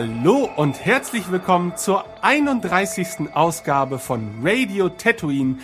Hallo 0.00 0.48
und 0.56 0.82
herzlich 0.82 1.30
willkommen 1.30 1.76
zur 1.76 2.06
31. 2.24 3.34
Ausgabe 3.34 3.98
von 3.98 4.40
Radio 4.42 4.88
Tatooine, 4.88 5.58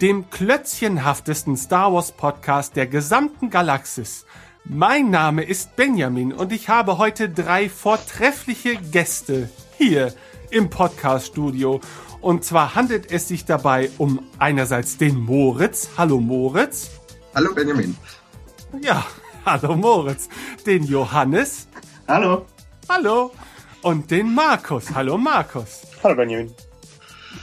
dem 0.00 0.30
klötzchenhaftesten 0.30 1.58
Star 1.58 1.92
Wars 1.92 2.12
Podcast 2.12 2.74
der 2.74 2.86
gesamten 2.86 3.50
Galaxis. 3.50 4.24
Mein 4.64 5.10
Name 5.10 5.44
ist 5.44 5.76
Benjamin 5.76 6.32
und 6.32 6.52
ich 6.52 6.70
habe 6.70 6.96
heute 6.96 7.28
drei 7.28 7.68
vortreffliche 7.68 8.76
Gäste 8.76 9.50
hier 9.76 10.14
im 10.50 10.70
Podcast-Studio. 10.70 11.82
Und 12.22 12.46
zwar 12.46 12.74
handelt 12.74 13.12
es 13.12 13.28
sich 13.28 13.44
dabei 13.44 13.90
um 13.98 14.22
einerseits 14.38 14.96
den 14.96 15.18
Moritz. 15.18 15.90
Hallo 15.98 16.18
Moritz. 16.18 16.92
Hallo 17.34 17.52
Benjamin. 17.52 17.94
Ja, 18.80 19.04
hallo 19.44 19.76
Moritz. 19.76 20.30
Den 20.64 20.82
Johannes. 20.84 21.68
Hallo. 22.08 22.46
Hallo. 22.88 23.32
Und 23.82 24.12
den 24.12 24.32
Markus. 24.32 24.94
Hallo 24.94 25.18
Markus. 25.18 25.82
Hallo 26.04 26.14
Benjamin. 26.14 26.54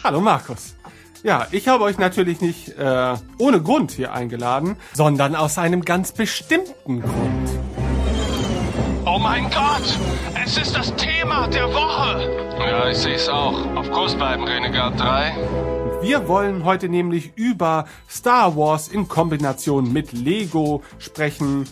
Hallo 0.04 0.22
Markus. 0.22 0.76
Ja, 1.22 1.48
ich 1.52 1.68
habe 1.68 1.84
euch 1.84 1.98
natürlich 1.98 2.40
nicht 2.40 2.70
äh, 2.78 3.16
ohne 3.38 3.62
Grund 3.62 3.92
hier 3.92 4.14
eingeladen, 4.14 4.78
sondern 4.94 5.36
aus 5.36 5.58
einem 5.58 5.84
ganz 5.84 6.14
bestimmten 6.14 7.02
Grund. 7.02 7.50
Oh 9.06 9.20
mein 9.20 9.50
Gott! 9.50 10.00
Es 10.42 10.58
ist 10.58 10.78
das 10.78 10.96
Thema 10.96 11.48
der 11.48 11.68
Woche! 11.74 12.56
Ja, 12.60 12.90
ich 12.90 12.98
sehe 12.98 13.16
es 13.16 13.28
auch. 13.28 13.76
Auf 13.76 13.92
Kurs 13.92 14.16
bleiben, 14.16 14.46
Renegade 14.46 14.96
3. 14.96 15.34
Wir 16.02 16.30
wollen 16.30 16.64
heute 16.64 16.88
nämlich 16.88 17.34
über 17.36 17.86
Star 18.10 18.56
Wars 18.56 18.88
in 18.88 19.10
Kombination 19.10 19.92
mit 19.92 20.14
Lego 20.14 20.84
sprechen. 21.00 21.66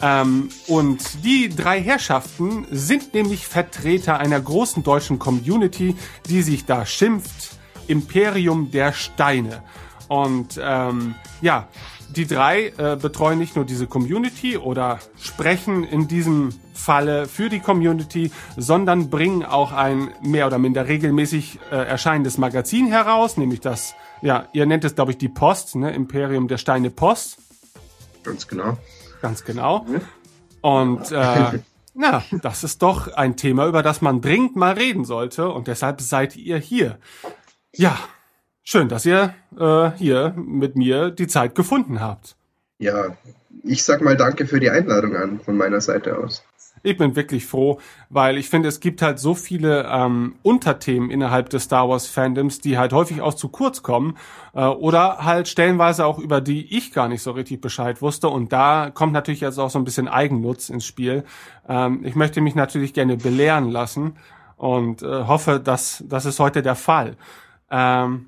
Ähm, 0.00 0.48
und 0.66 1.24
die 1.24 1.48
drei 1.48 1.80
Herrschaften 1.80 2.66
sind 2.70 3.14
nämlich 3.14 3.46
Vertreter 3.46 4.18
einer 4.18 4.40
großen 4.40 4.82
deutschen 4.82 5.18
Community, 5.18 5.96
die 6.28 6.42
sich 6.42 6.64
da 6.64 6.84
schimpft 6.84 7.58
Imperium 7.86 8.70
der 8.70 8.92
Steine. 8.92 9.62
Und 10.08 10.60
ähm, 10.62 11.14
ja, 11.40 11.68
die 12.14 12.26
drei 12.26 12.72
äh, 12.76 12.96
betreuen 12.96 13.38
nicht 13.38 13.56
nur 13.56 13.64
diese 13.64 13.86
Community 13.86 14.56
oder 14.56 14.98
sprechen 15.18 15.84
in 15.84 16.06
diesem 16.06 16.50
Falle 16.72 17.26
für 17.26 17.48
die 17.48 17.60
Community, 17.60 18.30
sondern 18.56 19.10
bringen 19.10 19.44
auch 19.44 19.72
ein 19.72 20.10
mehr 20.22 20.46
oder 20.46 20.58
minder 20.58 20.86
regelmäßig 20.86 21.58
äh, 21.70 21.76
erscheinendes 21.76 22.38
Magazin 22.38 22.88
heraus, 22.88 23.36
nämlich 23.36 23.60
das, 23.60 23.94
ja, 24.22 24.48
ihr 24.52 24.66
nennt 24.66 24.84
es, 24.84 24.94
glaube 24.94 25.12
ich, 25.12 25.18
die 25.18 25.28
Post, 25.28 25.76
ne? 25.76 25.92
Imperium 25.94 26.46
der 26.46 26.58
Steine 26.58 26.90
Post. 26.90 27.38
Ganz 28.22 28.46
genau. 28.46 28.76
Ganz 29.24 29.42
genau. 29.42 29.86
Und 30.60 31.10
äh, 31.10 31.60
na, 31.94 32.22
das 32.42 32.62
ist 32.62 32.82
doch 32.82 33.10
ein 33.14 33.38
Thema, 33.38 33.66
über 33.66 33.82
das 33.82 34.02
man 34.02 34.20
dringend 34.20 34.54
mal 34.54 34.74
reden 34.74 35.06
sollte 35.06 35.48
und 35.48 35.66
deshalb 35.66 36.02
seid 36.02 36.36
ihr 36.36 36.58
hier. 36.58 36.98
Ja, 37.72 37.98
schön, 38.62 38.90
dass 38.90 39.06
ihr 39.06 39.34
äh, 39.58 39.92
hier 39.92 40.34
mit 40.36 40.76
mir 40.76 41.10
die 41.10 41.26
Zeit 41.26 41.54
gefunden 41.54 42.02
habt. 42.02 42.36
Ja, 42.76 43.16
ich 43.62 43.82
sag 43.82 44.02
mal 44.02 44.14
danke 44.14 44.46
für 44.46 44.60
die 44.60 44.68
Einladung 44.68 45.16
an 45.16 45.40
von 45.40 45.56
meiner 45.56 45.80
Seite 45.80 46.18
aus. 46.18 46.44
Ich 46.84 46.98
bin 46.98 47.16
wirklich 47.16 47.46
froh, 47.46 47.80
weil 48.10 48.36
ich 48.36 48.50
finde, 48.50 48.68
es 48.68 48.78
gibt 48.78 49.00
halt 49.00 49.18
so 49.18 49.34
viele 49.34 49.88
ähm, 49.90 50.36
Unterthemen 50.42 51.10
innerhalb 51.10 51.48
des 51.48 51.64
Star 51.64 51.88
Wars 51.88 52.06
Fandoms, 52.06 52.60
die 52.60 52.76
halt 52.76 52.92
häufig 52.92 53.22
auch 53.22 53.32
zu 53.32 53.48
kurz 53.48 53.82
kommen 53.82 54.18
äh, 54.54 54.64
oder 54.66 55.24
halt 55.24 55.48
stellenweise 55.48 56.04
auch 56.04 56.18
über 56.18 56.42
die 56.42 56.76
ich 56.76 56.92
gar 56.92 57.08
nicht 57.08 57.22
so 57.22 57.30
richtig 57.30 57.62
Bescheid 57.62 58.02
wusste. 58.02 58.28
Und 58.28 58.52
da 58.52 58.90
kommt 58.90 59.14
natürlich 59.14 59.40
jetzt 59.40 59.58
auch 59.58 59.70
so 59.70 59.78
ein 59.78 59.84
bisschen 59.84 60.08
Eigennutz 60.08 60.68
ins 60.68 60.84
Spiel. 60.84 61.24
Ähm, 61.66 62.04
ich 62.04 62.14
möchte 62.16 62.42
mich 62.42 62.54
natürlich 62.54 62.92
gerne 62.92 63.16
belehren 63.16 63.70
lassen 63.70 64.16
und 64.56 65.02
äh, 65.02 65.24
hoffe, 65.24 65.60
dass 65.60 66.04
das 66.06 66.26
ist 66.26 66.38
heute 66.38 66.60
der 66.60 66.76
Fall. 66.76 67.16
Ähm, 67.70 68.26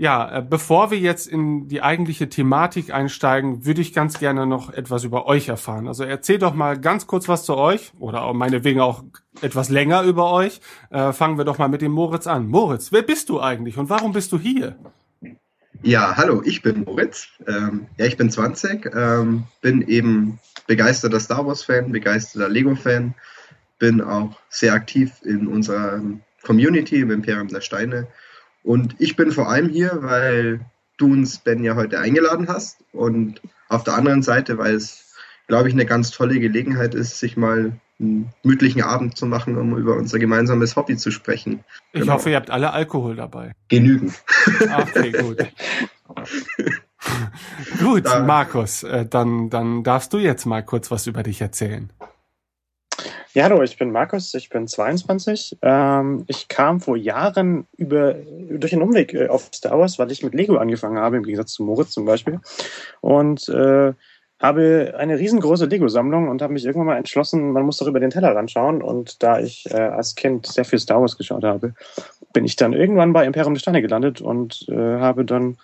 ja, 0.00 0.38
äh, 0.38 0.42
bevor 0.42 0.92
wir 0.92 0.98
jetzt 0.98 1.26
in 1.26 1.66
die 1.66 1.82
eigentliche 1.82 2.28
Thematik 2.28 2.94
einsteigen, 2.94 3.66
würde 3.66 3.80
ich 3.80 3.92
ganz 3.92 4.20
gerne 4.20 4.46
noch 4.46 4.72
etwas 4.72 5.02
über 5.02 5.26
euch 5.26 5.48
erfahren. 5.48 5.88
Also 5.88 6.04
erzählt 6.04 6.42
doch 6.42 6.54
mal 6.54 6.78
ganz 6.78 7.08
kurz 7.08 7.26
was 7.26 7.44
zu 7.44 7.56
euch 7.56 7.92
oder 7.98 8.22
auch 8.22 8.32
meinetwegen 8.32 8.80
auch 8.80 9.02
etwas 9.42 9.70
länger 9.70 10.02
über 10.02 10.30
euch. 10.30 10.60
Äh, 10.90 11.12
fangen 11.12 11.36
wir 11.36 11.44
doch 11.44 11.58
mal 11.58 11.68
mit 11.68 11.82
dem 11.82 11.90
Moritz 11.90 12.28
an. 12.28 12.46
Moritz, 12.46 12.92
wer 12.92 13.02
bist 13.02 13.28
du 13.28 13.40
eigentlich 13.40 13.76
und 13.76 13.90
warum 13.90 14.12
bist 14.12 14.30
du 14.30 14.38
hier? 14.38 14.76
Ja, 15.82 16.16
hallo, 16.16 16.42
ich 16.44 16.62
bin 16.62 16.84
Moritz. 16.84 17.26
Ähm, 17.48 17.86
ja, 17.98 18.06
ich 18.06 18.16
bin 18.16 18.30
20, 18.30 18.94
ähm, 18.94 19.44
bin 19.62 19.82
eben 19.82 20.38
begeisterter 20.68 21.18
Star 21.18 21.44
Wars-Fan, 21.44 21.90
begeisterter 21.90 22.48
Lego-Fan, 22.48 23.14
bin 23.80 24.00
auch 24.00 24.38
sehr 24.48 24.74
aktiv 24.74 25.10
in 25.24 25.48
unserer 25.48 26.00
Community 26.42 27.00
im 27.00 27.10
Imperium 27.10 27.48
der 27.48 27.62
Steine 27.62 28.06
und 28.62 28.96
ich 28.98 29.16
bin 29.16 29.32
vor 29.32 29.48
allem 29.48 29.68
hier, 29.68 29.98
weil 30.02 30.60
du 30.98 31.12
uns, 31.12 31.38
Ben, 31.38 31.64
ja 31.64 31.74
heute 31.74 31.98
eingeladen 31.98 32.48
hast. 32.48 32.84
Und 32.92 33.40
auf 33.68 33.84
der 33.84 33.94
anderen 33.94 34.22
Seite, 34.22 34.58
weil 34.58 34.74
es, 34.74 35.14
glaube 35.46 35.68
ich, 35.68 35.74
eine 35.74 35.86
ganz 35.86 36.10
tolle 36.10 36.38
Gelegenheit 36.38 36.94
ist, 36.94 37.18
sich 37.18 37.36
mal 37.36 37.72
einen 38.00 38.32
gemütlichen 38.42 38.82
Abend 38.82 39.16
zu 39.16 39.26
machen, 39.26 39.56
um 39.56 39.76
über 39.76 39.96
unser 39.96 40.18
gemeinsames 40.18 40.76
Hobby 40.76 40.96
zu 40.96 41.10
sprechen. 41.10 41.64
Ich 41.92 42.02
genau. 42.02 42.14
hoffe, 42.14 42.30
ihr 42.30 42.36
habt 42.36 42.50
alle 42.50 42.72
Alkohol 42.72 43.16
dabei. 43.16 43.52
Genügend. 43.68 44.14
Okay, 44.60 45.12
gut. 45.12 45.38
gut, 47.80 48.06
da. 48.06 48.20
Markus, 48.20 48.82
äh, 48.82 49.06
dann, 49.06 49.50
dann 49.50 49.82
darfst 49.82 50.12
du 50.12 50.18
jetzt 50.18 50.46
mal 50.46 50.62
kurz 50.62 50.90
was 50.90 51.06
über 51.06 51.22
dich 51.22 51.40
erzählen. 51.40 51.92
Ja, 53.34 53.44
hallo, 53.44 53.62
ich 53.62 53.76
bin 53.76 53.92
Markus, 53.92 54.32
ich 54.32 54.48
bin 54.48 54.66
22. 54.66 55.58
Ähm, 55.60 56.24
ich 56.28 56.48
kam 56.48 56.80
vor 56.80 56.96
Jahren 56.96 57.66
über, 57.76 58.14
durch 58.14 58.72
einen 58.72 58.82
Umweg 58.82 59.12
äh, 59.12 59.28
auf 59.28 59.50
Star 59.54 59.78
Wars, 59.78 59.98
weil 59.98 60.10
ich 60.10 60.22
mit 60.22 60.32
Lego 60.32 60.56
angefangen 60.56 60.96
habe, 60.96 61.18
im 61.18 61.24
Gegensatz 61.24 61.52
zu 61.52 61.62
Moritz 61.62 61.90
zum 61.90 62.06
Beispiel. 62.06 62.40
Und 63.02 63.48
äh, 63.50 63.92
habe 64.40 64.94
eine 64.96 65.18
riesengroße 65.18 65.66
Lego-Sammlung 65.66 66.28
und 66.28 66.40
habe 66.40 66.54
mich 66.54 66.64
irgendwann 66.64 66.86
mal 66.86 66.96
entschlossen, 66.96 67.50
man 67.52 67.64
muss 67.64 67.76
doch 67.76 67.86
über 67.86 68.00
den 68.00 68.10
Teller 68.10 68.34
ranschauen. 68.34 68.80
Und 68.80 69.22
da 69.22 69.38
ich 69.40 69.66
äh, 69.70 69.76
als 69.76 70.14
Kind 70.14 70.46
sehr 70.46 70.64
viel 70.64 70.78
Star 70.78 71.02
Wars 71.02 71.18
geschaut 71.18 71.44
habe, 71.44 71.74
bin 72.32 72.46
ich 72.46 72.56
dann 72.56 72.72
irgendwann 72.72 73.12
bei 73.12 73.26
Imperium 73.26 73.52
der 73.52 73.60
Steine 73.60 73.82
gelandet 73.82 74.22
und 74.22 74.64
äh, 74.68 74.74
habe 74.74 75.26
dann 75.26 75.58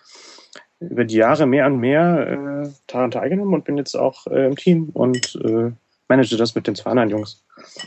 über 0.81 1.05
die 1.05 1.17
Jahre 1.17 1.47
mehr 1.47 1.67
und 1.67 1.79
mehr 1.79 2.65
äh, 2.65 2.69
daran 2.89 3.11
teilgenommen 3.11 3.55
und 3.55 3.65
bin 3.65 3.79
jetzt 3.79 3.95
auch 3.95 4.27
äh, 4.27 4.47
im 4.47 4.57
Team 4.57 4.91
und 4.93 5.41
äh, 5.43 5.71
manage 6.09 6.37
das 6.37 6.55
mit 6.55 6.67
den 6.67 6.75
zwei 6.75 6.91
anderen 6.91 7.11
Jungs. 7.11 7.45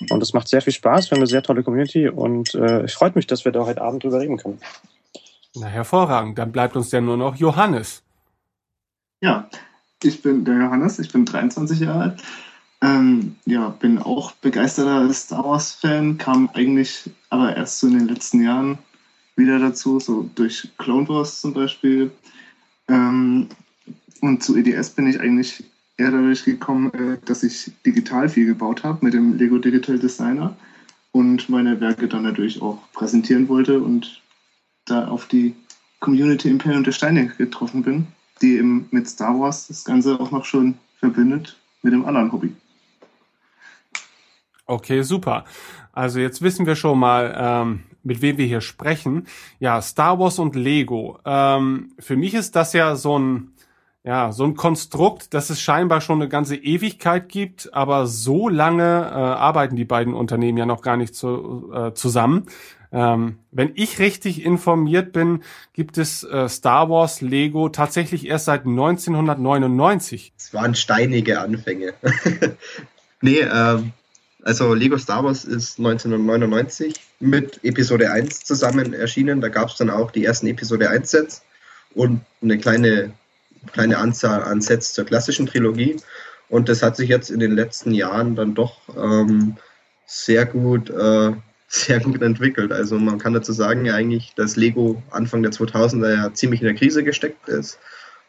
Und 0.10 0.22
es 0.24 0.34
macht 0.34 0.48
sehr 0.48 0.62
viel 0.62 0.74
Spaß. 0.74 1.10
Wir 1.10 1.16
haben 1.16 1.22
eine 1.22 1.28
sehr 1.28 1.44
tolle 1.44 1.64
Community 1.64 2.10
und 2.10 2.54
äh, 2.56 2.86
ich 2.86 2.94
freue 2.94 3.12
mich, 3.16 3.28
dass 3.28 3.46
wir 3.46 3.52
da 3.52 3.66
heute 3.66 3.82
Abend 3.82 4.04
drüber 4.04 4.20
reden 4.20 4.38
können. 4.38 4.60
Na, 5.56 5.68
hervorragend. 5.68 6.38
Dann 6.38 6.52
bleibt 6.52 6.76
uns 6.76 6.92
ja 6.92 7.02
nur 7.02 7.18
noch 7.18 7.36
Johannes. 7.36 8.04
Ja, 9.22 9.50
ich 10.04 10.22
bin 10.22 10.46
der 10.46 10.56
Johannes, 10.56 11.00
ich 11.00 11.12
bin 11.12 11.26
23 11.26 11.80
Jahre 11.80 12.02
alt. 12.02 12.24
Ähm, 12.82 13.36
ja, 13.46 13.69
bin 13.69 13.98
auch 13.98 14.34
begeisterter 14.34 15.12
Star 15.12 15.44
Wars-Fan, 15.44 16.20
kam 16.20 16.50
eigentlich 16.54 17.10
aber 17.31 17.56
erst 17.56 17.80
so 17.80 17.88
in 17.88 17.98
den 17.98 18.08
letzten 18.08 18.44
Jahren 18.44 18.78
wieder 19.36 19.58
dazu, 19.58 20.00
so 20.00 20.30
durch 20.36 20.70
Clone 20.78 21.10
Wars 21.10 21.42
zum 21.42 21.54
Beispiel. 21.54 22.12
Ähm, 22.88 23.50
und 24.22 24.44
zu 24.44 24.56
EDS 24.58 24.92
bin 24.92 25.08
ich 25.08 25.20
eigentlich 25.20 25.63
eher 25.98 26.12
dadurch 26.12 26.46
gekommen, 26.46 26.94
äh, 26.94 27.18
dass 27.26 27.44
ich 27.44 27.72
digital 27.86 28.30
viel 28.30 28.46
gebaut 28.46 28.84
habe 28.84 29.04
mit 29.04 29.14
dem 29.14 29.38
Lego 29.38 29.58
Digital 29.58 30.00
Designer 30.00 30.56
und 31.12 31.50
meine 31.50 31.80
Werke 31.82 32.08
dann 32.08 32.24
natürlich 32.24 32.62
auch 32.62 32.80
präsentieren 32.94 33.50
wollte 33.50 33.80
und 33.80 34.22
da 34.86 35.08
auf 35.08 35.28
die 35.28 35.56
Community 36.00 36.50
Imperium 36.50 36.84
der 36.84 36.92
Steine 36.92 37.28
getroffen 37.28 37.82
bin, 37.82 38.08
die 38.42 38.58
eben 38.58 38.88
mit 38.92 39.10
Star 39.10 39.40
Wars 39.40 39.68
das 39.68 39.84
Ganze 39.84 40.20
auch 40.20 40.32
noch 40.32 40.46
schon 40.46 40.76
verbindet 41.00 41.58
mit 41.82 41.94
dem 41.94 42.06
anderen 42.06 42.32
Hobby. 42.32 42.54
Okay, 44.66 45.02
super. 45.02 45.46
Also 45.94 46.20
jetzt 46.20 46.42
wissen 46.42 46.66
wir 46.66 46.76
schon 46.76 47.00
mal, 47.00 47.36
ähm, 47.38 47.84
mit 48.04 48.22
wem 48.22 48.38
wir 48.38 48.46
hier 48.46 48.62
sprechen. 48.62 49.26
Ja, 49.60 49.82
Star 49.82 50.20
Wars 50.20 50.40
und 50.40 50.56
Lego. 50.56 51.20
Ähm, 51.26 51.92
für 52.00 52.16
mich 52.16 52.34
ist 52.34 52.56
das 52.56 52.74
ja 52.74 52.96
so 52.96 53.18
ein 53.18 53.54
ja, 54.07 54.31
so 54.31 54.45
ein 54.45 54.56
Konstrukt, 54.56 55.33
das 55.33 55.50
es 55.50 55.59
scheinbar 55.59 56.00
schon 56.00 56.21
eine 56.21 56.30
ganze 56.30 56.56
Ewigkeit 56.56 57.27
gibt, 57.27 57.74
aber 57.74 58.07
so 58.07 58.48
lange 58.48 58.83
äh, 58.83 59.13
arbeiten 59.13 59.75
die 59.75 59.83
beiden 59.83 60.13
Unternehmen 60.13 60.57
ja 60.57 60.65
noch 60.65 60.81
gar 60.81 60.95
nicht 60.95 61.13
zu, 61.13 61.74
äh, 61.74 61.94
zusammen. 61.94 62.45
Ähm, 62.94 63.39
wenn 63.51 63.71
ich 63.75 64.00
richtig 64.00 64.45
informiert 64.45 65.12
bin, 65.12 65.44
gibt 65.74 65.98
es 65.98 66.24
äh, 66.24 66.48
Star 66.48 66.89
Wars 66.89 67.19
Lego 67.19 67.68
tatsächlich 67.68 68.27
erst 68.27 68.45
seit 68.45 68.65
1999. 68.65 70.31
Es 70.38 70.53
waren 70.53 70.74
steinige 70.74 71.42
Anfänge. 71.42 71.94
nee, 73.21 73.42
ähm, 73.42 73.92
also 74.42 74.74
Lego 74.74 74.98
Star 74.98 75.25
Wars 75.25 75.44
ist 75.44 75.80
1999 75.80 76.94
mit 77.19 77.60
Episode 77.62 78.10
1 78.10 78.45
zusammen 78.45 78.94
erschienen. 78.94 79.42
Da 79.42 79.50
gab 79.50 79.68
es 79.68 79.75
dann 79.75 79.89
auch 79.89 80.12
die 80.12 80.24
ersten 80.24 80.48
Episode 80.48 80.89
1 80.89 81.12
Sets 81.12 81.44
und 81.94 82.21
eine 82.42 82.57
kleine 82.57 83.12
kleine 83.71 83.98
Anzahl 83.98 84.44
an 84.44 84.62
Sets 84.62 84.94
zur 84.94 85.06
klassischen 85.06 85.48
Trilogie. 85.48 85.98
Und 86.50 86.69
das 86.69 86.81
hat 86.81 86.95
sich 86.95 87.09
jetzt 87.09 87.30
in 87.30 87.39
den 87.39 87.51
letzten 87.51 87.94
Jahren 87.94 88.36
dann 88.36 88.56
doch 88.56 88.81
ähm, 88.95 89.57
sehr 90.06 90.45
gut 90.45 90.89
äh, 90.89 91.33
sehr 91.68 92.00
gut 92.00 92.21
entwickelt. 92.21 92.71
Also 92.71 92.98
man 92.98 93.19
kann 93.19 93.33
dazu 93.33 93.51
sagen 93.51 93.86
ja 93.86 93.95
eigentlich, 93.95 94.33
dass 94.36 94.56
Lego 94.56 95.04
Anfang 95.12 95.44
der 95.44 95.51
2000er 95.51 96.15
ja 96.15 96.33
ziemlich 96.33 96.62
in 96.62 96.68
der 96.68 96.75
Krise 96.75 97.04
gesteckt 97.04 97.50
ist, 97.50 97.77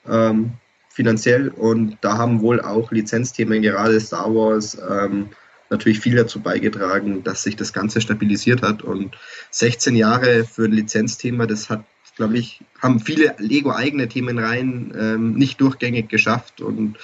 ähm, 0.08 0.54
finanziell. 0.90 1.48
Und 1.48 1.98
da 2.00 2.18
haben 2.18 2.40
wohl 2.40 2.60
auch 2.60 2.90
Lizenzthemen, 2.90 3.62
gerade 3.62 4.00
Star 4.00 4.34
Wars, 4.34 4.76
ähm, 4.90 5.28
natürlich 5.70 6.00
viel 6.00 6.16
dazu 6.16 6.40
beigetragen, 6.40 7.22
dass 7.22 7.44
sich 7.44 7.54
das 7.54 7.72
Ganze 7.72 8.00
stabilisiert 8.00 8.62
hat. 8.62 8.82
Und 8.82 9.16
16 9.52 9.94
Jahre 9.94 10.44
für 10.44 10.64
ein 10.64 10.72
Lizenzthema, 10.72 11.46
das 11.46 11.70
hat, 11.70 11.84
glaube 12.18 12.36
ich, 12.36 12.60
haben 12.82 13.00
viele 13.00 13.34
Lego-eigene 13.38 14.08
Themenreihen 14.08 14.92
ähm, 14.98 15.34
nicht 15.34 15.60
durchgängig 15.60 16.10
geschafft. 16.10 16.60
Und 16.60 16.98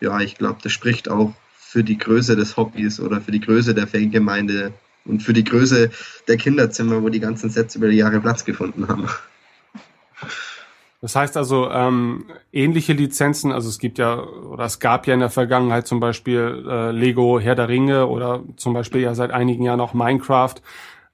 ja, 0.00 0.18
ich 0.20 0.36
glaube, 0.36 0.60
das 0.62 0.72
spricht 0.72 1.10
auch 1.10 1.34
für 1.54 1.84
die 1.84 1.98
Größe 1.98 2.36
des 2.36 2.56
Hobbys 2.56 3.00
oder 3.00 3.20
für 3.20 3.32
die 3.32 3.40
Größe 3.40 3.74
der 3.74 3.86
Fangemeinde 3.86 4.72
und 5.04 5.22
für 5.22 5.32
die 5.32 5.44
Größe 5.44 5.90
der 6.28 6.36
Kinderzimmer, 6.36 7.02
wo 7.02 7.08
die 7.08 7.20
ganzen 7.20 7.50
Sets 7.50 7.74
über 7.74 7.88
die 7.88 7.96
Jahre 7.96 8.20
Platz 8.20 8.44
gefunden 8.44 8.88
haben. 8.88 9.08
Das 11.00 11.16
heißt 11.16 11.36
also, 11.36 11.68
ähm, 11.68 12.26
ähnliche 12.52 12.92
Lizenzen, 12.92 13.50
also 13.50 13.68
es 13.68 13.80
gibt 13.80 13.98
ja, 13.98 14.22
oder 14.22 14.64
es 14.64 14.78
gab 14.78 15.08
ja 15.08 15.14
in 15.14 15.20
der 15.20 15.30
Vergangenheit 15.30 15.88
zum 15.88 15.98
Beispiel 15.98 16.64
äh, 16.68 16.92
Lego 16.92 17.40
Herr 17.40 17.56
der 17.56 17.68
Ringe 17.68 18.06
oder 18.06 18.44
zum 18.56 18.72
Beispiel 18.72 19.00
ja 19.00 19.14
seit 19.16 19.32
einigen 19.32 19.64
Jahren 19.64 19.80
auch 19.80 19.94
Minecraft, 19.94 20.54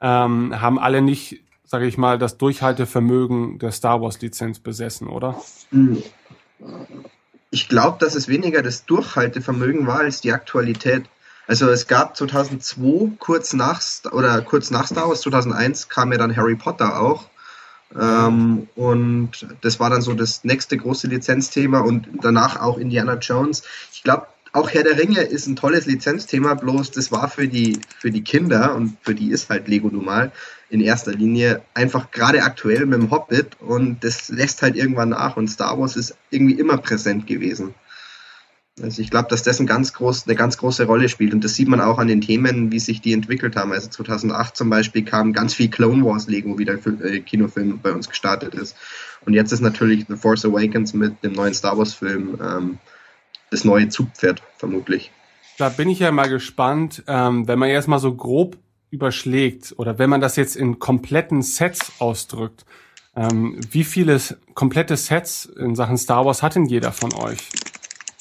ähm, 0.02 0.60
haben 0.60 0.78
alle 0.78 1.00
nicht, 1.00 1.40
sage 1.68 1.86
ich 1.86 1.98
mal, 1.98 2.18
das 2.18 2.38
Durchhaltevermögen 2.38 3.58
der 3.58 3.72
Star 3.72 4.00
Wars 4.00 4.20
Lizenz 4.20 4.58
besessen, 4.58 5.06
oder? 5.06 5.40
Ich 7.50 7.68
glaube, 7.68 7.98
dass 8.00 8.14
es 8.14 8.26
weniger 8.26 8.62
das 8.62 8.86
Durchhaltevermögen 8.86 9.86
war 9.86 10.00
als 10.00 10.20
die 10.20 10.32
Aktualität. 10.32 11.04
Also 11.46 11.68
es 11.68 11.86
gab 11.86 12.16
2002 12.16 13.16
kurz 13.18 13.52
nach 13.52 13.80
oder 14.12 14.40
kurz 14.42 14.70
nach 14.70 14.86
Star 14.86 15.08
Wars 15.08 15.20
2001 15.20 15.88
kam 15.88 16.12
ja 16.12 16.18
dann 16.18 16.36
Harry 16.36 16.56
Potter 16.56 17.00
auch 17.00 17.28
ähm, 17.96 18.68
und 18.74 19.46
das 19.62 19.80
war 19.80 19.90
dann 19.90 20.02
so 20.02 20.12
das 20.12 20.44
nächste 20.44 20.76
große 20.76 21.06
Lizenzthema 21.06 21.80
und 21.80 22.08
danach 22.20 22.60
auch 22.60 22.76
Indiana 22.76 23.14
Jones. 23.14 23.62
Ich 23.92 24.02
glaube, 24.02 24.26
auch 24.52 24.70
Herr 24.70 24.82
der 24.82 24.98
Ringe 24.98 25.20
ist 25.20 25.46
ein 25.46 25.56
tolles 25.56 25.86
Lizenzthema, 25.86 26.54
bloß 26.54 26.90
das 26.90 27.12
war 27.12 27.28
für 27.28 27.48
die, 27.48 27.78
für 27.98 28.10
die 28.10 28.24
Kinder 28.24 28.74
und 28.74 28.96
für 29.02 29.14
die 29.14 29.30
ist 29.30 29.50
halt 29.50 29.68
Lego 29.68 29.88
normal 29.88 30.32
in 30.70 30.80
erster 30.80 31.12
Linie 31.12 31.62
einfach 31.74 32.10
gerade 32.10 32.42
aktuell 32.42 32.84
mit 32.86 33.00
dem 33.00 33.10
Hobbit 33.10 33.60
und 33.60 34.04
das 34.04 34.28
lässt 34.28 34.62
halt 34.62 34.76
irgendwann 34.76 35.10
nach 35.10 35.36
und 35.36 35.48
Star 35.48 35.78
Wars 35.78 35.96
ist 35.96 36.16
irgendwie 36.30 36.58
immer 36.58 36.78
präsent 36.78 37.26
gewesen. 37.26 37.74
Also 38.82 39.02
ich 39.02 39.10
glaube, 39.10 39.28
dass 39.28 39.42
das 39.42 39.58
ein 39.60 39.66
ganz 39.66 39.92
groß, 39.92 40.26
eine 40.26 40.36
ganz 40.36 40.56
große 40.56 40.84
Rolle 40.84 41.08
spielt 41.08 41.34
und 41.34 41.42
das 41.42 41.54
sieht 41.54 41.68
man 41.68 41.80
auch 41.80 41.98
an 41.98 42.06
den 42.06 42.20
Themen, 42.20 42.70
wie 42.70 42.78
sich 42.78 43.00
die 43.00 43.12
entwickelt 43.12 43.56
haben. 43.56 43.72
Also 43.72 43.88
2008 43.88 44.56
zum 44.56 44.70
Beispiel 44.70 45.04
kam 45.04 45.32
ganz 45.32 45.54
viel 45.54 45.68
Clone 45.68 46.04
Wars 46.04 46.28
Lego, 46.28 46.58
wie 46.58 46.64
der 46.64 46.78
äh, 47.02 47.20
Kinofilm 47.20 47.80
bei 47.82 47.92
uns 47.92 48.08
gestartet 48.08 48.54
ist. 48.54 48.76
Und 49.24 49.34
jetzt 49.34 49.52
ist 49.52 49.60
natürlich 49.60 50.06
The 50.08 50.16
Force 50.16 50.44
Awakens 50.44 50.94
mit 50.94 51.22
dem 51.24 51.32
neuen 51.32 51.54
Star 51.54 51.76
Wars 51.76 51.94
Film 51.94 52.38
ähm, 52.40 52.78
das 53.50 53.64
neue 53.64 53.88
Zugpferd, 53.88 54.42
vermutlich. 54.56 55.10
Da 55.58 55.68
bin 55.68 55.88
ich 55.88 55.98
ja 55.98 56.12
mal 56.12 56.28
gespannt, 56.28 57.02
ähm, 57.06 57.48
wenn 57.48 57.58
man 57.58 57.68
jetzt 57.68 57.88
mal 57.88 57.98
so 57.98 58.14
grob 58.14 58.56
überschlägt 58.90 59.74
oder 59.76 59.98
wenn 59.98 60.08
man 60.08 60.20
das 60.20 60.36
jetzt 60.36 60.56
in 60.56 60.78
kompletten 60.78 61.42
Sets 61.42 61.92
ausdrückt, 61.98 62.64
ähm, 63.16 63.60
wie 63.70 63.84
viele 63.84 64.20
komplette 64.54 64.96
Sets 64.96 65.46
in 65.46 65.74
Sachen 65.74 65.98
Star 65.98 66.24
Wars 66.24 66.42
hat 66.42 66.54
denn 66.54 66.66
jeder 66.66 66.92
von 66.92 67.12
euch? 67.14 67.48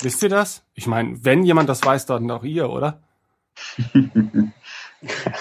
Wisst 0.01 0.23
ihr 0.23 0.29
das? 0.29 0.63
Ich 0.73 0.87
meine, 0.87 1.23
wenn 1.23 1.43
jemand 1.43 1.69
das 1.69 1.83
weiß, 1.83 2.05
dann 2.07 2.29
auch 2.31 2.43
ihr, 2.43 2.69
oder? 2.69 3.01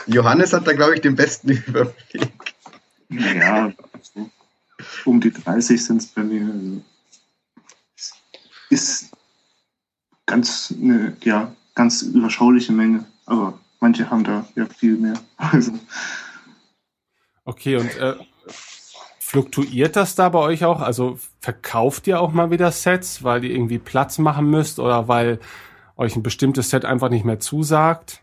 Johannes 0.06 0.52
hat 0.52 0.66
da, 0.66 0.72
glaube 0.72 0.94
ich, 0.94 1.00
den 1.00 1.16
besten 1.16 1.50
Überblick. 1.66 2.54
Ja, 3.08 3.72
um 5.04 5.20
die 5.20 5.32
30 5.32 5.82
sind 5.82 6.02
es 6.02 6.06
bei 6.08 6.22
mir. 6.22 6.42
Also, 6.42 6.82
ist 8.68 9.15
ganz 10.26 10.74
eine 10.80 11.16
ja, 11.22 11.52
ganz 11.74 12.02
überschauliche 12.02 12.72
Menge, 12.72 13.04
aber 13.26 13.58
manche 13.80 14.10
haben 14.10 14.24
da 14.24 14.46
ja 14.54 14.66
viel 14.66 14.96
mehr. 14.96 15.14
Also. 15.36 15.72
Okay, 17.44 17.76
und 17.76 17.96
äh, 17.96 18.16
Fluktuiert 19.26 19.96
das 19.96 20.14
da 20.14 20.28
bei 20.28 20.38
euch 20.38 20.64
auch? 20.64 20.80
Also 20.80 21.18
verkauft 21.40 22.06
ihr 22.06 22.20
auch 22.20 22.32
mal 22.32 22.52
wieder 22.52 22.70
Sets, 22.70 23.24
weil 23.24 23.42
ihr 23.42 23.50
irgendwie 23.50 23.80
Platz 23.80 24.18
machen 24.18 24.48
müsst 24.48 24.78
oder 24.78 25.08
weil 25.08 25.40
euch 25.96 26.14
ein 26.14 26.22
bestimmtes 26.22 26.70
Set 26.70 26.84
einfach 26.84 27.10
nicht 27.10 27.24
mehr 27.24 27.40
zusagt? 27.40 28.22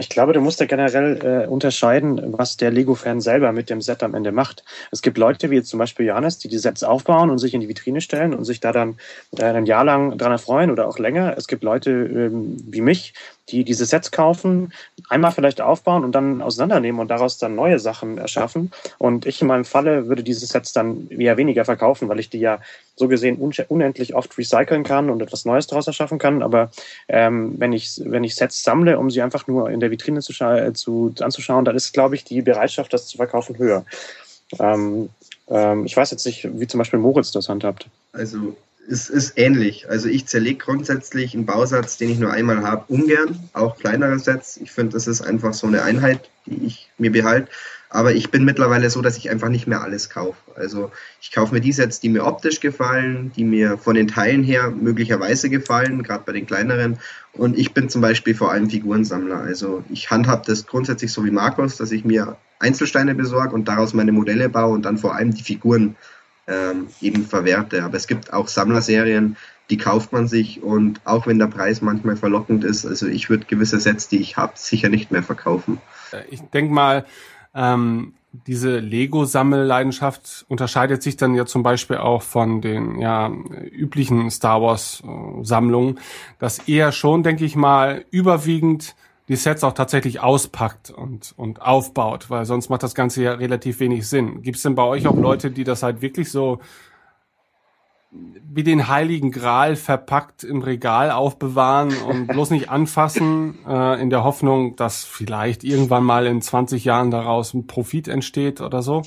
Ich 0.00 0.08
glaube, 0.08 0.32
du 0.32 0.40
musst 0.40 0.60
ja 0.60 0.66
generell 0.66 1.18
äh, 1.22 1.46
unterscheiden, 1.46 2.32
was 2.32 2.56
der 2.56 2.70
Lego-Fan 2.70 3.20
selber 3.20 3.52
mit 3.52 3.68
dem 3.68 3.82
Set 3.82 4.02
am 4.02 4.14
Ende 4.14 4.32
macht. 4.32 4.64
Es 4.90 5.02
gibt 5.02 5.18
Leute 5.18 5.50
wie 5.50 5.56
jetzt 5.56 5.68
zum 5.68 5.78
Beispiel 5.78 6.06
Johannes, 6.06 6.38
die 6.38 6.48
die 6.48 6.58
Sets 6.58 6.82
aufbauen 6.82 7.28
und 7.28 7.38
sich 7.38 7.52
in 7.52 7.60
die 7.60 7.68
Vitrine 7.68 8.00
stellen 8.00 8.34
und 8.34 8.44
sich 8.44 8.60
da 8.60 8.72
dann 8.72 8.98
äh, 9.38 9.44
ein 9.44 9.66
Jahr 9.66 9.84
lang 9.84 10.16
dran 10.16 10.32
erfreuen 10.32 10.70
oder 10.70 10.88
auch 10.88 10.98
länger. 10.98 11.34
Es 11.36 11.46
gibt 11.46 11.62
Leute 11.62 11.90
ähm, 11.90 12.56
wie 12.66 12.80
mich, 12.80 13.12
die 13.50 13.64
diese 13.64 13.84
Sets 13.84 14.10
kaufen, 14.10 14.72
einmal 15.08 15.32
vielleicht 15.32 15.60
aufbauen 15.60 16.04
und 16.04 16.12
dann 16.12 16.42
auseinandernehmen 16.42 17.00
und 17.00 17.08
daraus 17.08 17.38
dann 17.38 17.54
neue 17.54 17.78
Sachen 17.78 18.18
erschaffen. 18.18 18.70
Und 18.98 19.26
ich 19.26 19.40
in 19.40 19.48
meinem 19.48 19.64
Falle 19.64 20.08
würde 20.08 20.22
diese 20.22 20.46
Sets 20.46 20.72
dann 20.72 21.08
eher 21.10 21.36
weniger 21.36 21.64
verkaufen, 21.64 22.08
weil 22.08 22.20
ich 22.20 22.30
die 22.30 22.38
ja 22.38 22.60
so 22.96 23.08
gesehen 23.08 23.36
unendlich 23.36 24.14
oft 24.14 24.36
recyceln 24.36 24.84
kann 24.84 25.10
und 25.10 25.22
etwas 25.22 25.44
Neues 25.44 25.66
daraus 25.66 25.86
erschaffen 25.86 26.18
kann. 26.18 26.42
Aber 26.42 26.70
ähm, 27.08 27.54
wenn, 27.58 27.72
ich, 27.72 28.00
wenn 28.04 28.24
ich 28.24 28.34
Sets 28.34 28.62
sammle, 28.62 28.98
um 28.98 29.10
sie 29.10 29.22
einfach 29.22 29.46
nur 29.46 29.70
in 29.70 29.80
der 29.80 29.90
Vitrine 29.90 30.20
zu, 30.20 30.32
äh, 30.44 30.72
zu 30.72 31.14
anzuschauen, 31.20 31.64
dann 31.64 31.76
ist, 31.76 31.92
glaube 31.92 32.14
ich, 32.14 32.24
die 32.24 32.42
Bereitschaft, 32.42 32.92
das 32.92 33.06
zu 33.06 33.16
verkaufen, 33.16 33.58
höher. 33.58 33.84
Ähm, 34.58 35.08
ähm, 35.48 35.86
ich 35.86 35.96
weiß 35.96 36.10
jetzt 36.10 36.26
nicht, 36.26 36.48
wie 36.52 36.66
zum 36.66 36.78
Beispiel 36.78 36.98
Moritz 36.98 37.32
das 37.32 37.48
handhabt. 37.48 37.86
Also 38.12 38.56
es 38.88 39.08
ist 39.08 39.34
ähnlich. 39.36 39.88
Also 39.88 40.08
ich 40.08 40.26
zerlege 40.26 40.58
grundsätzlich 40.58 41.34
einen 41.34 41.46
Bausatz, 41.46 41.96
den 41.96 42.10
ich 42.10 42.18
nur 42.18 42.32
einmal 42.32 42.62
habe, 42.62 42.84
ungern, 42.88 43.38
auch 43.52 43.78
kleinere 43.78 44.18
Sets. 44.18 44.56
Ich 44.56 44.72
finde, 44.72 44.94
das 44.94 45.06
ist 45.06 45.20
einfach 45.20 45.52
so 45.52 45.66
eine 45.66 45.82
Einheit, 45.82 46.28
die 46.46 46.66
ich 46.66 46.90
mir 46.98 47.12
behalte. 47.12 47.48
Aber 47.92 48.12
ich 48.12 48.30
bin 48.30 48.44
mittlerweile 48.44 48.88
so, 48.88 49.02
dass 49.02 49.16
ich 49.16 49.30
einfach 49.30 49.48
nicht 49.48 49.66
mehr 49.66 49.82
alles 49.82 50.10
kaufe. 50.10 50.38
Also 50.54 50.92
ich 51.20 51.32
kaufe 51.32 51.52
mir 51.52 51.60
die 51.60 51.72
Sets, 51.72 51.98
die 51.98 52.08
mir 52.08 52.24
optisch 52.24 52.60
gefallen, 52.60 53.32
die 53.34 53.42
mir 53.42 53.78
von 53.78 53.96
den 53.96 54.06
Teilen 54.06 54.44
her 54.44 54.70
möglicherweise 54.70 55.50
gefallen, 55.50 56.04
gerade 56.04 56.22
bei 56.24 56.32
den 56.32 56.46
kleineren. 56.46 57.00
Und 57.32 57.58
ich 57.58 57.74
bin 57.74 57.88
zum 57.88 58.00
Beispiel 58.00 58.36
vor 58.36 58.52
allem 58.52 58.70
Figurensammler. 58.70 59.38
Also 59.38 59.82
ich 59.90 60.08
handhabe 60.08 60.44
das 60.46 60.66
grundsätzlich 60.66 61.12
so 61.12 61.24
wie 61.24 61.32
Markus, 61.32 61.76
dass 61.76 61.90
ich 61.90 62.04
mir 62.04 62.36
Einzelsteine 62.60 63.14
besorge 63.16 63.54
und 63.54 63.66
daraus 63.66 63.92
meine 63.92 64.12
Modelle 64.12 64.48
baue 64.48 64.74
und 64.74 64.82
dann 64.84 64.98
vor 64.98 65.16
allem 65.16 65.34
die 65.34 65.42
Figuren 65.42 65.96
ähm, 66.50 66.88
eben 67.00 67.24
verwerte. 67.24 67.84
Aber 67.84 67.96
es 67.96 68.06
gibt 68.06 68.32
auch 68.32 68.48
Sammlerserien, 68.48 69.36
die 69.70 69.78
kauft 69.78 70.12
man 70.12 70.26
sich 70.26 70.62
und 70.62 71.00
auch 71.04 71.26
wenn 71.26 71.38
der 71.38 71.46
Preis 71.46 71.80
manchmal 71.80 72.16
verlockend 72.16 72.64
ist, 72.64 72.84
also 72.84 73.06
ich 73.06 73.30
würde 73.30 73.46
gewisse 73.46 73.78
Sets, 73.78 74.08
die 74.08 74.18
ich 74.18 74.36
habe, 74.36 74.52
sicher 74.56 74.88
nicht 74.88 75.12
mehr 75.12 75.22
verkaufen. 75.22 75.80
Äh, 76.12 76.22
ich 76.30 76.40
denke 76.40 76.74
mal, 76.74 77.06
ähm, 77.54 78.14
diese 78.46 78.78
Lego-Sammelleidenschaft 78.78 80.44
unterscheidet 80.48 81.02
sich 81.02 81.16
dann 81.16 81.34
ja 81.34 81.46
zum 81.46 81.62
Beispiel 81.62 81.96
auch 81.96 82.22
von 82.22 82.60
den 82.60 83.00
ja, 83.00 83.30
üblichen 83.72 84.30
Star 84.30 84.62
Wars-Sammlungen, 84.62 85.98
dass 86.38 86.60
eher 86.68 86.92
schon, 86.92 87.22
denke 87.24 87.44
ich 87.44 87.56
mal, 87.56 88.04
überwiegend 88.10 88.94
die 89.30 89.36
Sets 89.36 89.62
auch 89.62 89.74
tatsächlich 89.74 90.18
auspackt 90.18 90.90
und, 90.90 91.34
und 91.36 91.62
aufbaut, 91.62 92.30
weil 92.30 92.44
sonst 92.46 92.68
macht 92.68 92.82
das 92.82 92.96
Ganze 92.96 93.22
ja 93.22 93.34
relativ 93.34 93.78
wenig 93.78 94.08
Sinn. 94.08 94.42
Gibt 94.42 94.56
es 94.56 94.64
denn 94.64 94.74
bei 94.74 94.82
euch 94.82 95.06
auch 95.06 95.16
Leute, 95.16 95.52
die 95.52 95.62
das 95.62 95.84
halt 95.84 96.02
wirklich 96.02 96.32
so 96.32 96.58
wie 98.10 98.64
den 98.64 98.88
heiligen 98.88 99.30
Gral 99.30 99.76
verpackt 99.76 100.42
im 100.42 100.62
Regal 100.62 101.12
aufbewahren 101.12 101.96
und 102.08 102.26
bloß 102.26 102.50
nicht 102.50 102.70
anfassen, 102.70 103.60
äh, 103.68 104.02
in 104.02 104.10
der 104.10 104.24
Hoffnung, 104.24 104.74
dass 104.74 105.04
vielleicht 105.04 105.62
irgendwann 105.62 106.02
mal 106.02 106.26
in 106.26 106.42
20 106.42 106.84
Jahren 106.84 107.12
daraus 107.12 107.54
ein 107.54 107.68
Profit 107.68 108.08
entsteht 108.08 108.60
oder 108.60 108.82
so? 108.82 109.02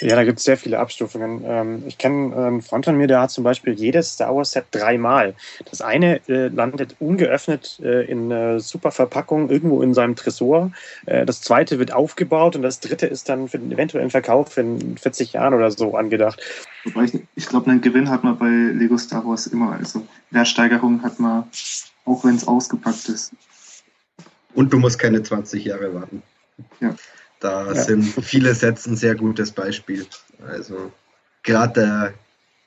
Ja, 0.00 0.16
da 0.16 0.24
gibt 0.24 0.38
es 0.38 0.44
sehr 0.44 0.56
viele 0.56 0.78
Abstufungen. 0.78 1.42
Ähm, 1.46 1.82
ich 1.86 1.98
kenne 1.98 2.36
einen 2.36 2.54
ähm, 2.56 2.62
Freund 2.62 2.84
von 2.84 2.96
mir, 2.96 3.06
der 3.06 3.20
hat 3.20 3.30
zum 3.30 3.44
Beispiel 3.44 3.74
jedes 3.74 4.14
Star 4.14 4.34
Wars 4.34 4.52
Set 4.52 4.66
dreimal. 4.70 5.34
Das 5.70 5.80
eine 5.80 6.20
äh, 6.28 6.48
landet 6.48 6.96
ungeöffnet 6.98 7.80
äh, 7.82 8.04
in 8.04 8.30
äh, 8.30 8.60
super 8.60 8.90
Verpackung 8.90 9.48
irgendwo 9.48 9.82
in 9.82 9.94
seinem 9.94 10.16
Tresor. 10.16 10.72
Äh, 11.06 11.24
das 11.24 11.40
zweite 11.40 11.78
wird 11.78 11.92
aufgebaut 11.92 12.56
und 12.56 12.62
das 12.62 12.80
dritte 12.80 13.06
ist 13.06 13.28
dann 13.28 13.48
für 13.48 13.58
den 13.58 13.72
eventuellen 13.72 14.10
Verkauf 14.10 14.56
in 14.58 14.98
40 14.98 15.34
Jahren 15.34 15.54
oder 15.54 15.70
so 15.70 15.96
angedacht. 15.96 16.40
Wobei 16.84 17.04
ich, 17.04 17.20
ich 17.34 17.46
glaube, 17.46 17.70
einen 17.70 17.80
Gewinn 17.80 18.10
hat 18.10 18.24
man 18.24 18.38
bei 18.38 18.48
Lego 18.48 18.98
Star 18.98 19.24
Wars 19.24 19.46
immer. 19.46 19.72
Also 19.72 20.06
Wertsteigerung 20.30 21.02
hat 21.02 21.18
man, 21.18 21.44
auch 22.04 22.24
wenn 22.24 22.36
es 22.36 22.46
ausgepackt 22.46 23.08
ist. 23.08 23.32
Und 24.54 24.72
du 24.72 24.78
musst 24.78 24.98
keine 24.98 25.22
20 25.22 25.64
Jahre 25.64 25.94
warten. 25.94 26.22
Ja. 26.80 26.94
Da 27.40 27.72
ja. 27.72 27.74
sind 27.74 28.02
viele 28.02 28.54
Sets 28.54 28.86
ein 28.86 28.96
sehr 28.96 29.14
gutes 29.14 29.52
Beispiel. 29.52 30.06
Also 30.46 30.92
gerade 31.42 31.72
der 31.80 32.14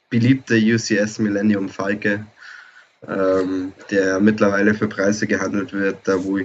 beliebte 0.10 0.56
UCS 0.56 1.20
Millennium 1.20 1.70
Falke, 1.70 2.26
ähm, 3.08 3.74
der 3.90 4.20
mittlerweile 4.20 4.74
für 4.74 4.88
Preise 4.88 5.28
gehandelt 5.28 5.74
wird, 5.74 5.98
da 6.04 6.24
wo 6.24 6.40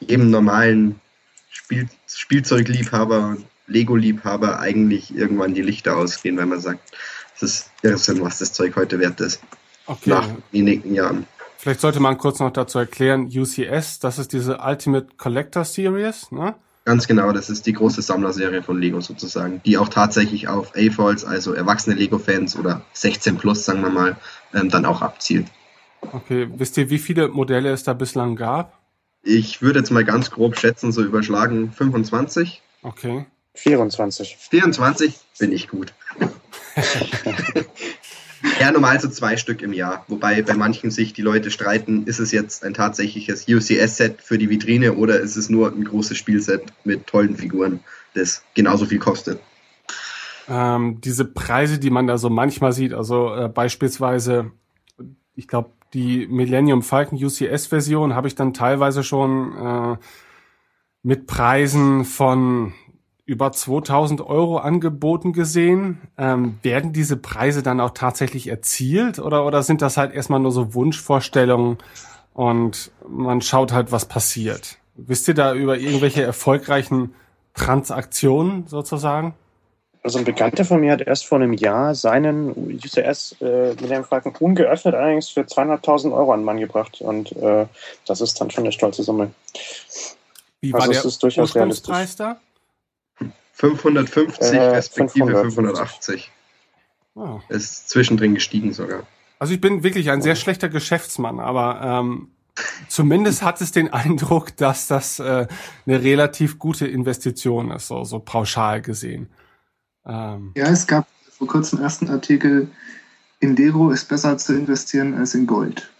jedem 0.00 0.30
normalen 0.30 1.00
Spiel, 1.50 1.88
Spielzeugliebhaber 2.06 3.28
und 3.28 3.46
Lego-Liebhaber 3.66 4.58
eigentlich 4.58 5.14
irgendwann 5.14 5.54
die 5.54 5.62
Lichter 5.62 5.96
ausgehen, 5.96 6.36
weil 6.36 6.46
man 6.46 6.60
sagt, 6.60 6.90
es 7.36 7.42
ist 7.42 7.70
Irrsinn, 7.82 8.20
was 8.22 8.38
das 8.38 8.52
Zeug 8.52 8.76
heute 8.76 8.98
wert 8.98 9.20
ist. 9.20 9.40
Okay. 9.86 10.10
Nach 10.10 10.28
wenigen 10.52 10.94
Jahren. 10.94 11.26
Vielleicht 11.56 11.80
sollte 11.80 12.00
man 12.00 12.16
kurz 12.16 12.38
noch 12.38 12.52
dazu 12.52 12.78
erklären, 12.78 13.26
UCS, 13.26 13.98
das 14.00 14.18
ist 14.18 14.32
diese 14.32 14.58
Ultimate 14.58 15.08
Collector 15.16 15.64
Series, 15.64 16.32
ne? 16.32 16.54
Ganz 16.90 17.06
genau, 17.06 17.30
das 17.30 17.48
ist 17.48 17.66
die 17.66 17.72
große 17.72 18.02
Sammlerserie 18.02 18.64
von 18.64 18.80
Lego 18.80 19.00
sozusagen, 19.00 19.62
die 19.64 19.78
auch 19.78 19.88
tatsächlich 19.88 20.48
auf 20.48 20.72
A-Falls, 20.74 21.24
also 21.24 21.52
erwachsene 21.52 21.94
Lego-Fans 21.94 22.56
oder 22.56 22.82
16 22.94 23.36
plus, 23.36 23.64
sagen 23.64 23.82
wir 23.82 23.90
mal, 23.90 24.16
ähm, 24.54 24.70
dann 24.70 24.84
auch 24.84 25.00
abzielt. 25.00 25.46
Okay, 26.00 26.48
wisst 26.52 26.76
ihr, 26.78 26.90
wie 26.90 26.98
viele 26.98 27.28
Modelle 27.28 27.70
es 27.70 27.84
da 27.84 27.92
bislang 27.92 28.34
gab? 28.34 28.76
Ich 29.22 29.62
würde 29.62 29.78
jetzt 29.78 29.92
mal 29.92 30.04
ganz 30.04 30.32
grob 30.32 30.58
schätzen, 30.58 30.90
so 30.90 31.04
überschlagen 31.04 31.70
25. 31.70 32.60
Okay. 32.82 33.24
24. 33.54 34.36
24 34.36 35.14
bin 35.38 35.52
ich 35.52 35.68
gut. 35.68 35.94
ja, 38.60 38.70
normal 38.70 39.00
so 39.00 39.08
zwei 39.08 39.36
Stück 39.36 39.62
im 39.62 39.72
Jahr. 39.72 40.04
Wobei 40.08 40.42
bei 40.42 40.54
manchen 40.54 40.90
sich 40.90 41.12
die 41.12 41.22
Leute 41.22 41.50
streiten, 41.50 42.04
ist 42.04 42.18
es 42.18 42.32
jetzt 42.32 42.64
ein 42.64 42.74
tatsächliches 42.74 43.46
UCS-Set 43.48 44.22
für 44.22 44.38
die 44.38 44.48
Vitrine 44.48 44.94
oder 44.94 45.20
ist 45.20 45.36
es 45.36 45.50
nur 45.50 45.70
ein 45.70 45.84
großes 45.84 46.16
Spielset 46.16 46.62
mit 46.84 47.06
tollen 47.06 47.36
Figuren, 47.36 47.80
das 48.14 48.42
genauso 48.54 48.86
viel 48.86 48.98
kostet. 48.98 49.40
Ähm, 50.48 51.00
diese 51.00 51.24
Preise, 51.24 51.78
die 51.78 51.90
man 51.90 52.06
da 52.06 52.18
so 52.18 52.30
manchmal 52.30 52.72
sieht, 52.72 52.92
also 52.92 53.34
äh, 53.34 53.48
beispielsweise, 53.48 54.50
ich 55.36 55.46
glaube, 55.46 55.70
die 55.94 56.26
Millennium 56.28 56.82
Falcon 56.82 57.22
UCS-Version 57.22 58.14
habe 58.14 58.28
ich 58.28 58.34
dann 58.34 58.54
teilweise 58.54 59.02
schon 59.02 59.56
äh, 59.56 59.96
mit 61.02 61.26
Preisen 61.26 62.04
von 62.04 62.72
über 63.30 63.52
2000 63.52 64.22
Euro 64.22 64.58
angeboten 64.58 65.32
gesehen. 65.32 66.00
Ähm, 66.18 66.58
werden 66.62 66.92
diese 66.92 67.16
Preise 67.16 67.62
dann 67.62 67.78
auch 67.78 67.90
tatsächlich 67.90 68.48
erzielt 68.48 69.20
oder, 69.20 69.46
oder 69.46 69.62
sind 69.62 69.82
das 69.82 69.96
halt 69.96 70.12
erstmal 70.12 70.40
nur 70.40 70.50
so 70.50 70.74
Wunschvorstellungen 70.74 71.78
und 72.34 72.90
man 73.08 73.40
schaut 73.40 73.72
halt, 73.72 73.92
was 73.92 74.06
passiert? 74.06 74.78
Wisst 74.96 75.28
ihr 75.28 75.34
da 75.34 75.54
über 75.54 75.78
irgendwelche 75.78 76.24
erfolgreichen 76.24 77.14
Transaktionen 77.54 78.66
sozusagen? 78.66 79.34
Also 80.02 80.18
ein 80.18 80.24
Bekannter 80.24 80.64
von 80.64 80.80
mir 80.80 80.90
hat 80.90 81.02
erst 81.02 81.26
vor 81.26 81.38
einem 81.38 81.52
Jahr 81.52 81.94
seinen 81.94 82.50
UCS 82.82 83.36
äh, 83.40 83.74
mit 83.80 83.90
dem 83.90 84.02
Falken 84.02 84.34
ungeöffnet 84.40 84.96
allerdings 84.96 85.28
für 85.28 85.42
200.000 85.42 86.12
Euro 86.12 86.32
an 86.32 86.40
den 86.40 86.46
Mann 86.46 86.58
gebracht 86.58 87.00
und 87.00 87.30
äh, 87.36 87.66
das 88.06 88.20
ist 88.20 88.40
dann 88.40 88.50
schon 88.50 88.64
eine 88.64 88.72
stolze 88.72 89.04
Summe. 89.04 89.30
Wie 90.60 90.72
war 90.72 90.80
also 90.80 90.92
der 90.92 91.04
ist 91.04 91.22
durchaus 91.22 91.54
realistisch. 91.54 92.16
da? 92.16 92.40
550 93.60 94.52
äh, 94.52 94.62
respektive 94.62 95.36
580. 95.42 96.30
Oh. 97.14 97.40
Ist 97.50 97.90
zwischendrin 97.90 98.34
gestiegen 98.34 98.72
sogar. 98.72 99.02
Also 99.38 99.52
ich 99.52 99.60
bin 99.60 99.82
wirklich 99.82 100.10
ein 100.10 100.22
sehr 100.22 100.36
schlechter 100.36 100.70
Geschäftsmann, 100.70 101.40
aber 101.40 101.80
ähm, 101.82 102.28
zumindest 102.88 103.42
hat 103.42 103.60
es 103.60 103.70
den 103.72 103.88
Eindruck, 103.92 104.56
dass 104.56 104.86
das 104.86 105.18
äh, 105.18 105.46
eine 105.86 106.02
relativ 106.02 106.58
gute 106.58 106.86
Investition 106.86 107.70
ist, 107.70 107.88
so, 107.88 108.04
so 108.04 108.18
pauschal 108.18 108.80
gesehen. 108.80 109.28
Ähm. 110.06 110.52
Ja, 110.56 110.68
es 110.68 110.86
gab 110.86 111.06
vor 111.30 111.46
kurzem 111.46 111.80
ersten 111.80 112.08
Artikel, 112.08 112.68
in 113.40 113.56
Dero 113.56 113.90
ist 113.90 114.08
besser 114.08 114.38
zu 114.38 114.54
investieren 114.54 115.14
als 115.14 115.34
in 115.34 115.46
Gold. 115.46 115.90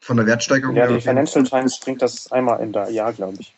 Von 0.00 0.16
der 0.16 0.26
Wertsteigerung? 0.26 0.76
Ja, 0.76 0.86
die 0.86 1.00
Financial 1.00 1.42
Times 1.42 1.80
bringt 1.80 2.02
das 2.02 2.30
einmal 2.30 2.60
im 2.60 2.72
Jahr, 2.72 3.12
glaube 3.12 3.38
ich. 3.40 3.52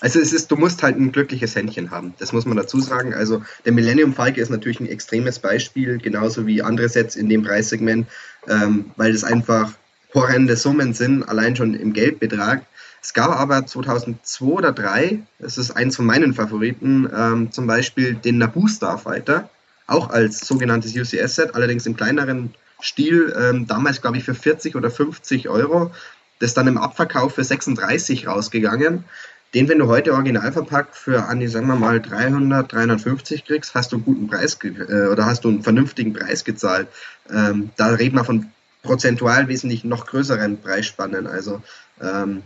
Also 0.00 0.20
es 0.20 0.32
ist, 0.32 0.50
du 0.50 0.56
musst 0.56 0.82
halt 0.82 0.96
ein 0.96 1.12
glückliches 1.12 1.56
Händchen 1.56 1.90
haben. 1.90 2.14
Das 2.18 2.32
muss 2.32 2.46
man 2.46 2.56
dazu 2.56 2.80
sagen. 2.80 3.14
Also 3.14 3.42
der 3.64 3.72
Millennium 3.72 4.14
Falke 4.14 4.40
ist 4.40 4.50
natürlich 4.50 4.80
ein 4.80 4.88
extremes 4.88 5.38
Beispiel, 5.38 5.98
genauso 5.98 6.46
wie 6.46 6.62
andere 6.62 6.88
Sets 6.88 7.16
in 7.16 7.28
dem 7.28 7.42
Preissegment, 7.42 8.06
ähm, 8.48 8.92
weil 8.96 9.12
es 9.12 9.24
einfach 9.24 9.72
horrende 10.14 10.56
Summen 10.56 10.94
sind, 10.94 11.24
allein 11.24 11.56
schon 11.56 11.74
im 11.74 11.92
Geldbetrag. 11.92 12.62
Es 13.02 13.12
gab 13.12 13.30
aber 13.30 13.64
2002 13.66 14.44
oder 14.46 14.74
2003, 14.74 15.20
das 15.38 15.58
ist 15.58 15.70
eins 15.72 15.96
von 15.96 16.06
meinen 16.06 16.34
Favoriten, 16.34 17.08
ähm, 17.14 17.52
zum 17.52 17.66
Beispiel 17.66 18.14
den 18.14 18.38
Naboo 18.38 18.66
Starfighter, 18.66 19.48
auch 19.86 20.10
als 20.10 20.40
sogenanntes 20.40 20.94
UCS-Set, 20.96 21.54
allerdings 21.54 21.86
im 21.86 21.96
kleineren 21.96 22.54
Stil, 22.80 23.34
ähm, 23.38 23.66
damals 23.66 24.00
glaube 24.00 24.18
ich 24.18 24.24
für 24.24 24.34
40 24.34 24.76
oder 24.76 24.90
50 24.90 25.48
Euro. 25.48 25.90
Das 26.40 26.54
dann 26.54 26.68
im 26.68 26.78
Abverkauf 26.78 27.34
für 27.34 27.42
36 27.42 28.28
rausgegangen 28.28 29.04
den, 29.54 29.68
wenn 29.68 29.78
du 29.78 29.86
heute 29.86 30.12
original 30.12 30.52
verpackt 30.52 30.94
für 30.94 31.24
an 31.24 31.40
die, 31.40 31.48
sagen 31.48 31.66
wir 31.68 31.76
mal, 31.76 32.00
300, 32.00 32.70
350 32.70 33.44
kriegst, 33.44 33.74
hast 33.74 33.92
du 33.92 33.96
einen 33.96 34.04
guten 34.04 34.26
Preis 34.28 34.58
äh, 34.62 35.06
oder 35.06 35.24
hast 35.24 35.44
du 35.44 35.48
einen 35.48 35.62
vernünftigen 35.62 36.12
Preis 36.12 36.44
gezahlt. 36.44 36.88
Ähm, 37.30 37.70
da 37.76 37.88
reden 37.88 38.16
wir 38.16 38.24
von 38.24 38.50
prozentual 38.82 39.48
wesentlich 39.48 39.84
noch 39.84 40.06
größeren 40.06 40.60
Preisspannen. 40.60 41.26
Also, 41.26 41.62
ähm, 42.00 42.42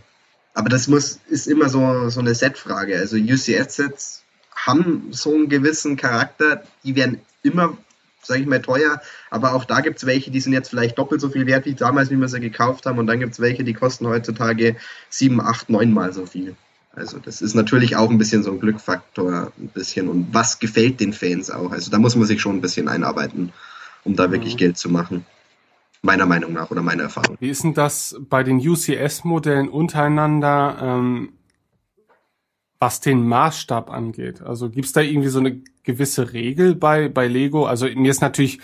aber 0.53 0.69
das 0.69 0.87
muss, 0.87 1.19
ist 1.27 1.47
immer 1.47 1.69
so, 1.69 2.09
so 2.09 2.19
eine 2.19 2.35
Set-Frage. 2.35 2.97
Also 2.97 3.17
UCS-Sets 3.17 4.23
haben 4.55 5.07
so 5.11 5.33
einen 5.33 5.49
gewissen 5.49 5.97
Charakter, 5.97 6.63
die 6.83 6.95
werden 6.95 7.19
immer, 7.41 7.77
sage 8.21 8.41
ich 8.41 8.47
mal, 8.47 8.61
teuer, 8.61 9.01
aber 9.29 9.53
auch 9.53 9.65
da 9.65 9.81
gibt 9.81 9.97
es 9.97 10.05
welche, 10.05 10.31
die 10.31 10.39
sind 10.39 10.53
jetzt 10.53 10.69
vielleicht 10.69 10.97
doppelt 10.97 11.19
so 11.19 11.29
viel 11.29 11.45
wert 11.47 11.65
wie 11.65 11.73
damals, 11.73 12.09
wie 12.11 12.15
wir 12.15 12.29
sie 12.29 12.39
gekauft 12.39 12.85
haben, 12.85 12.97
und 12.97 13.07
dann 13.07 13.19
gibt 13.19 13.33
es 13.33 13.39
welche, 13.41 13.63
die 13.63 13.73
kosten 13.73 14.07
heutzutage 14.07 14.77
sieben, 15.09 15.41
acht, 15.41 15.69
neunmal 15.69 16.13
so 16.13 16.25
viel. 16.25 16.55
Also 16.95 17.17
das 17.17 17.41
ist 17.41 17.55
natürlich 17.55 17.95
auch 17.95 18.09
ein 18.09 18.19
bisschen 18.19 18.43
so 18.43 18.51
ein 18.51 18.59
Glückfaktor, 18.59 19.51
ein 19.59 19.67
bisschen. 19.69 20.07
Und 20.07 20.27
was 20.31 20.59
gefällt 20.59 20.99
den 20.99 21.11
Fans 21.11 21.49
auch? 21.49 21.71
Also 21.71 21.89
da 21.89 21.97
muss 21.97 22.15
man 22.15 22.27
sich 22.27 22.39
schon 22.39 22.57
ein 22.57 22.61
bisschen 22.61 22.87
einarbeiten, 22.87 23.51
um 24.03 24.15
da 24.15 24.31
wirklich 24.31 24.53
mhm. 24.53 24.59
Geld 24.59 24.77
zu 24.77 24.89
machen. 24.89 25.25
Meiner 26.03 26.25
Meinung 26.25 26.53
nach 26.53 26.69
oder 26.69 26.83
meiner 26.83 27.03
Erfahrung. 27.03 27.37
Wie 27.39 27.49
ist 27.49 27.63
denn 27.63 27.73
das 27.73 28.15
bei 28.29 28.43
den 28.43 28.57
UCS-Modellen 28.57 29.69
untereinander, 29.69 30.77
ähm, 30.81 31.33
was 32.77 32.99
den 32.99 33.25
Maßstab 33.25 33.89
angeht? 33.89 34.41
Also 34.41 34.69
gibt 34.69 34.85
es 34.85 34.91
da 34.91 35.01
irgendwie 35.01 35.29
so 35.29 35.39
eine 35.39 35.61
gewisse 35.83 36.33
Regel 36.33 36.75
bei, 36.75 37.07
bei 37.07 37.27
Lego? 37.27 37.65
Also 37.65 37.87
mir 37.87 38.11
ist 38.11 38.21
natürlich 38.21 38.59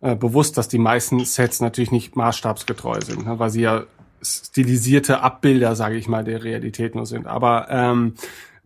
äh, 0.00 0.14
bewusst, 0.14 0.58
dass 0.58 0.68
die 0.68 0.78
meisten 0.78 1.24
Sets 1.24 1.60
natürlich 1.60 1.90
nicht 1.90 2.14
maßstabsgetreu 2.14 3.00
sind, 3.00 3.24
ne, 3.24 3.38
weil 3.38 3.48
sie 3.48 3.62
ja 3.62 3.84
stilisierte 4.24 5.20
Abbilder, 5.20 5.76
sage 5.76 5.96
ich 5.96 6.08
mal, 6.08 6.24
der 6.24 6.42
Realität 6.42 6.94
nur 6.94 7.06
sind. 7.06 7.26
Aber 7.26 7.68
ähm, 7.70 8.14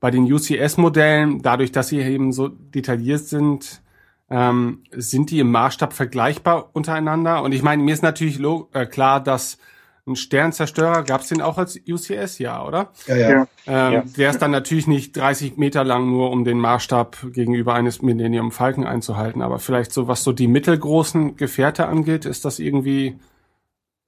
bei 0.01 0.11
den 0.11 0.33
UCS-Modellen, 0.33 1.43
dadurch, 1.43 1.73
dass 1.73 1.89
sie 1.89 1.99
eben 1.99 2.33
so 2.33 2.49
detailliert 2.49 3.25
sind, 3.25 3.83
ähm, 4.31 4.83
sind 4.93 5.31
die 5.31 5.41
im 5.41 5.51
Maßstab 5.51 5.93
vergleichbar 5.93 6.71
untereinander. 6.73 7.43
Und 7.43 7.53
ich 7.53 7.63
meine, 7.63 7.83
mir 7.83 7.95
ist 7.95 8.03
natürlich 8.03 8.41
äh, 8.73 8.87
klar, 8.87 9.23
dass 9.23 9.59
ein 10.07 10.17
Sternzerstörer, 10.17 11.03
gab 11.03 11.21
es 11.21 11.29
den 11.29 11.43
auch 11.43 11.59
als 11.59 11.79
UCS, 11.87 12.39
ja, 12.39 12.65
oder? 12.65 12.93
Ja, 13.07 13.17
ja. 13.17 13.47
Ähm, 13.67 13.93
ja. 13.93 14.05
Der 14.17 14.31
ist 14.31 14.41
dann 14.41 14.51
natürlich 14.51 14.87
nicht 14.87 15.17
30 15.17 15.59
Meter 15.59 15.85
lang, 15.85 16.09
nur 16.11 16.31
um 16.31 16.45
den 16.45 16.59
Maßstab 16.59 17.33
gegenüber 17.33 17.75
eines 17.75 18.03
Millennium 18.03 18.51
Falcon 18.51 18.87
einzuhalten. 18.87 19.43
Aber 19.43 19.59
vielleicht 19.59 19.93
so, 19.93 20.09
was 20.09 20.25
so 20.25 20.33
die 20.33 20.49
mittelgroßen 20.49 21.37
Gefährte 21.37 21.87
angeht, 21.87 22.25
ist 22.25 22.45
das 22.45 22.59
irgendwie 22.59 23.19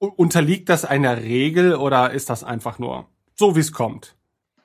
Unterliegt 0.09 0.67
das 0.69 0.83
einer 0.83 1.17
Regel 1.17 1.75
oder 1.75 2.09
ist 2.11 2.31
das 2.31 2.43
einfach 2.43 2.79
nur 2.79 3.05
so, 3.35 3.55
wie 3.55 3.59
es 3.59 3.71
kommt? 3.71 4.15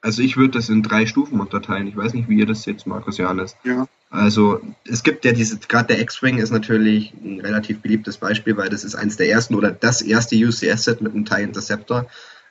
Also 0.01 0.23
ich 0.23 0.39
würde 0.39 0.53
das 0.53 0.71
in 0.71 0.83
drei 0.83 1.05
Stufen 1.05 1.41
unterteilen. 1.41 1.87
Ich 1.89 1.97
weiß 1.97 2.15
nicht, 2.15 2.29
wie 2.29 2.39
ihr 2.39 2.47
das 2.47 2.65
jetzt, 2.65 2.87
Markus 2.87 3.19
Johannes. 3.19 3.55
Ja. 3.63 3.87
Also 4.09 4.61
es 4.85 5.03
gibt 5.03 5.27
ja 5.27 5.33
diese, 5.33 5.59
gerade 5.59 5.89
der 5.89 6.01
X-Wing 6.01 6.39
ist 6.39 6.53
natürlich 6.53 7.13
ein 7.15 7.41
relativ 7.41 7.81
beliebtes 7.83 8.17
Beispiel, 8.17 8.57
weil 8.57 8.71
das 8.71 8.83
ist 8.83 8.95
eins 8.95 9.17
der 9.17 9.29
ersten 9.29 9.55
oder 9.55 9.73
das 9.73 10.01
erste 10.01 10.37
UCS-Set 10.37 11.03
mit 11.03 11.13
einem 11.13 11.27
TIE 11.27 11.43
Interceptor, 11.43 12.07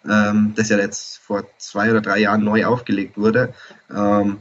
ähm, 0.08 0.54
das 0.56 0.70
ja 0.70 0.78
jetzt 0.78 1.18
vor 1.18 1.46
zwei 1.58 1.90
oder 1.90 2.02
drei 2.02 2.20
Jahren 2.20 2.44
neu 2.44 2.66
aufgelegt 2.66 3.18
wurde. 3.18 3.54
Ähm, 3.90 4.38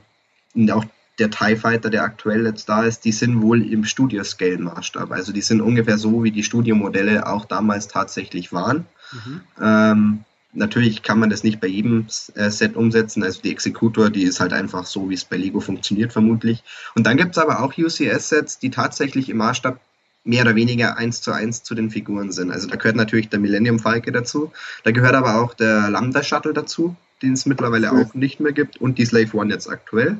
und 0.54 0.70
auch 0.70 0.84
der 1.18 1.30
TIE 1.30 1.56
Fighter, 1.56 1.90
der 1.90 2.02
aktuell 2.02 2.44
jetzt 2.44 2.68
da 2.68 2.84
ist, 2.84 3.04
die 3.04 3.12
sind 3.12 3.40
wohl 3.40 3.62
im 3.62 3.84
Studio-Scale-Maßstab. 3.84 5.12
Also 5.12 5.32
die 5.32 5.42
sind 5.42 5.60
ungefähr 5.60 5.98
so, 5.98 6.24
wie 6.24 6.32
die 6.32 6.42
Studiomodelle 6.42 7.26
auch 7.26 7.44
damals 7.44 7.88
tatsächlich 7.88 8.52
waren. 8.52 8.86
Mhm. 9.12 9.40
Ähm, 9.62 10.24
natürlich 10.52 11.02
kann 11.02 11.18
man 11.18 11.30
das 11.30 11.44
nicht 11.44 11.60
bei 11.60 11.68
jedem 11.68 12.06
äh, 12.34 12.50
Set 12.50 12.76
umsetzen. 12.76 13.22
Also 13.22 13.40
die 13.42 13.52
Executor, 13.52 14.10
die 14.10 14.24
ist 14.24 14.40
halt 14.40 14.52
einfach 14.52 14.86
so, 14.86 15.08
wie 15.08 15.14
es 15.14 15.24
bei 15.24 15.36
Lego 15.36 15.60
funktioniert, 15.60 16.12
vermutlich. 16.12 16.64
Und 16.96 17.06
dann 17.06 17.16
gibt 17.16 17.32
es 17.32 17.38
aber 17.38 17.62
auch 17.62 17.76
UCS-Sets, 17.76 18.58
die 18.58 18.70
tatsächlich 18.70 19.28
im 19.28 19.36
Maßstab 19.36 19.78
mehr 20.24 20.42
oder 20.42 20.56
weniger 20.56 20.96
eins 20.96 21.20
zu 21.20 21.32
eins 21.32 21.62
zu 21.62 21.74
den 21.74 21.90
Figuren 21.90 22.32
sind. 22.32 22.50
Also 22.50 22.66
da 22.66 22.76
gehört 22.76 22.96
natürlich 22.96 23.28
der 23.28 23.38
Millennium 23.38 23.78
Falke 23.78 24.10
dazu. 24.10 24.52
Da 24.82 24.90
gehört 24.90 25.14
aber 25.14 25.40
auch 25.40 25.54
der 25.54 25.90
Lambda 25.90 26.22
Shuttle 26.22 26.54
dazu, 26.54 26.96
den 27.22 27.34
es 27.34 27.46
mittlerweile 27.46 27.92
auch 27.92 28.14
nicht 28.14 28.40
mehr 28.40 28.52
gibt 28.52 28.80
und 28.80 28.98
die 28.98 29.04
Slave 29.04 29.36
One 29.36 29.52
jetzt 29.52 29.68
aktuell. 29.68 30.18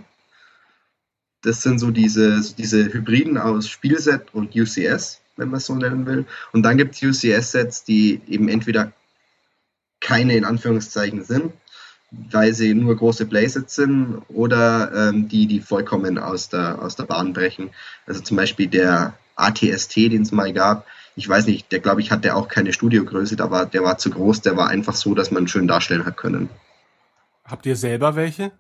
Das 1.45 1.61
sind 1.61 1.79
so 1.79 1.91
diese, 1.91 2.41
diese 2.57 2.93
Hybriden 2.93 3.37
aus 3.37 3.69
Spielset 3.69 4.33
und 4.33 4.57
UCS, 4.57 5.21
wenn 5.37 5.49
man 5.49 5.59
es 5.59 5.67
so 5.67 5.75
nennen 5.75 6.07
will. 6.07 6.25
Und 6.53 6.63
dann 6.63 6.79
gibt 6.79 6.95
es 6.95 7.03
UCS-Sets, 7.03 7.85
die 7.85 8.23
eben 8.27 8.49
entweder 8.49 8.93
keine 10.01 10.37
in 10.37 10.45
Anführungszeichen 10.45 11.23
sind, 11.23 11.53
weil 12.11 12.55
sie 12.55 12.73
nur 12.73 12.97
große 12.97 13.27
Playsets 13.27 13.75
sind 13.75 14.23
oder 14.29 15.11
ähm, 15.11 15.29
die, 15.29 15.47
die 15.47 15.61
vollkommen 15.61 16.19
aus 16.19 16.49
der, 16.49 16.81
aus 16.81 16.97
der 16.97 17.05
Bahn 17.05 17.35
brechen. 17.35 17.71
Also 18.07 18.23
zum 18.23 18.39
Beispiel 18.39 18.67
der 18.67 19.15
ATST, 19.37 19.97
den 19.97 20.23
es 20.23 20.33
mal 20.33 20.53
gab, 20.53 20.87
ich 21.17 21.29
weiß 21.29 21.47
nicht, 21.47 21.71
der 21.73 21.81
glaube 21.81 22.01
ich 22.01 22.11
hatte 22.11 22.35
auch 22.35 22.49
keine 22.49 22.73
Studiogröße, 22.73 23.37
da 23.37 23.51
war, 23.51 23.67
der 23.67 23.83
war 23.83 23.99
zu 23.99 24.11
groß, 24.11 24.41
der 24.41 24.57
war 24.57 24.69
einfach 24.69 24.95
so, 24.95 25.15
dass 25.15 25.31
man 25.31 25.47
schön 25.47 25.69
darstellen 25.69 26.07
hat 26.07 26.17
können. 26.17 26.49
Habt 27.45 27.67
ihr 27.67 27.77
selber 27.77 28.17
welche? 28.17 28.53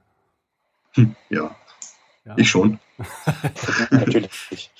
Hm, 0.92 1.16
ja. 1.30 1.54
Ja. 2.25 2.35
ich 2.37 2.49
schon. 2.49 2.78
Natürlich. 3.90 4.71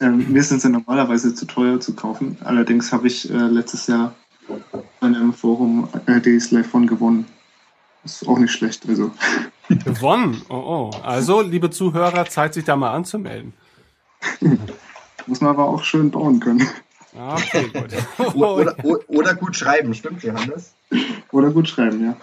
Ähm, 0.00 0.32
mir 0.32 0.42
sind 0.42 0.60
sie 0.60 0.68
normalerweise 0.68 1.34
zu 1.34 1.46
teuer 1.46 1.80
zu 1.80 1.94
kaufen. 1.94 2.36
Allerdings 2.44 2.92
habe 2.92 3.06
ich 3.06 3.30
äh, 3.30 3.34
letztes 3.34 3.86
Jahr 3.86 4.14
bei 5.00 5.06
einem 5.06 5.32
Forum 5.32 5.88
äh, 6.06 6.20
die 6.20 6.38
Slave 6.40 6.64
von 6.64 6.86
gewonnen. 6.86 7.26
Ist 8.04 8.26
auch 8.28 8.38
nicht 8.38 8.52
schlecht. 8.52 8.86
Also. 8.88 9.12
Gewonnen? 9.68 10.42
Oh, 10.50 10.54
oh. 10.54 10.90
Also, 11.02 11.40
liebe 11.40 11.70
Zuhörer, 11.70 12.26
Zeit 12.26 12.52
sich 12.52 12.64
da 12.64 12.76
mal 12.76 12.92
anzumelden. 12.92 13.54
Muss 15.26 15.40
man 15.40 15.50
aber 15.50 15.66
auch 15.66 15.82
schön 15.82 16.10
bauen 16.10 16.38
können. 16.38 16.68
Ah, 17.16 17.36
okay, 17.36 17.68
gut. 17.72 18.34
oder, 18.34 18.84
oder, 18.84 19.00
oder, 19.08 19.34
gut 19.34 19.56
schreiben, 19.56 19.94
stimmt, 19.94 20.22
Johannes? 20.22 20.74
Oder 21.30 21.50
gut 21.50 21.68
schreiben, 21.68 22.04
ja. 22.04 22.16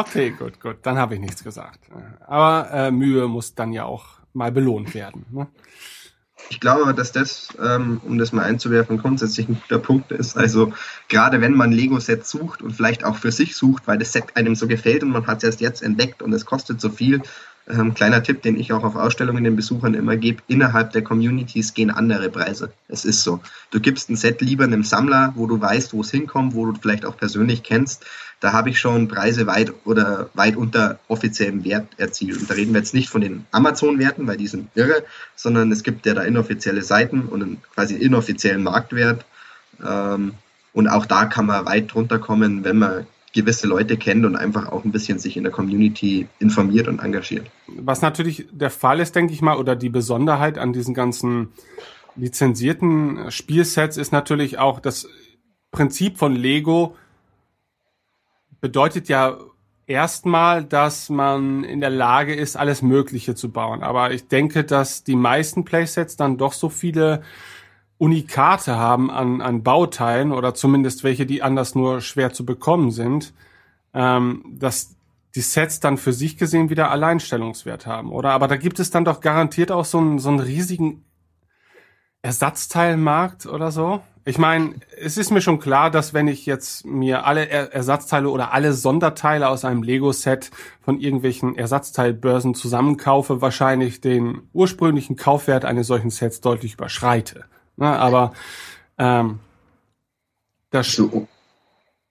Okay, 0.00 0.30
gut, 0.30 0.60
gut. 0.60 0.76
Dann 0.82 0.96
habe 0.96 1.14
ich 1.14 1.20
nichts 1.20 1.44
gesagt. 1.44 1.80
Aber 2.26 2.70
äh, 2.72 2.90
Mühe 2.90 3.28
muss 3.28 3.54
dann 3.54 3.72
ja 3.72 3.84
auch 3.84 4.06
mal 4.32 4.50
belohnt 4.50 4.94
werden. 4.94 5.26
Ne? 5.30 5.46
Ich 6.50 6.60
glaube, 6.60 6.94
dass 6.94 7.12
das, 7.12 7.48
ähm, 7.62 8.00
um 8.04 8.16
das 8.16 8.32
mal 8.32 8.44
einzuwerfen, 8.44 8.98
grundsätzlich 8.98 9.48
ein 9.48 9.60
guter 9.60 9.78
Punkt 9.78 10.12
ist. 10.12 10.36
Also 10.36 10.72
gerade 11.08 11.40
wenn 11.40 11.52
man 11.52 11.72
Lego-Sets 11.72 12.30
sucht 12.30 12.62
und 12.62 12.72
vielleicht 12.72 13.04
auch 13.04 13.16
für 13.16 13.32
sich 13.32 13.54
sucht, 13.54 13.86
weil 13.86 13.98
das 13.98 14.12
Set 14.12 14.36
einem 14.36 14.54
so 14.54 14.66
gefällt 14.66 15.02
und 15.02 15.10
man 15.10 15.26
hat 15.26 15.38
es 15.38 15.44
erst 15.44 15.60
jetzt 15.60 15.82
entdeckt 15.82 16.22
und 16.22 16.32
es 16.32 16.46
kostet 16.46 16.80
so 16.80 16.88
viel, 16.88 17.22
ähm, 17.68 17.94
kleiner 17.94 18.22
Tipp, 18.22 18.42
den 18.42 18.58
ich 18.58 18.72
auch 18.72 18.84
auf 18.84 18.96
Ausstellungen 18.96 19.44
den 19.44 19.56
Besuchern 19.56 19.94
immer 19.94 20.16
gebe, 20.16 20.42
innerhalb 20.48 20.92
der 20.92 21.02
Communities 21.02 21.74
gehen 21.74 21.90
andere 21.90 22.30
Preise. 22.30 22.72
Es 22.88 23.04
ist 23.04 23.22
so. 23.22 23.40
Du 23.70 23.80
gibst 23.80 24.08
ein 24.08 24.16
Set 24.16 24.40
lieber 24.40 24.64
einem 24.64 24.84
Sammler, 24.84 25.32
wo 25.36 25.46
du 25.46 25.60
weißt, 25.60 25.92
wo 25.92 26.00
es 26.00 26.10
hinkommt, 26.10 26.54
wo 26.54 26.66
du 26.66 26.78
vielleicht 26.80 27.04
auch 27.04 27.16
persönlich 27.16 27.62
kennst. 27.62 28.06
Da 28.40 28.52
habe 28.52 28.70
ich 28.70 28.78
schon 28.78 29.08
Preise 29.08 29.46
weit 29.46 29.72
oder 29.84 30.30
weit 30.34 30.56
unter 30.56 30.98
offiziellem 31.08 31.64
Wert 31.64 31.88
erzielt. 31.98 32.40
Und 32.40 32.48
da 32.48 32.54
reden 32.54 32.72
wir 32.72 32.80
jetzt 32.80 32.94
nicht 32.94 33.10
von 33.10 33.20
den 33.20 33.44
Amazon-Werten, 33.50 34.26
weil 34.26 34.36
die 34.36 34.46
sind 34.46 34.68
irre, 34.74 35.04
sondern 35.34 35.72
es 35.72 35.82
gibt 35.82 36.06
ja 36.06 36.14
da 36.14 36.22
inoffizielle 36.22 36.82
Seiten 36.82 37.22
und 37.22 37.42
einen 37.42 37.62
quasi 37.74 37.96
inoffiziellen 37.96 38.62
Marktwert. 38.62 39.24
Ähm, 39.84 40.34
und 40.72 40.88
auch 40.88 41.06
da 41.06 41.26
kann 41.26 41.46
man 41.46 41.66
weit 41.66 41.92
drunter 41.92 42.18
kommen, 42.18 42.62
wenn 42.64 42.78
man 42.78 43.06
gewisse 43.32 43.66
Leute 43.66 43.96
kennt 43.96 44.24
und 44.24 44.36
einfach 44.36 44.70
auch 44.70 44.84
ein 44.84 44.92
bisschen 44.92 45.18
sich 45.18 45.36
in 45.36 45.44
der 45.44 45.52
Community 45.52 46.26
informiert 46.38 46.88
und 46.88 47.00
engagiert. 47.00 47.50
Was 47.66 48.00
natürlich 48.00 48.46
der 48.50 48.70
Fall 48.70 49.00
ist, 49.00 49.14
denke 49.14 49.32
ich 49.32 49.42
mal, 49.42 49.56
oder 49.56 49.76
die 49.76 49.90
Besonderheit 49.90 50.58
an 50.58 50.72
diesen 50.72 50.94
ganzen 50.94 51.48
lizenzierten 52.16 53.30
Spielsets 53.30 53.96
ist 53.96 54.12
natürlich 54.12 54.58
auch 54.58 54.80
das 54.80 55.08
Prinzip 55.70 56.18
von 56.18 56.34
Lego 56.34 56.96
bedeutet 58.60 59.08
ja 59.08 59.38
erstmal, 59.86 60.64
dass 60.64 61.08
man 61.08 61.64
in 61.64 61.80
der 61.80 61.90
Lage 61.90 62.34
ist, 62.34 62.56
alles 62.56 62.82
Mögliche 62.82 63.34
zu 63.34 63.50
bauen. 63.50 63.82
Aber 63.82 64.12
ich 64.12 64.28
denke, 64.28 64.64
dass 64.64 65.04
die 65.04 65.16
meisten 65.16 65.64
Playsets 65.64 66.16
dann 66.16 66.38
doch 66.38 66.52
so 66.52 66.68
viele 66.68 67.22
Unikate 67.98 68.76
haben 68.76 69.10
an, 69.10 69.40
an 69.40 69.62
Bauteilen 69.62 70.32
oder 70.32 70.54
zumindest 70.54 71.04
welche, 71.04 71.26
die 71.26 71.42
anders 71.42 71.74
nur 71.74 72.00
schwer 72.00 72.32
zu 72.32 72.46
bekommen 72.46 72.90
sind, 72.90 73.34
ähm, 73.92 74.44
dass 74.58 74.96
die 75.34 75.40
Sets 75.40 75.80
dann 75.80 75.98
für 75.98 76.12
sich 76.12 76.38
gesehen 76.38 76.70
wieder 76.70 76.90
Alleinstellungswert 76.90 77.86
haben, 77.86 78.12
oder? 78.12 78.30
Aber 78.30 78.48
da 78.48 78.56
gibt 78.56 78.78
es 78.80 78.90
dann 78.90 79.04
doch 79.04 79.20
garantiert 79.20 79.70
auch 79.70 79.84
so 79.84 79.98
einen, 79.98 80.18
so 80.18 80.28
einen 80.28 80.40
riesigen 80.40 81.04
Ersatzteilmarkt 82.22 83.46
oder 83.46 83.70
so. 83.70 84.00
Ich 84.24 84.38
meine, 84.38 84.74
es 85.00 85.16
ist 85.16 85.30
mir 85.30 85.40
schon 85.40 85.58
klar, 85.58 85.90
dass 85.90 86.12
wenn 86.12 86.28
ich 86.28 86.44
jetzt 86.44 86.84
mir 86.84 87.24
alle 87.24 87.48
er 87.48 87.72
Ersatzteile 87.72 88.28
oder 88.28 88.52
alle 88.52 88.74
Sonderteile 88.74 89.48
aus 89.48 89.64
einem 89.64 89.82
Lego-Set 89.82 90.50
von 90.82 91.00
irgendwelchen 91.00 91.56
Ersatzteilbörsen 91.56 92.54
zusammenkaufe, 92.54 93.40
wahrscheinlich 93.40 94.00
den 94.00 94.42
ursprünglichen 94.52 95.16
Kaufwert 95.16 95.64
eines 95.64 95.86
solchen 95.86 96.10
Sets 96.10 96.40
deutlich 96.40 96.74
überschreite. 96.74 97.46
Na, 97.78 97.92
ne, 97.92 97.98
aber 97.98 98.32
ähm, 98.98 99.38
das 100.70 100.92
so. 100.92 101.28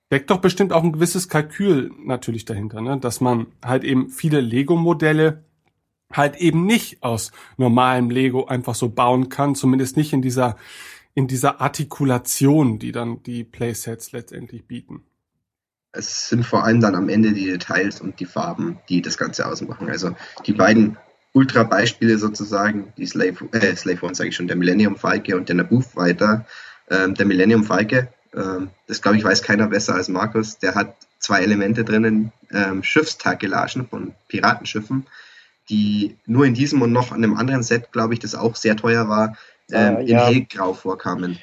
steckt 0.08 0.30
doch 0.30 0.40
bestimmt 0.40 0.72
auch 0.72 0.84
ein 0.84 0.94
gewisses 0.94 1.28
Kalkül 1.28 1.92
natürlich 2.04 2.46
dahinter, 2.46 2.82
ne? 2.82 2.98
dass 2.98 3.20
man 3.20 3.48
halt 3.64 3.84
eben 3.84 4.10
viele 4.10 4.40
Lego-Modelle 4.40 5.44
halt 6.12 6.38
eben 6.38 6.66
nicht 6.66 7.04
aus 7.04 7.34
normalem 7.58 8.10
Lego 8.10 8.46
einfach 8.46 8.76
so 8.76 8.88
bauen 8.88 9.28
kann, 9.28 9.56
zumindest 9.56 9.98
nicht 9.98 10.14
in 10.14 10.22
dieser 10.22 10.56
in 11.14 11.28
dieser 11.28 11.62
Artikulation, 11.62 12.78
die 12.78 12.92
dann 12.92 13.24
die 13.24 13.44
Playsets 13.44 14.12
letztendlich 14.12 14.68
bieten. 14.68 15.02
Es 15.92 16.30
sind 16.30 16.46
vor 16.46 16.64
allem 16.64 16.80
dann 16.80 16.94
am 16.94 17.10
Ende 17.10 17.34
die 17.34 17.46
Details 17.46 18.00
und 18.00 18.20
die 18.20 18.26
Farben, 18.26 18.78
die 18.88 19.02
das 19.02 19.18
Ganze 19.18 19.48
ausmachen. 19.48 19.90
Also 19.90 20.16
die 20.46 20.54
beiden 20.54 20.96
Ultra-Beispiele 21.38 22.18
sozusagen, 22.18 22.92
die 22.98 23.06
Slave, 23.06 23.48
äh, 23.52 23.76
Slave 23.76 24.04
One 24.04 24.16
sage 24.16 24.30
ich 24.30 24.36
schon, 24.36 24.48
der 24.48 24.58
Millennium 24.58 24.96
Falke 24.96 25.38
und 25.38 25.48
der 25.48 25.56
Naboo 25.56 25.82
Fighter. 25.82 26.46
Ähm, 26.90 27.14
der 27.14 27.26
Millennium 27.26 27.64
Falke, 27.64 28.10
ähm, 28.34 28.70
das 28.88 29.02
glaube 29.02 29.18
ich 29.18 29.24
weiß 29.24 29.44
keiner 29.44 29.68
besser 29.68 29.96
als 29.96 30.08
Markus, 30.08 30.58
der 30.58 30.74
hat 30.74 30.96
zwei 31.20 31.42
Elemente 31.42 31.84
drinnen, 31.84 32.32
ähm, 32.52 32.82
Schiffstagelagen 32.82 33.88
von 33.88 34.14
Piratenschiffen, 34.30 35.06
die 35.70 36.18
nur 36.26 36.46
in 36.46 36.54
diesem 36.54 36.82
und 36.82 36.92
noch 36.92 37.12
an 37.12 37.24
einem 37.24 37.36
anderen 37.36 37.62
Set, 37.62 37.92
glaube 37.92 38.14
ich, 38.14 38.20
das 38.20 38.34
auch 38.34 38.56
sehr 38.56 38.76
teuer 38.76 39.08
war, 39.08 39.38
ähm, 39.70 39.98
äh, 39.98 40.04
ja. 40.06 40.28
in 40.28 40.34
hellgrau 40.34 40.74
vorkamen. 40.74 41.38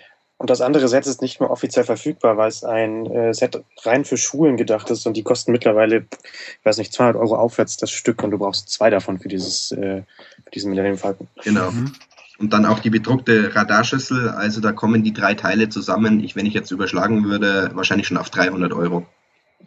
Und 0.44 0.50
das 0.50 0.60
andere 0.60 0.88
Set 0.88 1.06
ist 1.06 1.22
nicht 1.22 1.40
mehr 1.40 1.50
offiziell 1.50 1.86
verfügbar, 1.86 2.36
weil 2.36 2.48
es 2.48 2.64
ein 2.64 3.06
äh, 3.06 3.32
Set 3.32 3.64
rein 3.82 4.04
für 4.04 4.18
Schulen 4.18 4.58
gedacht 4.58 4.90
ist 4.90 5.06
und 5.06 5.16
die 5.16 5.22
kosten 5.22 5.52
mittlerweile, 5.52 6.00
ich 6.00 6.64
weiß 6.64 6.76
nicht, 6.76 6.92
200 6.92 7.16
Euro 7.16 7.36
aufwärts 7.36 7.78
das 7.78 7.90
Stück 7.90 8.22
und 8.22 8.30
du 8.30 8.36
brauchst 8.36 8.68
zwei 8.68 8.90
davon 8.90 9.18
für 9.18 9.28
dieses, 9.28 9.72
äh, 9.72 10.02
für 10.44 10.50
diesen 10.52 10.68
Millennium 10.68 10.98
Falcon. 10.98 11.28
Genau. 11.42 11.70
Mhm. 11.70 11.92
Und 12.38 12.52
dann 12.52 12.66
auch 12.66 12.80
die 12.80 12.90
bedruckte 12.90 13.56
Radarschüssel, 13.56 14.28
also 14.28 14.60
da 14.60 14.72
kommen 14.72 15.02
die 15.02 15.14
drei 15.14 15.32
Teile 15.32 15.70
zusammen. 15.70 16.20
Ich, 16.20 16.36
wenn 16.36 16.44
ich 16.44 16.52
jetzt 16.52 16.70
überschlagen 16.70 17.24
würde, 17.24 17.70
wahrscheinlich 17.72 18.06
schon 18.06 18.18
auf 18.18 18.28
300 18.28 18.74
Euro 18.74 19.06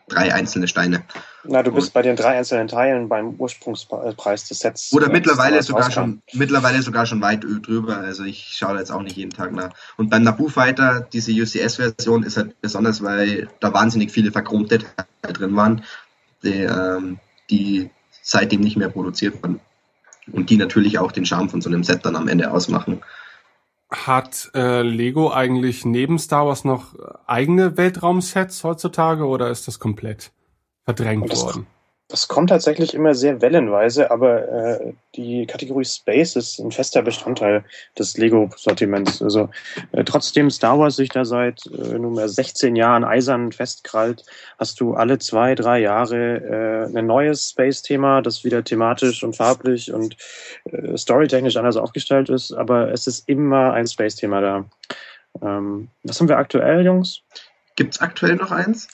drei 0.08 0.34
einzelne 0.34 0.68
Steine. 0.68 1.04
Na, 1.44 1.64
du 1.64 1.72
bist 1.72 1.88
und, 1.88 1.94
bei 1.94 2.02
den 2.02 2.16
drei 2.16 2.38
einzelnen 2.38 2.68
Teilen 2.68 3.10
beim 3.10 3.36
Ursprungspreis 3.36 4.48
des 4.48 4.60
Sets. 4.60 4.94
Oder 4.94 5.10
mittlerweile 5.10 5.62
sogar 5.62 5.92
schon, 5.92 6.22
mittlerweile 6.34 6.82
sogar 6.82 7.06
schon 7.06 7.22
weit 7.22 7.44
drüber. 7.44 7.98
Also 7.98 8.24
ich 8.24 8.54
schaue 8.56 8.74
da 8.74 8.80
jetzt 8.80 8.92
auch 8.92 9.02
nicht 9.02 9.18
jeden 9.18 9.32
Tag 9.32 9.52
nach. 9.52 9.70
Und 9.98 10.10
beim 10.10 10.24
Naboo 10.24 10.50
Fighter, 10.50 11.08
diese 11.12 11.32
UCS-Version 11.32 12.24
ist 12.24 12.38
halt 12.38 12.60
besonders, 12.62 13.04
weil 13.04 13.50
da 13.60 13.74
wahnsinnig 13.74 14.12
viele 14.12 14.32
verchromte 14.32 14.80
Teile 14.80 15.34
drin 15.34 15.56
waren, 15.56 15.84
die, 16.44 16.64
ähm, 16.64 17.20
die 17.50 17.90
seitdem 18.22 18.62
nicht 18.62 18.78
mehr 18.78 18.90
produziert 18.90 19.42
wurden. 19.42 19.60
Und 20.32 20.50
die 20.50 20.58
natürlich 20.58 21.00
auch 21.00 21.14
den 21.14 21.26
Charme 21.26 21.50
von 21.50 21.62
so 21.62 21.70
einem 21.70 21.84
Set 21.84 22.06
dann 22.06 22.18
am 22.18 22.28
Ende 22.28 22.52
ausmachen. 22.52 23.02
Hat 23.90 24.52
äh, 24.54 24.82
Lego 24.82 25.32
eigentlich 25.32 25.86
neben 25.86 26.20
Star 26.20 26.46
Wars 26.46 26.66
noch 26.66 26.94
eigene 27.26 27.78
Weltraumsets 27.78 28.64
heutzutage 28.64 29.26
oder 29.26 29.50
ist 29.50 29.68
das 29.68 29.80
komplett 29.80 30.32
verdrängt 30.84 31.32
das, 31.32 31.42
worden? 31.42 31.68
Das 32.10 32.30
kommt 32.30 32.52
tatsächlich 32.52 32.94
immer 32.94 33.14
sehr 33.14 33.42
wellenweise, 33.42 34.12
aber 34.12 34.48
äh, 34.48 34.94
die 35.16 35.46
Kategorie 35.46 35.84
Space 35.84 36.38
ist 36.38 36.58
ein 36.58 36.72
fester 36.72 37.02
Bestandteil 37.02 37.66
des 38.00 38.18
Lego-Sortiments. 38.18 39.22
Also 39.22 39.50
äh, 39.92 40.06
trotzdem 40.06 40.50
Star 40.50 40.80
Wars 40.80 40.96
sich 40.96 41.10
da 41.10 41.26
seit 41.26 41.66
äh, 41.66 42.00
nunmehr 42.00 42.30
16 42.30 42.78
Jahren 42.78 43.04
eisern 43.04 43.52
festkrallt, 43.52 44.24
hast 44.58 44.80
du 44.80 44.94
alle 44.94 45.20
zwei, 45.20 45.54
drei 45.54 45.80
Jahre 45.80 46.88
äh, 46.94 46.98
ein 46.98 47.08
neues 47.08 47.50
Space-Thema, 47.50 48.22
das 48.22 48.46
wieder 48.46 48.64
thematisch 48.64 49.22
und 49.24 49.36
farblich 49.36 49.92
und 49.92 50.16
äh, 50.72 50.98
storytechnisch 50.98 51.58
anders 51.58 51.76
aufgestellt 51.76 52.30
ist, 52.30 52.54
aber 52.54 52.90
es 52.94 53.08
ist 53.08 53.28
immer 53.28 53.74
ein 53.74 53.86
Space-Thema 53.86 54.40
da. 54.40 54.66
Ähm, 55.42 55.90
was 56.04 56.22
haben 56.22 56.30
wir 56.30 56.38
aktuell, 56.38 56.86
Jungs? 56.86 57.22
Gibt 57.76 57.96
es 57.96 58.00
aktuell 58.00 58.36
noch 58.36 58.52
eins? 58.52 58.88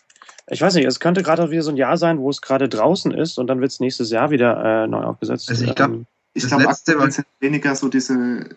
Ich 0.50 0.62
weiß 0.62 0.76
nicht, 0.76 0.86
es 0.86 1.00
könnte 1.00 1.24
gerade 1.24 1.50
wieder 1.52 1.62
so 1.62 1.72
ein 1.72 1.78
Jahr 1.78 1.98
sein, 1.98 2.20
wo 2.20 2.30
es 2.30 2.42
gerade 2.42 2.68
draußen 2.68 3.12
ist 3.12 3.38
und 3.38 3.48
dann 3.48 3.62
wird 3.62 3.72
es 3.72 3.80
nächstes 3.80 4.12
Jahr 4.12 4.30
wieder 4.30 4.84
äh, 4.84 4.88
neu 4.88 5.04
aufgesetzt. 5.04 5.50
Also 5.50 5.66
ich 5.66 5.76
glaube, 5.76 5.94
ähm, 5.94 6.06
ich 6.34 6.48
glaube, 6.48 6.68
aktuell 6.68 7.12
sind 7.12 7.28
weniger 7.40 7.76
so 7.76 7.88
diese 7.88 8.50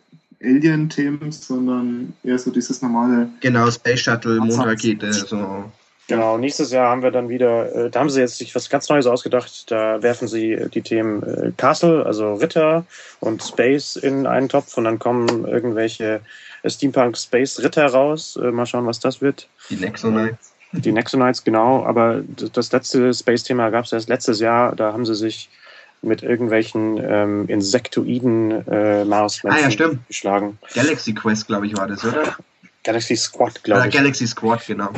Alien-Themen, 0.43 1.31
sondern 1.31 2.15
eher 2.25 2.39
so 2.39 2.51
dieses 2.51 2.83
normale. 2.83 3.29
Genau, 3.41 3.71
Space 3.71 4.01
Shuttle, 4.01 4.41
Mondrakete, 4.41 5.13
so. 5.13 5.65
Genau, 6.09 6.39
nächstes 6.39 6.71
Jahr 6.71 6.91
haben 6.91 7.03
wir 7.03 7.11
dann 7.11 7.29
wieder, 7.29 7.75
äh, 7.75 7.91
da 7.91 8.01
haben 8.01 8.11
sie 8.11 8.21
jetzt 8.21 8.39
sich 8.39 8.55
was 8.55 8.71
ganz 8.71 8.89
Neues 8.89 9.07
ausgedacht. 9.07 9.71
Da 9.71 10.03
werfen 10.03 10.29
sie 10.29 10.57
die 10.73 10.83
Themen 10.83 11.23
äh, 11.23 11.53
Castle, 11.57 12.07
also 12.07 12.35
Ritter 12.35 12.87
und 13.19 13.43
Space 13.43 13.97
in 13.97 14.27
einen 14.27 14.49
Topf 14.49 14.77
und 14.77 14.85
dann 14.85 15.01
kommen 15.01 15.47
irgendwelche 15.47 16.21
Steampunk 16.65 17.17
Space 17.17 17.61
Ritter 17.61 17.87
raus. 17.87 18.39
Äh, 18.41 18.53
mal 18.53 18.67
schauen, 18.67 18.87
was 18.87 19.01
das 19.01 19.21
wird. 19.21 19.49
Die 19.69 19.77
Nexonites. 19.77 20.53
Die 20.73 20.93
Nexonites, 20.93 21.45
genau, 21.45 21.85
aber 21.87 22.23
das 22.53 22.73
letzte 22.73 23.13
Space-Thema 23.15 23.71
gab 23.71 23.85
es 23.85 23.93
erst 23.93 24.09
letztes 24.09 24.41
Jahr, 24.41 24.75
da 24.77 24.93
haben 24.93 25.07
sie 25.07 25.15
sich 25.15 25.49
mit 26.03 26.23
irgendwelchen 26.23 26.99
ähm, 27.03 27.47
Insektoiden 27.49 28.67
äh, 28.69 29.05
Marsmenschen 29.05 29.61
Ah, 29.61 29.65
ja, 29.65 29.71
stimmt. 29.71 30.07
geschlagen. 30.09 30.59
Galaxy 30.75 31.15
Quest, 31.15 31.47
glaube 31.47 31.67
ich, 31.67 31.77
war 31.77 31.87
das, 31.89 32.05
oder? 32.05 32.37
Galaxy 32.85 33.17
Squad, 33.17 33.65
glaube 33.65 33.81
Oder 33.81 33.89
ich. 33.89 33.95
Galaxy 33.97 34.27
Squad, 34.27 34.65
genau. 34.67 34.91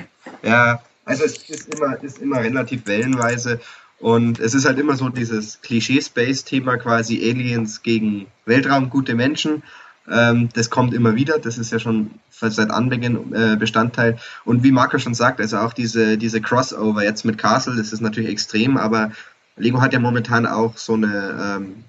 Ja, 0.42 0.83
also 1.04 1.24
es 1.24 1.48
ist 1.48 1.72
immer, 1.74 2.02
ist 2.02 2.18
immer 2.18 2.40
relativ 2.42 2.87
wellenweise 2.87 3.61
und 4.00 4.40
es 4.40 4.54
ist 4.54 4.66
halt 4.66 4.78
immer 4.78 4.96
so 4.96 5.09
dieses 5.09 5.61
Klischee-Space-Thema 5.62 6.76
quasi 6.76 7.16
Aliens 7.31 7.83
gegen 7.83 8.26
Weltraum, 8.44 8.90
gute 8.90 9.14
Menschen. 9.14 9.62
Ähm, 10.11 10.49
das 10.55 10.71
kommt 10.71 10.94
immer 10.94 11.14
wieder, 11.14 11.38
das 11.38 11.59
ist 11.59 11.73
ja 11.73 11.79
schon 11.79 12.11
seit 12.31 12.71
Anbeginn 12.71 13.33
äh, 13.33 13.57
Bestandteil. 13.57 14.18
Und 14.44 14.62
wie 14.62 14.73
Marco 14.73 14.99
schon 14.99 15.14
sagt, 15.14 15.40
also 15.40 15.59
auch 15.59 15.73
diese, 15.73 16.16
diese 16.18 16.40
Crossover 16.40 17.05
jetzt 17.05 17.25
mit 17.25 17.38
Castle, 17.38 17.77
das 17.77 17.92
ist 17.92 18.01
natürlich 18.01 18.31
extrem, 18.31 18.77
aber 18.77 19.12
Lego 19.57 19.81
hat 19.81 19.92
ja 19.92 19.99
momentan 19.99 20.47
auch 20.47 20.77
so 20.77 20.94
eine 20.94 21.59
ähm, 21.61 21.85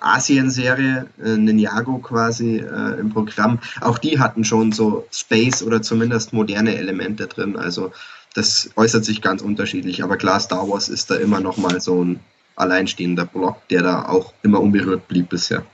Asien-Serie, 0.00 1.06
äh, 1.22 1.36
Ninjago 1.36 1.98
quasi 1.98 2.58
äh, 2.58 2.98
im 2.98 3.10
Programm. 3.10 3.58
Auch 3.80 3.98
die 3.98 4.18
hatten 4.18 4.44
schon 4.44 4.72
so 4.72 5.06
Space 5.12 5.62
oder 5.62 5.82
zumindest 5.82 6.32
moderne 6.32 6.76
Elemente 6.76 7.26
drin. 7.26 7.56
Also 7.56 7.92
das 8.34 8.70
äußert 8.76 9.04
sich 9.04 9.22
ganz 9.22 9.42
unterschiedlich. 9.42 10.02
Aber 10.02 10.16
klar, 10.16 10.40
Star 10.40 10.68
Wars 10.68 10.88
ist 10.88 11.10
da 11.10 11.16
immer 11.16 11.40
noch 11.40 11.56
mal 11.56 11.80
so 11.80 12.04
ein 12.04 12.20
alleinstehender 12.56 13.26
Block, 13.26 13.66
der 13.68 13.82
da 13.82 14.06
auch 14.06 14.32
immer 14.42 14.60
unberührt 14.60 15.08
blieb 15.08 15.28
bisher. 15.28 15.64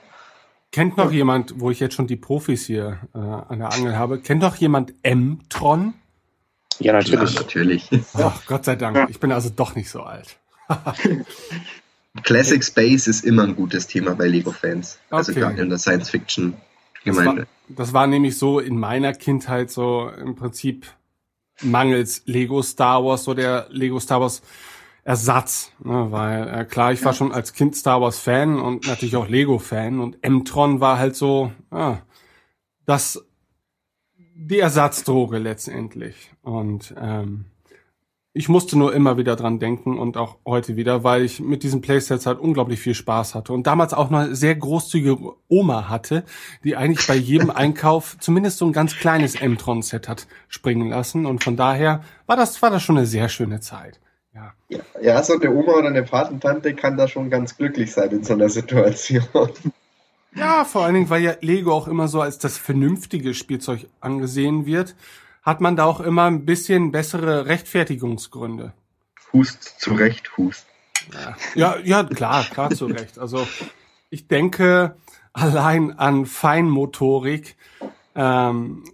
Kennt 0.76 0.98
noch 0.98 1.10
jemand, 1.10 1.58
wo 1.58 1.70
ich 1.70 1.80
jetzt 1.80 1.94
schon 1.94 2.06
die 2.06 2.16
Profis 2.16 2.66
hier 2.66 2.98
äh, 3.14 3.18
an 3.18 3.60
der 3.60 3.72
Angel 3.72 3.96
habe, 3.96 4.18
kennt 4.20 4.42
noch 4.42 4.56
jemand 4.56 4.92
M-Tron? 5.02 5.94
Ja, 6.78 6.92
Ja, 6.92 6.92
natürlich. 6.92 7.34
natürlich. 7.34 7.88
Ach, 8.12 8.44
Gott 8.44 8.66
sei 8.66 8.76
Dank. 8.76 9.08
Ich 9.08 9.18
bin 9.18 9.32
also 9.32 9.48
doch 9.48 9.74
nicht 9.74 9.88
so 9.88 10.02
alt. 10.02 10.36
Classic 12.24 12.62
Space 12.62 13.06
ist 13.06 13.24
immer 13.24 13.44
ein 13.44 13.56
gutes 13.56 13.86
Thema 13.86 14.14
bei 14.14 14.26
Lego-Fans. 14.28 14.98
Also 15.08 15.32
Okay. 15.32 15.40
gerade 15.40 15.62
in 15.62 15.70
der 15.70 15.78
Das 15.78 15.86
war, 15.86 15.92
Science-Fiction-Gemeinde. 15.94 17.46
das 17.68 17.94
war 17.94 18.06
nämlich 18.06 18.36
so 18.36 18.60
in 18.60 18.78
meiner 18.78 19.14
Kindheit 19.14 19.70
so 19.70 20.10
im 20.10 20.34
Prinzip 20.34 20.84
mangels 21.62 22.20
Lego 22.26 22.60
Star 22.60 23.02
Wars, 23.02 23.24
so 23.24 23.32
der 23.32 23.66
Lego 23.70 23.98
Star 23.98 24.20
Wars 24.20 24.42
Ersatz. 25.06 25.70
Ne? 25.84 26.08
Weil 26.10 26.48
äh, 26.48 26.64
klar, 26.64 26.92
ich 26.92 27.04
war 27.04 27.14
schon 27.14 27.30
als 27.30 27.52
Kind 27.52 27.76
Star 27.76 28.00
Wars 28.00 28.18
Fan 28.18 28.58
und 28.58 28.88
natürlich 28.88 29.14
auch 29.14 29.28
Lego 29.28 29.60
Fan 29.60 30.00
und 30.00 30.18
M-Tron 30.22 30.80
war 30.80 30.98
halt 30.98 31.14
so 31.14 31.52
ah, 31.70 31.98
das 32.86 33.24
die 34.34 34.58
Ersatzdroge 34.58 35.38
letztendlich. 35.38 36.32
Und 36.42 36.92
ähm, 37.00 37.44
ich 38.32 38.48
musste 38.48 38.76
nur 38.76 38.92
immer 38.94 39.16
wieder 39.16 39.36
dran 39.36 39.60
denken 39.60 39.96
und 39.96 40.16
auch 40.16 40.38
heute 40.44 40.74
wieder, 40.74 41.04
weil 41.04 41.22
ich 41.22 41.38
mit 41.38 41.62
diesen 41.62 41.82
Playsets 41.82 42.26
halt 42.26 42.40
unglaublich 42.40 42.80
viel 42.80 42.94
Spaß 42.94 43.36
hatte 43.36 43.52
und 43.52 43.68
damals 43.68 43.94
auch 43.94 44.10
eine 44.10 44.34
sehr 44.34 44.56
großzügige 44.56 45.34
Oma 45.46 45.88
hatte, 45.88 46.24
die 46.64 46.76
eigentlich 46.76 47.06
bei 47.06 47.14
jedem 47.14 47.50
Einkauf 47.54 48.16
zumindest 48.18 48.58
so 48.58 48.66
ein 48.66 48.72
ganz 48.72 48.96
kleines 48.96 49.36
M-Tron-Set 49.36 50.08
hat 50.08 50.26
springen 50.48 50.88
lassen 50.90 51.26
und 51.26 51.44
von 51.44 51.56
daher 51.56 52.02
war 52.26 52.36
das, 52.36 52.60
war 52.60 52.70
das 52.70 52.82
schon 52.82 52.98
eine 52.98 53.06
sehr 53.06 53.28
schöne 53.28 53.60
Zeit. 53.60 54.00
Ja. 54.36 54.52
Ja, 54.68 54.80
ja, 55.00 55.22
so 55.22 55.34
eine 55.34 55.50
Oma 55.50 55.72
oder 55.72 55.88
eine 55.88 56.02
Patentante 56.02 56.74
kann 56.74 56.96
da 56.96 57.08
schon 57.08 57.30
ganz 57.30 57.56
glücklich 57.56 57.92
sein 57.92 58.10
in 58.10 58.24
so 58.24 58.34
einer 58.34 58.50
Situation. 58.50 59.24
Ja, 60.34 60.64
vor 60.64 60.84
allen 60.84 60.94
Dingen, 60.94 61.08
weil 61.08 61.22
ja 61.22 61.34
Lego 61.40 61.72
auch 61.72 61.88
immer 61.88 62.08
so 62.08 62.20
als 62.20 62.38
das 62.38 62.58
vernünftige 62.58 63.32
Spielzeug 63.32 63.88
angesehen 64.00 64.66
wird, 64.66 64.94
hat 65.42 65.62
man 65.62 65.76
da 65.76 65.84
auch 65.84 66.00
immer 66.00 66.24
ein 66.24 66.44
bisschen 66.44 66.92
bessere 66.92 67.46
Rechtfertigungsgründe. 67.46 68.74
Hust 69.32 69.80
zurecht, 69.80 70.36
Hust. 70.36 70.66
Ja, 71.54 71.78
ja, 71.78 72.04
klar, 72.04 72.44
klar 72.44 72.70
zu 72.70 72.86
Recht. 72.86 73.18
Also 73.18 73.48
ich 74.10 74.28
denke 74.28 74.96
allein 75.32 75.98
an 75.98 76.26
Feinmotorik. 76.26 77.56
Ähm, 78.14 78.84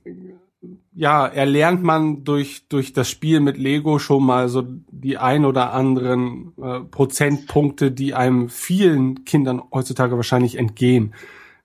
ja, 0.95 1.27
erlernt 1.27 1.83
man 1.83 2.25
durch 2.25 2.69
durch 2.69 2.93
das 2.93 3.09
Spiel 3.09 3.41
mit 3.41 3.57
Lego 3.57 3.99
schon 3.99 4.25
mal 4.25 4.49
so 4.49 4.65
die 4.91 5.17
ein 5.17 5.45
oder 5.45 5.73
anderen 5.73 6.53
äh, 6.63 6.81
Prozentpunkte, 6.81 7.91
die 7.91 8.15
einem 8.15 8.49
vielen 8.49 9.25
Kindern 9.25 9.63
heutzutage 9.73 10.17
wahrscheinlich 10.17 10.57
entgehen, 10.59 11.15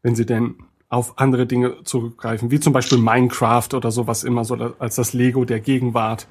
wenn 0.02 0.16
sie 0.16 0.26
denn 0.26 0.56
auf 0.90 1.20
andere 1.20 1.46
Dinge 1.46 1.84
zurückgreifen, 1.84 2.52
wie 2.52 2.62
zum 2.62 2.72
Beispiel 2.72 2.98
Minecraft 2.98 3.74
oder 3.74 3.92
sowas 3.92 4.24
immer 4.24 4.46
so 4.46 4.56
als 4.80 4.96
das 4.96 5.12
Lego 5.12 5.44
der 5.44 5.60
Gegenwart 5.60 6.28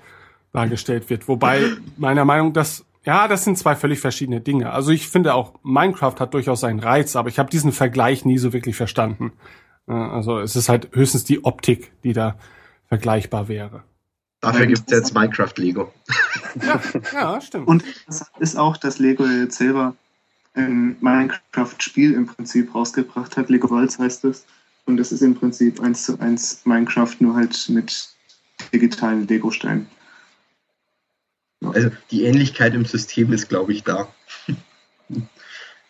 dargestellt 0.53 1.11
wird. 1.11 1.29
Wobei 1.29 1.61
meiner 1.99 2.25
Meinung 2.25 2.55
dass 2.55 2.85
ja, 3.05 3.29
das 3.29 3.45
sind 3.45 3.57
zwei 3.57 3.77
völlig 3.77 4.01
verschiedene 4.01 4.41
Dinge. 4.41 4.73
Also 4.73 4.91
ich 4.91 5.07
finde 5.07 5.35
auch 5.35 5.53
Minecraft 5.63 6.17
hat 6.19 6.35
durchaus 6.35 6.61
seinen 6.61 6.81
Reiz, 6.81 7.15
aber 7.15 7.29
ich 7.29 7.39
habe 7.39 7.51
diesen 7.51 7.71
Vergleich 7.71 8.25
nie 8.25 8.39
so 8.39 8.53
wirklich 8.53 8.75
verstanden. 8.75 9.33
Äh, 9.87 9.93
Also 9.93 10.41
es 10.41 10.57
ist 10.57 10.69
halt 10.69 10.89
höchstens 10.93 11.25
die 11.25 11.45
Optik, 11.45 11.93
die 12.03 12.15
da 12.15 12.37
vergleichbar 12.89 13.49
wäre. 13.49 13.83
Dafür 14.41 14.67
gibt 14.67 14.83
es 14.87 14.97
jetzt 14.99 15.15
Minecraft-Lego. 15.15 15.93
Ja, 16.63 16.81
ja 17.13 17.41
stimmt. 17.41 17.67
Und 17.67 17.85
das 18.07 18.31
ist 18.39 18.57
auch, 18.57 18.77
dass 18.77 18.99
Lego 18.99 19.27
jetzt 19.27 19.59
selber 19.59 19.97
ein 20.55 20.97
Minecraft-Spiel 21.01 22.13
im 22.13 22.27
Prinzip 22.27 22.75
rausgebracht 22.75 23.37
hat. 23.37 23.49
Lego 23.49 23.69
Worlds 23.71 23.99
heißt 23.99 24.25
es. 24.25 24.47
Und 24.85 24.99
das 24.99 25.11
ist 25.11 25.23
im 25.23 25.35
Prinzip 25.35 25.81
eins 25.81 26.05
zu 26.05 26.19
eins 26.21 26.65
Minecraft, 26.65 27.15
nur 27.19 27.35
halt 27.35 27.69
mit 27.69 28.09
digitalen 28.73 29.27
Lego-Steinen. 29.27 29.89
Also 31.63 31.91
die 32.11 32.25
Ähnlichkeit 32.25 32.75
im 32.75 32.85
System 32.85 33.33
ist, 33.33 33.49
glaube 33.49 33.73
ich, 33.73 33.83
da. 33.83 34.09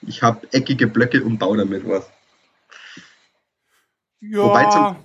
Ich 0.02 0.22
habe 0.22 0.46
eckige 0.52 0.86
Blöcke 0.86 1.22
und 1.22 1.38
baue 1.38 1.58
damit 1.58 1.86
was. 1.86 2.08
Ja, 4.20 4.38
Wobei 4.38 4.64
zum- 4.70 4.96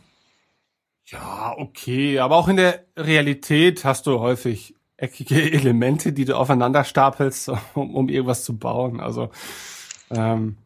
ja, 1.11 1.53
okay, 1.57 2.19
aber 2.19 2.37
auch 2.37 2.47
in 2.47 2.57
der 2.57 2.85
Realität 2.97 3.83
hast 3.83 4.07
du 4.07 4.19
häufig 4.19 4.75
eckige 4.97 5.41
Elemente, 5.51 6.13
die 6.13 6.25
du 6.25 6.37
aufeinander 6.37 6.83
stapelst, 6.83 7.49
um, 7.73 7.95
um 7.95 8.09
irgendwas 8.09 8.43
zu 8.43 8.57
bauen. 8.57 8.99
Also 8.99 9.29
ähm, 10.09 10.57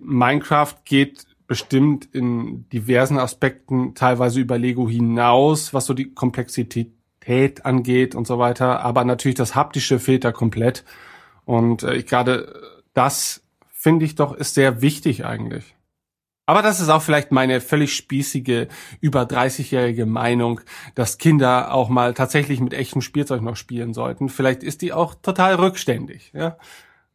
Minecraft 0.00 0.74
geht 0.84 1.26
bestimmt 1.46 2.08
in 2.12 2.68
diversen 2.70 3.18
Aspekten 3.18 3.94
teilweise 3.94 4.40
über 4.40 4.58
Lego 4.58 4.88
hinaus, 4.88 5.72
was 5.72 5.86
so 5.86 5.94
die 5.94 6.12
Komplexität 6.12 6.90
angeht 7.64 8.16
und 8.16 8.26
so 8.26 8.38
weiter. 8.38 8.80
Aber 8.80 9.04
natürlich 9.04 9.36
das 9.36 9.54
haptische 9.54 10.00
fehlt 10.00 10.24
da 10.24 10.32
komplett. 10.32 10.84
Und 11.44 11.84
äh, 11.84 12.02
gerade 12.02 12.74
das 12.94 13.44
finde 13.70 14.04
ich 14.04 14.16
doch 14.16 14.34
ist 14.34 14.54
sehr 14.54 14.82
wichtig 14.82 15.24
eigentlich. 15.24 15.76
Aber 16.46 16.62
das 16.62 16.80
ist 16.80 16.88
auch 16.88 17.02
vielleicht 17.02 17.32
meine 17.32 17.60
völlig 17.60 17.94
spießige, 17.94 18.68
über 19.00 19.22
30-jährige 19.22 20.06
Meinung, 20.06 20.60
dass 20.94 21.18
Kinder 21.18 21.74
auch 21.74 21.88
mal 21.88 22.14
tatsächlich 22.14 22.60
mit 22.60 22.72
echtem 22.72 23.02
Spielzeug 23.02 23.42
noch 23.42 23.56
spielen 23.56 23.92
sollten. 23.92 24.28
Vielleicht 24.28 24.62
ist 24.62 24.82
die 24.82 24.92
auch 24.92 25.14
total 25.14 25.56
rückständig, 25.56 26.32
ja. 26.32 26.56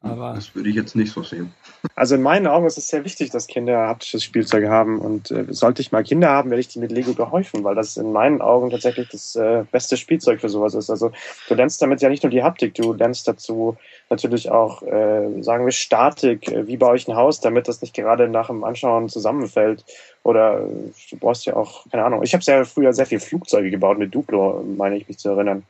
Aber 0.03 0.33
Das 0.33 0.55
würde 0.55 0.67
ich 0.69 0.75
jetzt 0.75 0.95
nicht 0.95 1.11
so 1.11 1.21
sehen. 1.21 1.53
Also 1.95 2.15
in 2.15 2.23
meinen 2.23 2.47
Augen 2.47 2.65
ist 2.65 2.77
es 2.77 2.87
sehr 2.87 3.05
wichtig, 3.05 3.29
dass 3.29 3.45
Kinder 3.45 3.87
haptisches 3.87 4.23
Spielzeug 4.23 4.67
haben. 4.67 4.99
Und 4.99 5.29
äh, 5.29 5.45
sollte 5.49 5.83
ich 5.83 5.91
mal 5.91 6.03
Kinder 6.03 6.29
haben, 6.29 6.49
werde 6.49 6.61
ich 6.61 6.69
die 6.69 6.79
mit 6.79 6.91
Lego 6.91 7.13
behäufen, 7.13 7.63
weil 7.63 7.75
das 7.75 7.97
in 7.97 8.11
meinen 8.11 8.41
Augen 8.41 8.71
tatsächlich 8.71 9.09
das 9.09 9.35
äh, 9.35 9.63
beste 9.71 9.97
Spielzeug 9.97 10.41
für 10.41 10.49
sowas 10.49 10.73
ist. 10.73 10.89
Also 10.89 11.11
du 11.47 11.53
lernst 11.53 11.81
damit 11.83 12.01
ja 12.01 12.09
nicht 12.09 12.23
nur 12.23 12.31
die 12.31 12.41
Haptik, 12.41 12.73
du 12.73 12.93
lernst 12.93 13.27
dazu 13.27 13.77
natürlich 14.11 14.51
auch, 14.51 14.83
äh, 14.83 15.41
sagen 15.41 15.65
wir, 15.65 15.71
Statik. 15.71 16.51
Äh, 16.51 16.67
Wie 16.67 16.77
baue 16.77 16.95
ich 16.97 17.07
ein 17.07 17.15
Haus, 17.15 17.39
damit 17.39 17.67
das 17.67 17.81
nicht 17.81 17.93
gerade 17.95 18.27
nach 18.27 18.47
dem 18.47 18.63
Anschauen 18.63 19.09
zusammenfällt? 19.09 19.83
Oder 20.23 20.59
äh, 20.59 20.91
du 21.09 21.17
brauchst 21.17 21.45
ja 21.45 21.55
auch, 21.55 21.85
keine 21.89 22.03
Ahnung. 22.05 22.21
Ich 22.23 22.33
habe 22.33 22.43
ja 22.45 22.63
früher 22.65 22.93
sehr 22.93 23.05
viel 23.05 23.19
Flugzeuge 23.19 23.71
gebaut 23.71 23.97
mit 23.97 24.13
Duplo, 24.13 24.63
meine 24.77 24.97
ich 24.97 25.07
mich 25.07 25.17
zu 25.17 25.29
erinnern. 25.29 25.63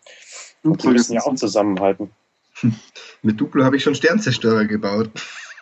Und 0.64 0.84
die 0.84 0.88
müssen 0.90 1.14
ja 1.14 1.22
auch 1.22 1.36
zusammenhalten. 1.36 2.12
Mit 3.24 3.40
Duplo 3.40 3.64
habe 3.64 3.78
ich 3.78 3.84
schon 3.84 3.96
Sternzerstörer 3.96 4.66
gebaut. 4.66 5.10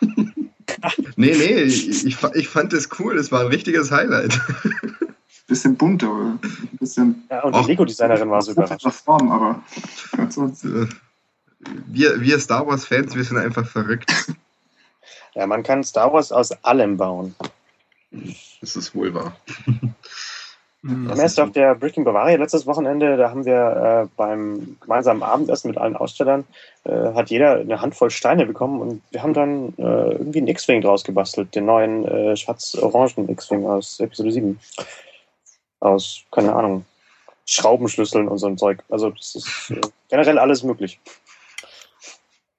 nee, 0.02 1.34
nee, 1.34 1.62
ich, 1.62 2.04
ich, 2.06 2.16
fa- 2.16 2.32
ich 2.34 2.48
fand 2.48 2.72
das 2.72 2.88
cool, 2.98 3.16
das 3.16 3.30
war 3.32 3.40
ein 3.40 3.46
richtiges 3.46 3.90
Highlight. 3.90 4.38
bisschen 5.46 5.76
bunt, 5.76 6.04
aber 6.04 6.38
ein 6.38 6.78
bisschen 6.78 7.26
Ja, 7.30 7.42
und 7.42 7.56
die 7.56 7.64
Lego-Designerin 7.66 8.30
war 8.30 8.40
so 8.40 8.52
überrascht. 8.52 8.86
Form, 9.04 9.30
aber 9.30 9.62
ansonsten. 10.16 10.88
Wir, 11.60 12.20
wir 12.20 12.38
Star 12.38 12.66
Wars-Fans, 12.66 13.14
wir 13.14 13.24
sind 13.24 13.38
einfach 13.38 13.66
verrückt. 13.66 14.10
Ja, 15.34 15.46
man 15.46 15.62
kann 15.62 15.84
Star 15.84 16.12
Wars 16.12 16.32
aus 16.32 16.50
allem 16.64 16.96
bauen. 16.96 17.36
Das 18.60 18.74
ist 18.74 18.94
wohl 18.94 19.14
wahr. 19.14 19.36
mh, 19.66 19.92
Wir 20.82 21.10
haben 21.10 21.20
erst 21.20 21.38
auf 21.38 21.52
der 21.52 21.76
Breaking 21.76 22.02
Bavaria 22.04 22.36
letztes 22.36 22.66
Wochenende, 22.66 23.16
da 23.16 23.30
haben 23.30 23.44
wir 23.44 24.04
äh, 24.04 24.08
beim 24.16 24.76
gemeinsamen 24.80 25.22
Abendessen 25.22 25.68
mit 25.68 25.78
allen 25.78 25.96
Ausstellern, 25.96 26.44
äh, 26.84 27.14
hat 27.14 27.30
jeder 27.30 27.58
eine 27.60 27.80
Handvoll 27.80 28.10
Steine 28.10 28.44
bekommen 28.44 28.80
und 28.80 29.02
wir 29.12 29.22
haben 29.22 29.34
dann 29.34 29.68
äh, 29.78 30.12
irgendwie 30.16 30.38
einen 30.38 30.48
X-Wing 30.48 30.80
draus 30.80 31.04
gebastelt, 31.04 31.54
den 31.54 31.66
neuen 31.66 32.04
äh, 32.06 32.36
schwarz-orangen 32.36 33.28
X-Wing 33.28 33.64
aus 33.66 34.00
Episode 34.00 34.32
7. 34.32 34.58
Aus, 35.78 36.22
keine 36.32 36.54
Ahnung, 36.54 36.84
Schraubenschlüsseln 37.46 38.26
und 38.28 38.38
so 38.38 38.48
ein 38.48 38.58
Zeug. 38.58 38.82
Also 38.90 39.10
das 39.10 39.36
ist 39.36 39.70
äh, 39.70 39.80
generell 40.08 40.40
alles 40.40 40.64
möglich. 40.64 40.98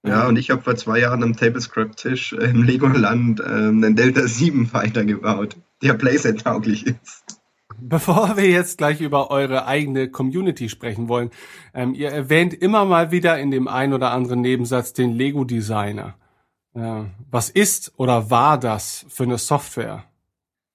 Ja, 0.04 0.28
und 0.28 0.36
ich 0.38 0.50
habe 0.50 0.64
vor 0.64 0.76
zwei 0.76 1.00
Jahren 1.00 1.22
am 1.22 1.36
Tablescript-Tisch 1.36 2.34
im 2.34 2.64
Legoland 2.64 3.40
äh, 3.40 3.44
einen 3.44 3.96
Delta 3.96 4.28
7 4.28 4.66
Fighter 4.66 5.06
gebaut, 5.06 5.58
der 5.84 5.94
Playset-tauglich 5.94 6.88
ist. 6.88 7.42
Bevor 7.80 8.36
wir 8.36 8.50
jetzt 8.50 8.80
gleich 8.80 9.00
über 9.02 9.30
eure 9.32 9.68
eigene 9.68 10.10
Community 10.10 10.70
sprechen 10.70 11.08
wollen, 11.08 11.30
ähm, 11.74 11.94
ihr 11.94 12.10
erwähnt 12.10 12.54
immer 12.54 12.86
mal 12.86 13.12
wieder 13.12 13.40
in 13.40 13.52
dem 13.52 13.68
ein 13.68 13.94
oder 13.94 14.12
anderen 14.12 14.42
Nebensatz 14.42 14.94
den 14.94 15.14
Lego-Designer. 15.14 16.16
Äh, 16.74 17.04
was 17.30 17.50
ist 17.50 17.94
oder 17.98 18.30
war 18.30 18.60
das 18.60 19.06
für 19.10 19.24
eine 19.24 19.38
Software? 19.38 20.04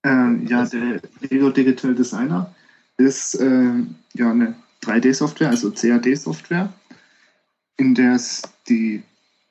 Ähm, 0.04 0.46
ja, 0.46 0.64
der 0.66 1.00
Lego 1.20 1.50
Digital 1.50 1.94
Designer 1.94 2.54
ist 2.96 3.34
ähm, 3.40 3.96
ja 4.14 4.30
eine 4.30 4.54
3D-Software, 4.84 5.50
also 5.50 5.72
CAD-Software, 5.72 6.72
in 7.76 7.94
der 7.94 8.14
es 8.14 8.42
die 8.68 9.02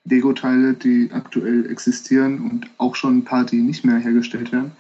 Lego-Teile, 0.06 0.74
die 0.74 1.10
aktuell 1.12 1.70
existieren 1.70 2.40
und 2.40 2.68
auch 2.78 2.96
schon 2.96 3.18
ein 3.18 3.24
paar, 3.26 3.46
die 3.46 3.62
nicht 3.62 3.84
mehr 3.84 3.98
hergestellt 3.98 4.52
werden, 4.52 4.72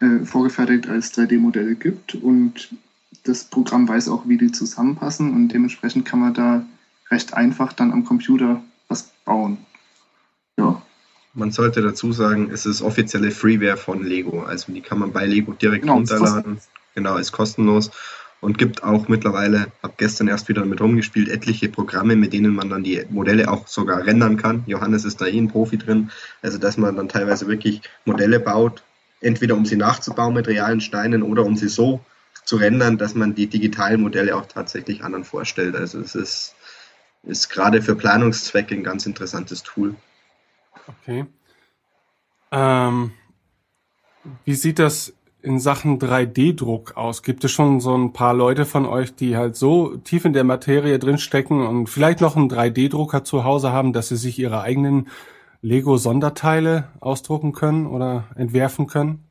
äh, 0.00 0.24
vorgefertigt 0.24 0.88
als 0.88 1.16
3D-Modelle 1.16 1.76
gibt 1.76 2.14
und 2.16 2.74
das 3.22 3.44
Programm 3.44 3.88
weiß 3.88 4.08
auch, 4.08 4.28
wie 4.28 4.36
die 4.36 4.52
zusammenpassen 4.52 5.32
und 5.32 5.48
dementsprechend 5.48 6.04
kann 6.04 6.20
man 6.20 6.34
da 6.34 6.66
recht 7.10 7.34
einfach 7.34 7.72
dann 7.72 7.92
am 7.92 8.04
Computer 8.04 8.62
was 8.88 9.12
bauen. 9.24 9.58
Ja. 10.56 10.82
Man 11.32 11.50
sollte 11.50 11.80
dazu 11.80 12.12
sagen, 12.12 12.50
es 12.52 12.66
ist 12.66 12.82
offizielle 12.82 13.30
Freeware 13.30 13.76
von 13.76 14.04
Lego, 14.04 14.42
also 14.42 14.72
die 14.72 14.80
kann 14.80 14.98
man 14.98 15.12
bei 15.12 15.26
Lego 15.26 15.52
direkt 15.52 15.82
genau, 15.82 15.94
runterladen. 15.94 16.58
Genau, 16.94 17.16
ist 17.16 17.32
kostenlos 17.32 17.90
und 18.44 18.58
gibt 18.58 18.84
auch 18.84 19.08
mittlerweile, 19.08 19.72
habe 19.82 19.94
gestern 19.96 20.28
erst 20.28 20.48
wieder 20.48 20.66
mit 20.66 20.80
rumgespielt, 20.80 21.30
etliche 21.30 21.70
Programme, 21.70 22.14
mit 22.14 22.34
denen 22.34 22.54
man 22.54 22.68
dann 22.68 22.84
die 22.84 23.02
Modelle 23.08 23.50
auch 23.50 23.66
sogar 23.66 24.04
rendern 24.04 24.36
kann. 24.36 24.64
Johannes 24.66 25.06
ist 25.06 25.22
da 25.22 25.26
eh 25.26 25.38
ein 25.38 25.48
Profi 25.48 25.78
drin, 25.78 26.10
also 26.42 26.58
dass 26.58 26.76
man 26.76 26.94
dann 26.94 27.08
teilweise 27.08 27.48
wirklich 27.48 27.80
Modelle 28.04 28.38
baut, 28.38 28.82
entweder 29.22 29.54
um 29.54 29.64
sie 29.64 29.76
nachzubauen 29.76 30.34
mit 30.34 30.46
realen 30.46 30.82
Steinen 30.82 31.22
oder 31.22 31.42
um 31.42 31.56
sie 31.56 31.68
so 31.68 32.04
zu 32.44 32.56
rendern, 32.56 32.98
dass 32.98 33.14
man 33.14 33.34
die 33.34 33.46
digitalen 33.46 34.02
Modelle 34.02 34.36
auch 34.36 34.44
tatsächlich 34.46 35.02
anderen 35.02 35.24
vorstellt. 35.24 35.74
Also 35.74 35.98
es 36.00 36.14
ist, 36.14 36.54
ist 37.22 37.48
gerade 37.48 37.80
für 37.80 37.96
Planungszwecke 37.96 38.74
ein 38.74 38.84
ganz 38.84 39.06
interessantes 39.06 39.62
Tool. 39.62 39.94
Okay. 40.86 41.24
Ähm, 42.52 43.12
wie 44.44 44.54
sieht 44.54 44.78
das 44.78 45.14
in 45.44 45.60
Sachen 45.60 45.98
3D-Druck 45.98 46.96
aus? 46.96 47.22
Gibt 47.22 47.44
es 47.44 47.52
schon 47.52 47.80
so 47.80 47.96
ein 47.96 48.12
paar 48.12 48.34
Leute 48.34 48.64
von 48.64 48.86
euch, 48.86 49.14
die 49.14 49.36
halt 49.36 49.56
so 49.56 49.96
tief 49.98 50.24
in 50.24 50.32
der 50.32 50.44
Materie 50.44 50.98
drinstecken 50.98 51.66
und 51.66 51.88
vielleicht 51.88 52.20
noch 52.20 52.36
einen 52.36 52.50
3D-Drucker 52.50 53.24
zu 53.24 53.44
Hause 53.44 53.72
haben, 53.72 53.92
dass 53.92 54.08
sie 54.08 54.16
sich 54.16 54.38
ihre 54.38 54.62
eigenen 54.62 55.08
Lego-Sonderteile 55.60 56.88
ausdrucken 57.00 57.52
können 57.52 57.86
oder 57.86 58.24
entwerfen 58.36 58.86
können? 58.86 59.23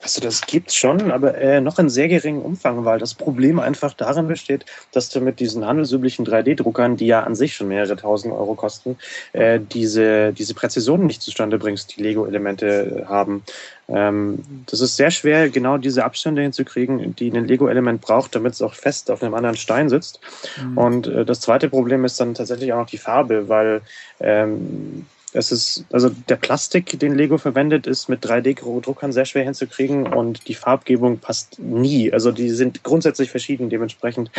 Also 0.00 0.20
das 0.20 0.42
gibt's 0.42 0.74
schon, 0.74 1.10
aber 1.10 1.38
äh, 1.38 1.62
noch 1.62 1.78
in 1.78 1.88
sehr 1.88 2.08
geringem 2.08 2.42
Umfang, 2.42 2.84
weil 2.84 2.98
das 2.98 3.14
Problem 3.14 3.58
einfach 3.58 3.94
darin 3.94 4.28
besteht, 4.28 4.66
dass 4.92 5.08
du 5.08 5.20
mit 5.20 5.40
diesen 5.40 5.64
handelsüblichen 5.64 6.26
3D-Druckern, 6.26 6.96
die 6.96 7.06
ja 7.06 7.22
an 7.22 7.34
sich 7.34 7.54
schon 7.54 7.68
mehrere 7.68 7.96
tausend 7.96 8.34
Euro 8.34 8.54
kosten, 8.54 8.98
äh, 9.32 9.58
diese, 9.58 10.34
diese 10.34 10.52
Präzision 10.52 11.06
nicht 11.06 11.22
zustande 11.22 11.58
bringst, 11.58 11.96
die 11.96 12.02
Lego-Elemente 12.02 13.06
haben. 13.08 13.44
Ähm, 13.88 14.42
das 14.66 14.80
ist 14.80 14.96
sehr 14.96 15.10
schwer, 15.10 15.48
genau 15.48 15.78
diese 15.78 16.04
Abstände 16.04 16.42
hinzukriegen, 16.42 17.16
die 17.16 17.30
ein 17.30 17.46
Lego-Element 17.46 18.02
braucht, 18.02 18.34
damit 18.34 18.52
es 18.52 18.62
auch 18.62 18.74
fest 18.74 19.10
auf 19.10 19.22
einem 19.22 19.34
anderen 19.34 19.56
Stein 19.56 19.88
sitzt. 19.88 20.20
Mhm. 20.62 20.78
Und 20.78 21.06
äh, 21.06 21.24
das 21.24 21.40
zweite 21.40 21.70
Problem 21.70 22.04
ist 22.04 22.20
dann 22.20 22.34
tatsächlich 22.34 22.74
auch 22.74 22.80
noch 22.80 22.90
die 22.90 22.98
Farbe, 22.98 23.48
weil 23.48 23.80
ähm, 24.20 25.06
es 25.34 25.50
ist, 25.50 25.84
also 25.92 26.10
der 26.28 26.36
Plastik, 26.36 26.98
den 27.00 27.16
Lego 27.16 27.38
verwendet, 27.38 27.88
ist 27.88 28.08
mit 28.08 28.24
3D-Druckern 28.24 29.12
sehr 29.12 29.24
schwer 29.24 29.42
hinzukriegen 29.42 30.06
und 30.06 30.46
die 30.46 30.54
Farbgebung 30.54 31.18
passt 31.18 31.58
nie. 31.58 32.12
Also 32.12 32.30
die 32.30 32.50
sind 32.50 32.84
grundsätzlich 32.84 33.30
verschieden. 33.30 33.68
Dementsprechend 33.68 34.30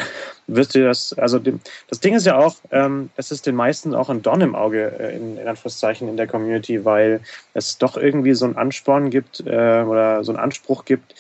wirst 0.47 0.73
du 0.73 0.84
das, 0.86 1.12
also 1.13 1.38
dem, 1.38 1.60
das 1.89 1.99
Ding 1.99 2.15
ist 2.15 2.25
ja 2.25 2.38
auch, 2.38 2.55
ähm, 2.71 3.10
es 3.17 3.31
ist 3.31 3.45
den 3.45 3.55
meisten 3.55 3.93
auch 3.93 4.10
ein 4.10 4.21
Dorn 4.21 4.39
im 4.39 4.55
Auge, 4.55 4.97
äh, 4.97 5.17
in, 5.17 5.38
in 5.38 5.47
Anführungszeichen, 5.47 6.08
in 6.08 6.15
der 6.15 6.27
Community, 6.27 6.86
weil 6.86 7.19
es 7.53 7.77
doch 7.77 7.97
irgendwie 7.97 8.34
so 8.34 8.45
einen 8.45 8.55
Ansporn 8.55 9.10
gibt 9.10 9.41
äh, 9.41 9.84
oder 9.84 10.23
so 10.23 10.31
einen 10.31 10.39
Anspruch 10.39 10.86
gibt, 10.86 11.15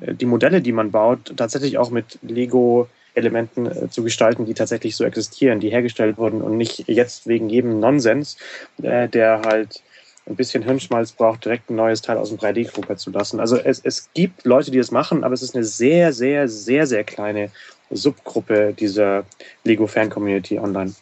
äh, 0.00 0.12
die 0.12 0.26
Modelle, 0.26 0.60
die 0.60 0.72
man 0.72 0.90
baut, 0.90 1.34
tatsächlich 1.36 1.78
auch 1.78 1.90
mit 1.90 2.18
Lego 2.22 2.88
Elementen 3.14 3.66
äh, 3.66 3.90
zu 3.90 4.02
gestalten, 4.02 4.46
die 4.46 4.54
tatsächlich 4.54 4.96
so 4.96 5.04
existieren, 5.04 5.60
die 5.60 5.70
hergestellt 5.70 6.18
wurden 6.18 6.42
und 6.42 6.56
nicht 6.56 6.88
jetzt 6.88 7.26
wegen 7.26 7.48
jedem 7.48 7.80
Nonsens, 7.80 8.36
äh, 8.82 9.08
der 9.08 9.42
halt 9.42 9.82
ein 10.26 10.36
bisschen 10.36 10.62
Hirnschmalz 10.62 11.12
braucht, 11.12 11.44
direkt 11.44 11.70
ein 11.70 11.76
neues 11.76 12.02
Teil 12.02 12.18
aus 12.18 12.28
dem 12.28 12.38
3D-Drucker 12.38 12.96
zu 12.96 13.10
lassen. 13.10 13.40
Also 13.40 13.56
es, 13.56 13.80
es 13.80 14.10
gibt 14.14 14.44
Leute, 14.44 14.70
die 14.70 14.78
das 14.78 14.90
machen, 14.90 15.24
aber 15.24 15.34
es 15.34 15.42
ist 15.42 15.54
eine 15.54 15.64
sehr, 15.64 16.12
sehr, 16.12 16.48
sehr, 16.48 16.86
sehr 16.86 17.04
kleine 17.04 17.50
Subgruppe 17.90 18.74
dieser 18.78 19.24
Lego-Fan-Community 19.64 20.58
online. 20.58 20.94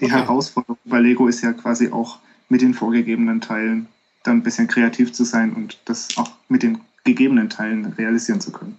Die 0.00 0.06
okay. 0.06 0.14
Herausforderung 0.14 0.78
bei 0.84 1.00
Lego 1.00 1.26
ist 1.26 1.42
ja 1.42 1.52
quasi 1.52 1.90
auch 1.90 2.18
mit 2.48 2.62
den 2.62 2.72
vorgegebenen 2.72 3.40
Teilen 3.40 3.88
dann 4.22 4.38
ein 4.38 4.42
bisschen 4.42 4.68
kreativ 4.68 5.12
zu 5.12 5.24
sein 5.24 5.52
und 5.52 5.78
das 5.84 6.08
auch 6.16 6.30
mit 6.48 6.62
den 6.62 6.80
gegebenen 7.04 7.50
Teilen 7.50 7.86
realisieren 7.98 8.40
zu 8.40 8.52
können. 8.52 8.78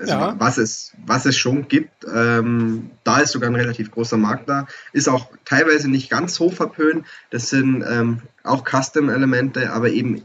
Also 0.00 0.14
ja. 0.14 0.34
was, 0.38 0.56
es, 0.58 0.92
was 1.04 1.26
es 1.26 1.36
schon 1.36 1.68
gibt, 1.68 2.06
ähm, 2.12 2.90
da 3.04 3.18
ist 3.18 3.32
sogar 3.32 3.50
ein 3.50 3.56
relativ 3.56 3.90
großer 3.90 4.16
Markt 4.16 4.48
da, 4.48 4.66
ist 4.92 5.08
auch 5.08 5.28
teilweise 5.44 5.90
nicht 5.90 6.10
ganz 6.10 6.34
so 6.34 6.50
verpönt. 6.50 7.04
Das 7.30 7.50
sind 7.50 7.84
ähm, 7.86 8.22
auch 8.42 8.64
Custom-Elemente, 8.64 9.72
aber 9.72 9.90
eben 9.90 10.22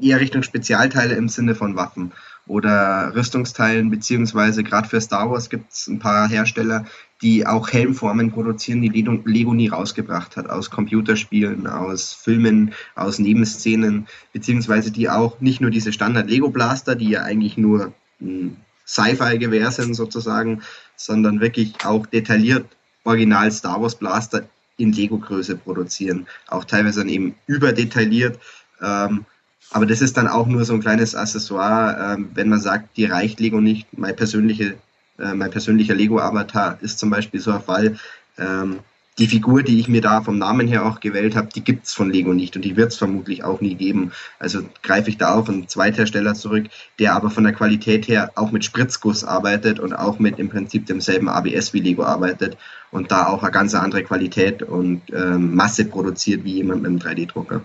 eher 0.00 0.20
Richtung 0.20 0.42
Spezialteile 0.42 1.14
im 1.14 1.28
Sinne 1.28 1.54
von 1.54 1.74
Waffen 1.74 2.12
oder 2.46 3.12
Rüstungsteilen, 3.14 3.90
beziehungsweise 3.90 4.62
gerade 4.62 4.88
für 4.88 5.00
Star 5.00 5.30
Wars 5.30 5.50
gibt 5.50 5.72
es 5.72 5.88
ein 5.88 5.98
paar 5.98 6.28
Hersteller, 6.28 6.84
die 7.22 7.46
auch 7.46 7.70
Helmformen 7.70 8.30
produzieren, 8.30 8.82
die 8.82 8.88
Lego 8.88 9.54
nie 9.54 9.68
rausgebracht 9.68 10.36
hat, 10.36 10.48
aus 10.48 10.70
Computerspielen, 10.70 11.66
aus 11.66 12.12
Filmen, 12.12 12.72
aus 12.94 13.18
Nebenszenen, 13.18 14.06
beziehungsweise 14.32 14.92
die 14.92 15.08
auch 15.08 15.40
nicht 15.40 15.60
nur 15.60 15.70
diese 15.70 15.92
Standard-Lego-Blaster, 15.92 16.94
die 16.94 17.08
ja 17.08 17.22
eigentlich 17.22 17.56
nur 17.56 17.92
hm, 18.20 18.56
Sci-Fi-Gewehr 18.86 19.70
sind 19.70 19.94
sozusagen, 19.94 20.62
sondern 20.96 21.40
wirklich 21.40 21.74
auch 21.84 22.06
detailliert 22.06 22.66
Original 23.04 23.50
Star 23.50 23.80
Wars 23.80 23.94
Blaster 23.94 24.42
in 24.76 24.92
Lego-Größe 24.92 25.56
produzieren. 25.56 26.26
Auch 26.48 26.64
teilweise 26.64 27.00
dann 27.00 27.08
eben 27.08 27.34
überdetailliert. 27.46 28.38
Ähm, 28.82 29.24
aber 29.70 29.86
das 29.86 30.00
ist 30.00 30.16
dann 30.16 30.28
auch 30.28 30.46
nur 30.46 30.64
so 30.64 30.74
ein 30.74 30.80
kleines 30.80 31.14
Accessoire, 31.14 32.14
ähm, 32.14 32.30
wenn 32.34 32.48
man 32.48 32.60
sagt, 32.60 32.96
die 32.96 33.06
reicht 33.06 33.40
Lego 33.40 33.60
nicht. 33.60 33.86
Mein, 33.96 34.14
persönliche, 34.14 34.76
äh, 35.18 35.34
mein 35.34 35.50
persönlicher 35.50 35.94
Lego-Avatar 35.94 36.78
ist 36.82 36.98
zum 36.98 37.10
Beispiel 37.10 37.40
so 37.40 37.52
ein 37.52 37.62
Fall. 37.62 37.98
Ähm, 38.38 38.80
die 39.18 39.26
Figur, 39.26 39.62
die 39.62 39.80
ich 39.80 39.88
mir 39.88 40.02
da 40.02 40.20
vom 40.20 40.38
Namen 40.38 40.68
her 40.68 40.84
auch 40.84 41.00
gewählt 41.00 41.36
habe, 41.36 41.48
die 41.54 41.64
gibt's 41.64 41.94
von 41.94 42.10
Lego 42.10 42.34
nicht 42.34 42.54
und 42.56 42.64
die 42.64 42.76
wird's 42.76 42.96
vermutlich 42.96 43.44
auch 43.44 43.60
nie 43.60 43.74
geben. 43.74 44.12
Also 44.38 44.60
greife 44.82 45.08
ich 45.08 45.16
da 45.16 45.34
auf 45.34 45.48
einen 45.48 45.68
Zweithersteller 45.68 46.34
zurück, 46.34 46.66
der 46.98 47.14
aber 47.14 47.30
von 47.30 47.44
der 47.44 47.54
Qualität 47.54 48.08
her 48.08 48.30
auch 48.34 48.52
mit 48.52 48.64
Spritzguss 48.64 49.24
arbeitet 49.24 49.80
und 49.80 49.94
auch 49.94 50.18
mit 50.18 50.38
im 50.38 50.50
Prinzip 50.50 50.86
demselben 50.86 51.28
ABS 51.28 51.72
wie 51.72 51.80
Lego 51.80 52.02
arbeitet 52.04 52.58
und 52.90 53.10
da 53.10 53.26
auch 53.28 53.42
eine 53.42 53.52
ganz 53.52 53.74
andere 53.74 54.02
Qualität 54.02 54.62
und 54.62 55.02
ähm, 55.12 55.54
Masse 55.54 55.86
produziert 55.86 56.44
wie 56.44 56.54
jemand 56.54 56.82
mit 56.82 56.90
einem 56.90 56.98
3D-Drucker. 56.98 57.62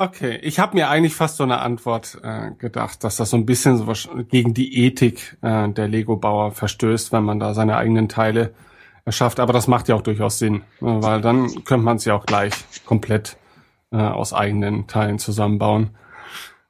Okay, 0.00 0.38
ich 0.42 0.60
habe 0.60 0.76
mir 0.76 0.88
eigentlich 0.88 1.16
fast 1.16 1.38
so 1.38 1.42
eine 1.42 1.58
Antwort 1.58 2.18
äh, 2.22 2.52
gedacht, 2.56 3.02
dass 3.02 3.16
das 3.16 3.30
so 3.30 3.36
ein 3.36 3.46
bisschen 3.46 3.78
so 3.78 3.92
gegen 4.30 4.54
die 4.54 4.84
Ethik 4.84 5.36
äh, 5.42 5.68
der 5.70 5.88
Lego-Bauer 5.88 6.52
verstößt, 6.52 7.10
wenn 7.12 7.24
man 7.24 7.40
da 7.40 7.52
seine 7.52 7.76
eigenen 7.76 8.08
Teile 8.08 8.54
erschafft. 9.08 9.40
Aber 9.40 9.52
das 9.52 9.66
macht 9.66 9.88
ja 9.88 9.94
auch 9.94 10.02
durchaus 10.02 10.38
Sinn, 10.38 10.62
weil 10.80 11.20
dann 11.20 11.64
könnte 11.64 11.84
man 11.84 11.96
es 11.96 12.04
ja 12.04 12.14
auch 12.14 12.26
gleich 12.26 12.52
komplett 12.84 13.36
äh, 13.90 13.96
aus 13.96 14.32
eigenen 14.32 14.86
Teilen 14.86 15.18
zusammenbauen, 15.18 15.90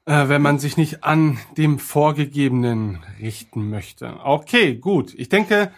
äh, 0.07 0.29
wenn 0.29 0.41
man 0.41 0.59
sich 0.59 0.77
nicht 0.77 1.05
an 1.05 1.39
dem 1.57 1.79
Vorgegebenen 1.79 3.01
richten 3.21 3.69
möchte. 3.69 4.15
Okay, 4.23 4.77
gut. 4.77 5.15
Ich 5.17 5.29
denke, 5.29 5.73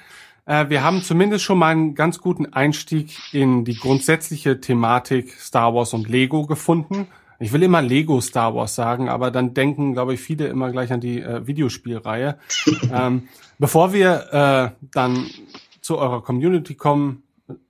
äh, 0.45 0.69
wir 0.69 0.85
haben 0.85 1.03
zumindest 1.03 1.45
schon 1.45 1.59
mal 1.59 1.69
einen 1.69 1.95
ganz 1.95 2.21
guten 2.21 2.53
Einstieg 2.53 3.17
in 3.33 3.65
die 3.65 3.77
grundsätzliche 3.77 4.61
Thematik 4.61 5.33
Star 5.33 5.75
Wars 5.75 5.95
und 5.95 6.09
Lego 6.09 6.45
gefunden. 6.45 7.07
Ich 7.39 7.53
will 7.55 7.63
immer 7.63 7.81
Lego 7.81 8.21
Star 8.21 8.55
Wars 8.55 8.75
sagen, 8.75 9.09
aber 9.09 9.31
dann 9.31 9.55
denken, 9.55 9.95
glaube 9.95 10.13
ich, 10.13 10.21
viele 10.21 10.49
immer 10.49 10.71
gleich 10.71 10.93
an 10.93 11.01
die 11.01 11.23
äh, 11.23 11.47
Videospielreihe. 11.47 12.39
ähm, 12.93 13.29
bevor 13.59 13.95
wir 13.95 14.75
äh, 14.75 14.87
dann 14.93 15.27
zu 15.81 15.99
eurer 15.99 16.23
Community 16.23 16.75
kommen. 16.75 17.23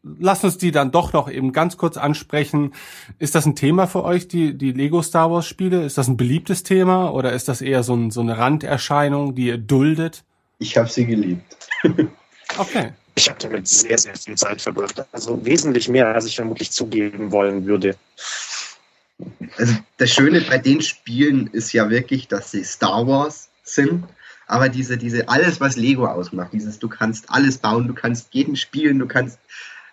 Lasst 0.02 0.44
uns 0.44 0.58
die 0.58 0.72
dann 0.72 0.92
doch 0.92 1.12
noch 1.12 1.30
eben 1.30 1.52
ganz 1.52 1.76
kurz 1.78 1.96
ansprechen. 1.96 2.72
Ist 3.18 3.34
das 3.34 3.46
ein 3.46 3.56
Thema 3.56 3.86
für 3.86 4.04
euch, 4.04 4.28
die, 4.28 4.56
die 4.56 4.72
Lego 4.72 5.02
Star 5.02 5.30
Wars 5.30 5.46
Spiele? 5.46 5.84
Ist 5.84 5.96
das 5.96 6.08
ein 6.08 6.18
beliebtes 6.18 6.62
Thema 6.62 7.10
oder 7.10 7.32
ist 7.32 7.48
das 7.48 7.62
eher 7.62 7.82
so, 7.82 7.94
ein, 7.94 8.10
so 8.10 8.20
eine 8.20 8.36
Randerscheinung, 8.36 9.34
die 9.34 9.46
ihr 9.46 9.58
duldet? 9.58 10.22
Ich 10.58 10.76
habe 10.76 10.88
sie 10.88 11.06
geliebt. 11.06 11.56
okay. 12.58 12.92
Ich 13.14 13.28
habe 13.28 13.38
damit 13.40 13.68
sehr, 13.68 13.98
sehr 13.98 14.14
viel 14.16 14.36
Zeit 14.36 14.62
verbracht. 14.62 15.04
Also 15.12 15.44
wesentlich 15.44 15.88
mehr, 15.88 16.08
als 16.08 16.26
ich 16.26 16.36
vermutlich 16.36 16.70
zugeben 16.70 17.32
wollen 17.32 17.66
würde. 17.66 17.96
Also 19.56 19.74
das 19.98 20.10
Schöne 20.10 20.40
bei 20.42 20.58
den 20.58 20.80
Spielen 20.80 21.48
ist 21.48 21.72
ja 21.72 21.90
wirklich, 21.90 22.28
dass 22.28 22.50
sie 22.50 22.64
Star 22.64 23.06
Wars 23.06 23.50
sind, 23.62 24.04
aber 24.50 24.68
diese, 24.68 24.98
diese, 24.98 25.28
alles, 25.28 25.60
was 25.60 25.76
Lego 25.76 26.06
ausmacht, 26.06 26.52
dieses, 26.52 26.80
du 26.80 26.88
kannst 26.88 27.30
alles 27.30 27.58
bauen, 27.58 27.86
du 27.86 27.94
kannst 27.94 28.34
jeden 28.34 28.56
spielen, 28.56 28.98
du 28.98 29.06
kannst 29.06 29.38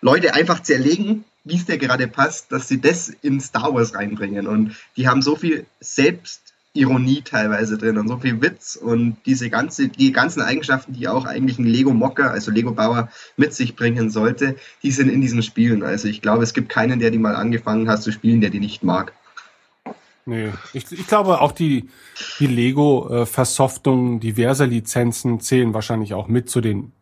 Leute 0.00 0.34
einfach 0.34 0.60
zerlegen, 0.60 1.24
wie 1.44 1.54
es 1.54 1.66
dir 1.66 1.78
gerade 1.78 2.08
passt, 2.08 2.50
dass 2.50 2.66
sie 2.66 2.80
das 2.80 3.08
in 3.08 3.40
Star 3.40 3.72
Wars 3.72 3.94
reinbringen. 3.94 4.48
Und 4.48 4.74
die 4.96 5.06
haben 5.06 5.22
so 5.22 5.36
viel 5.36 5.64
Selbstironie 5.78 7.22
teilweise 7.22 7.78
drin 7.78 7.98
und 7.98 8.08
so 8.08 8.18
viel 8.18 8.42
Witz 8.42 8.74
und 8.74 9.16
diese 9.26 9.48
ganze, 9.48 9.88
die 9.88 10.10
ganzen 10.10 10.42
Eigenschaften, 10.42 10.92
die 10.92 11.06
auch 11.06 11.24
eigentlich 11.24 11.60
ein 11.60 11.66
Lego-Mocker, 11.66 12.32
also 12.32 12.50
Lego-Bauer, 12.50 13.10
mit 13.36 13.54
sich 13.54 13.76
bringen 13.76 14.10
sollte, 14.10 14.56
die 14.82 14.90
sind 14.90 15.08
in 15.08 15.20
diesen 15.20 15.44
Spielen. 15.44 15.84
Also 15.84 16.08
ich 16.08 16.20
glaube, 16.20 16.42
es 16.42 16.52
gibt 16.52 16.68
keinen, 16.68 16.98
der 16.98 17.12
die 17.12 17.18
mal 17.18 17.36
angefangen 17.36 17.88
hat 17.88 18.02
zu 18.02 18.10
spielen, 18.10 18.40
der 18.40 18.50
die 18.50 18.60
nicht 18.60 18.82
mag. 18.82 19.12
Nee, 20.28 20.52
ich, 20.74 20.92
ich 20.92 21.06
glaube 21.06 21.40
auch 21.40 21.52
die, 21.52 21.88
die 22.38 22.46
Lego-Versoftung 22.46 24.20
diverser 24.20 24.66
Lizenzen 24.66 25.40
zählen 25.40 25.72
wahrscheinlich 25.72 26.12
auch 26.12 26.28
mit 26.28 26.50
zu 26.50 26.60
den, 26.60 26.92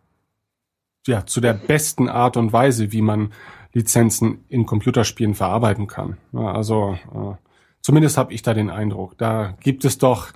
ja, 1.09 1.27
zu 1.27 1.41
der 1.41 1.55
besten 1.55 2.09
Art 2.09 2.37
und 2.37 2.53
Weise, 2.53 2.93
wie 2.93 3.03
man 3.03 3.33
Lizenzen 3.73 4.45
in 4.49 4.65
Computerspielen 4.65 5.35
verarbeiten 5.35 5.89
kann. 5.89 6.19
Also 6.33 7.01
äh, 7.13 7.35
zumindest 7.81 8.17
habe 8.17 8.33
ich 8.33 8.43
da 8.43 8.55
den 8.55 8.71
Eindruck. 8.71 9.19
Da 9.19 9.57
gibt 9.59 9.85
es 9.85 9.99
doch 9.99 10.29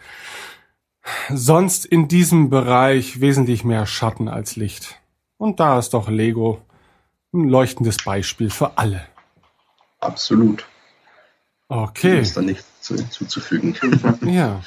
sonst 1.33 1.87
in 1.87 2.09
diesem 2.09 2.50
Bereich 2.50 3.20
wesentlich 3.20 3.62
mehr 3.62 3.87
Schatten 3.87 4.26
als 4.26 4.57
Licht. 4.57 5.00
Und 5.37 5.61
da 5.61 5.79
ist 5.79 5.94
doch 5.94 6.09
Lego 6.09 6.61
ein 7.33 7.48
leuchtendes 7.48 7.98
Beispiel 7.98 8.50
für 8.50 8.79
alle. 8.79 9.07
Absolut. 10.00 10.66
Okay. 11.68 12.22
Ist 12.22 12.37
da 12.37 12.42
nichts 12.42 12.69
hinzuzufügen. 12.88 13.76
ja. 14.22 14.62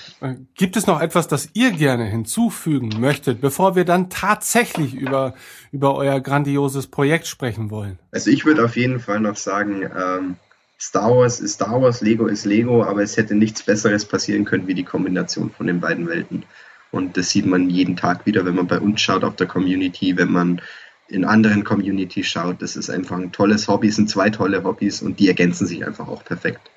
Gibt 0.55 0.77
es 0.77 0.87
noch 0.87 1.01
etwas, 1.01 1.27
das 1.27 1.49
ihr 1.53 1.71
gerne 1.71 2.05
hinzufügen 2.05 2.89
möchtet, 2.99 3.41
bevor 3.41 3.75
wir 3.75 3.85
dann 3.85 4.09
tatsächlich 4.09 4.93
über, 4.93 5.33
über 5.71 5.95
euer 5.95 6.19
grandioses 6.19 6.87
Projekt 6.87 7.27
sprechen 7.27 7.69
wollen? 7.69 7.99
Also 8.11 8.29
ich 8.29 8.45
würde 8.45 8.63
auf 8.63 8.75
jeden 8.75 8.99
Fall 8.99 9.19
noch 9.19 9.35
sagen, 9.35 9.83
ähm, 9.83 10.35
Star 10.79 11.15
Wars 11.15 11.39
ist 11.39 11.53
Star 11.53 11.81
Wars, 11.81 12.01
Lego 12.01 12.27
ist 12.27 12.45
Lego, 12.45 12.83
aber 12.83 13.03
es 13.03 13.17
hätte 13.17 13.35
nichts 13.35 13.63
Besseres 13.63 14.05
passieren 14.05 14.45
können 14.45 14.67
wie 14.67 14.73
die 14.73 14.83
Kombination 14.83 15.49
von 15.49 15.67
den 15.67 15.79
beiden 15.79 16.07
Welten. 16.07 16.43
Und 16.91 17.17
das 17.17 17.29
sieht 17.31 17.45
man 17.45 17.69
jeden 17.69 17.95
Tag 17.95 18.25
wieder, 18.25 18.45
wenn 18.45 18.55
man 18.55 18.67
bei 18.67 18.79
uns 18.79 19.01
schaut 19.01 19.23
auf 19.23 19.35
der 19.35 19.47
Community, 19.47 20.15
wenn 20.17 20.31
man 20.31 20.61
in 21.07 21.25
anderen 21.25 21.63
Communities 21.63 22.27
schaut. 22.27 22.61
Das 22.61 22.75
ist 22.75 22.89
einfach 22.89 23.17
ein 23.17 23.31
tolles 23.31 23.67
Hobby, 23.67 23.87
es 23.87 23.95
sind 23.95 24.09
zwei 24.09 24.29
tolle 24.29 24.63
Hobbys 24.63 25.01
und 25.01 25.19
die 25.19 25.27
ergänzen 25.27 25.65
sich 25.65 25.85
einfach 25.85 26.07
auch 26.07 26.23
perfekt 26.23 26.69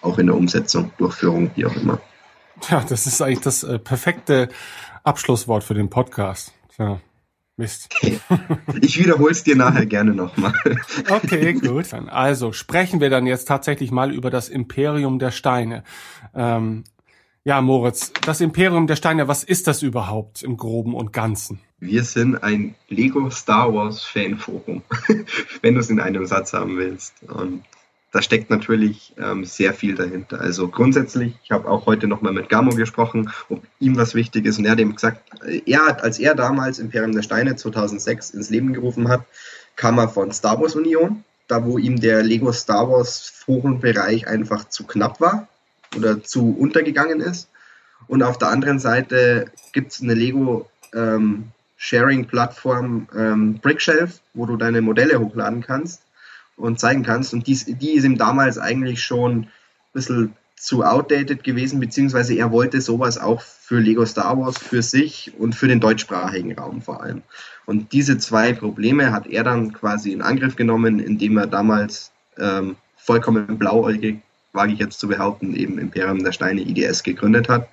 auch 0.00 0.18
in 0.18 0.26
der 0.26 0.36
Umsetzung, 0.36 0.92
Durchführung, 0.98 1.50
wie 1.54 1.66
auch 1.66 1.76
immer. 1.76 2.00
Ja, 2.68 2.84
das 2.88 3.06
ist 3.06 3.20
eigentlich 3.20 3.40
das 3.40 3.62
äh, 3.62 3.78
perfekte 3.78 4.48
Abschlusswort 5.02 5.64
für 5.64 5.74
den 5.74 5.90
Podcast. 5.90 6.52
Tja, 6.74 7.00
Mist. 7.56 7.94
Ich 8.80 8.98
wiederhole 8.98 9.30
es 9.30 9.44
dir 9.44 9.56
nachher 9.56 9.86
gerne 9.86 10.14
nochmal. 10.14 10.54
Okay, 11.08 11.52
gut. 11.54 11.92
Also 11.92 12.52
sprechen 12.52 13.00
wir 13.00 13.10
dann 13.10 13.26
jetzt 13.26 13.46
tatsächlich 13.46 13.90
mal 13.90 14.12
über 14.12 14.30
das 14.30 14.48
Imperium 14.48 15.18
der 15.18 15.30
Steine. 15.30 15.84
Ähm, 16.34 16.84
ja, 17.44 17.60
Moritz, 17.60 18.12
das 18.24 18.40
Imperium 18.40 18.86
der 18.86 18.96
Steine, 18.96 19.28
was 19.28 19.44
ist 19.44 19.66
das 19.66 19.82
überhaupt 19.82 20.42
im 20.42 20.56
Groben 20.56 20.94
und 20.94 21.12
Ganzen? 21.12 21.60
Wir 21.78 22.02
sind 22.02 22.42
ein 22.42 22.74
Lego 22.88 23.28
Star 23.30 23.72
Wars 23.74 24.02
Fanforum, 24.02 24.82
wenn 25.60 25.74
du 25.74 25.80
es 25.80 25.90
in 25.90 26.00
einem 26.00 26.26
Satz 26.26 26.54
haben 26.54 26.78
willst. 26.78 27.22
Und 27.24 27.62
da 28.14 28.22
steckt 28.22 28.48
natürlich 28.48 29.12
ähm, 29.18 29.44
sehr 29.44 29.74
viel 29.74 29.96
dahinter. 29.96 30.40
Also 30.40 30.68
grundsätzlich, 30.68 31.34
ich 31.42 31.50
habe 31.50 31.68
auch 31.68 31.86
heute 31.86 32.06
nochmal 32.06 32.32
mit 32.32 32.48
Gamo 32.48 32.70
gesprochen, 32.70 33.32
ob 33.48 33.64
ihm 33.80 33.96
was 33.96 34.14
wichtig 34.14 34.46
ist. 34.46 34.56
Und 34.56 34.66
er 34.66 34.70
hat 34.70 34.78
ihm 34.78 34.94
gesagt, 34.94 35.20
er 35.66 35.84
hat, 35.84 36.04
als 36.04 36.20
er 36.20 36.36
damals 36.36 36.78
Imperium 36.78 37.10
der 37.10 37.22
Steine 37.22 37.56
2006 37.56 38.30
ins 38.30 38.50
Leben 38.50 38.72
gerufen 38.72 39.08
hat, 39.08 39.24
kam 39.74 39.98
er 39.98 40.08
von 40.08 40.30
Star 40.30 40.60
Wars 40.60 40.76
Union, 40.76 41.24
da 41.48 41.64
wo 41.64 41.76
ihm 41.76 41.98
der 41.98 42.22
Lego 42.22 42.52
Star 42.52 42.88
Wars 42.88 43.32
Forenbereich 43.34 44.28
einfach 44.28 44.68
zu 44.68 44.86
knapp 44.86 45.20
war 45.20 45.48
oder 45.96 46.22
zu 46.22 46.56
untergegangen 46.56 47.18
ist. 47.18 47.48
Und 48.06 48.22
auf 48.22 48.38
der 48.38 48.50
anderen 48.50 48.78
Seite 48.78 49.50
gibt 49.72 49.90
es 49.90 50.00
eine 50.00 50.14
Lego 50.14 50.70
ähm, 50.94 51.48
Sharing-Plattform 51.78 53.08
ähm, 53.18 53.54
Brickshelf, 53.54 54.20
wo 54.34 54.46
du 54.46 54.56
deine 54.56 54.82
Modelle 54.82 55.18
hochladen 55.18 55.62
kannst 55.62 56.03
und 56.56 56.80
zeigen 56.80 57.02
kannst. 57.02 57.32
Und 57.32 57.46
dies, 57.46 57.64
die 57.66 57.92
ist 57.92 58.04
ihm 58.04 58.18
damals 58.18 58.58
eigentlich 58.58 59.02
schon 59.02 59.32
ein 59.32 59.48
bisschen 59.92 60.36
zu 60.56 60.82
outdated 60.82 61.44
gewesen, 61.44 61.80
beziehungsweise 61.80 62.34
er 62.34 62.50
wollte 62.50 62.80
sowas 62.80 63.18
auch 63.18 63.42
für 63.42 63.80
Lego 63.80 64.06
Star 64.06 64.38
Wars 64.38 64.56
für 64.56 64.82
sich 64.82 65.32
und 65.38 65.54
für 65.54 65.68
den 65.68 65.80
deutschsprachigen 65.80 66.56
Raum 66.56 66.80
vor 66.80 67.02
allem. 67.02 67.22
Und 67.66 67.92
diese 67.92 68.18
zwei 68.18 68.52
Probleme 68.52 69.12
hat 69.12 69.26
er 69.26 69.44
dann 69.44 69.72
quasi 69.72 70.12
in 70.12 70.22
Angriff 70.22 70.56
genommen, 70.56 71.00
indem 71.00 71.36
er 71.36 71.46
damals 71.46 72.12
ähm, 72.38 72.76
vollkommen 72.96 73.58
blauäugig, 73.58 74.20
wage 74.52 74.72
ich 74.72 74.78
jetzt 74.78 75.00
zu 75.00 75.08
behaupten, 75.08 75.54
eben 75.54 75.78
Imperium 75.78 76.22
der 76.22 76.32
Steine 76.32 76.62
IDS 76.62 77.02
gegründet 77.02 77.48
hat. 77.48 77.68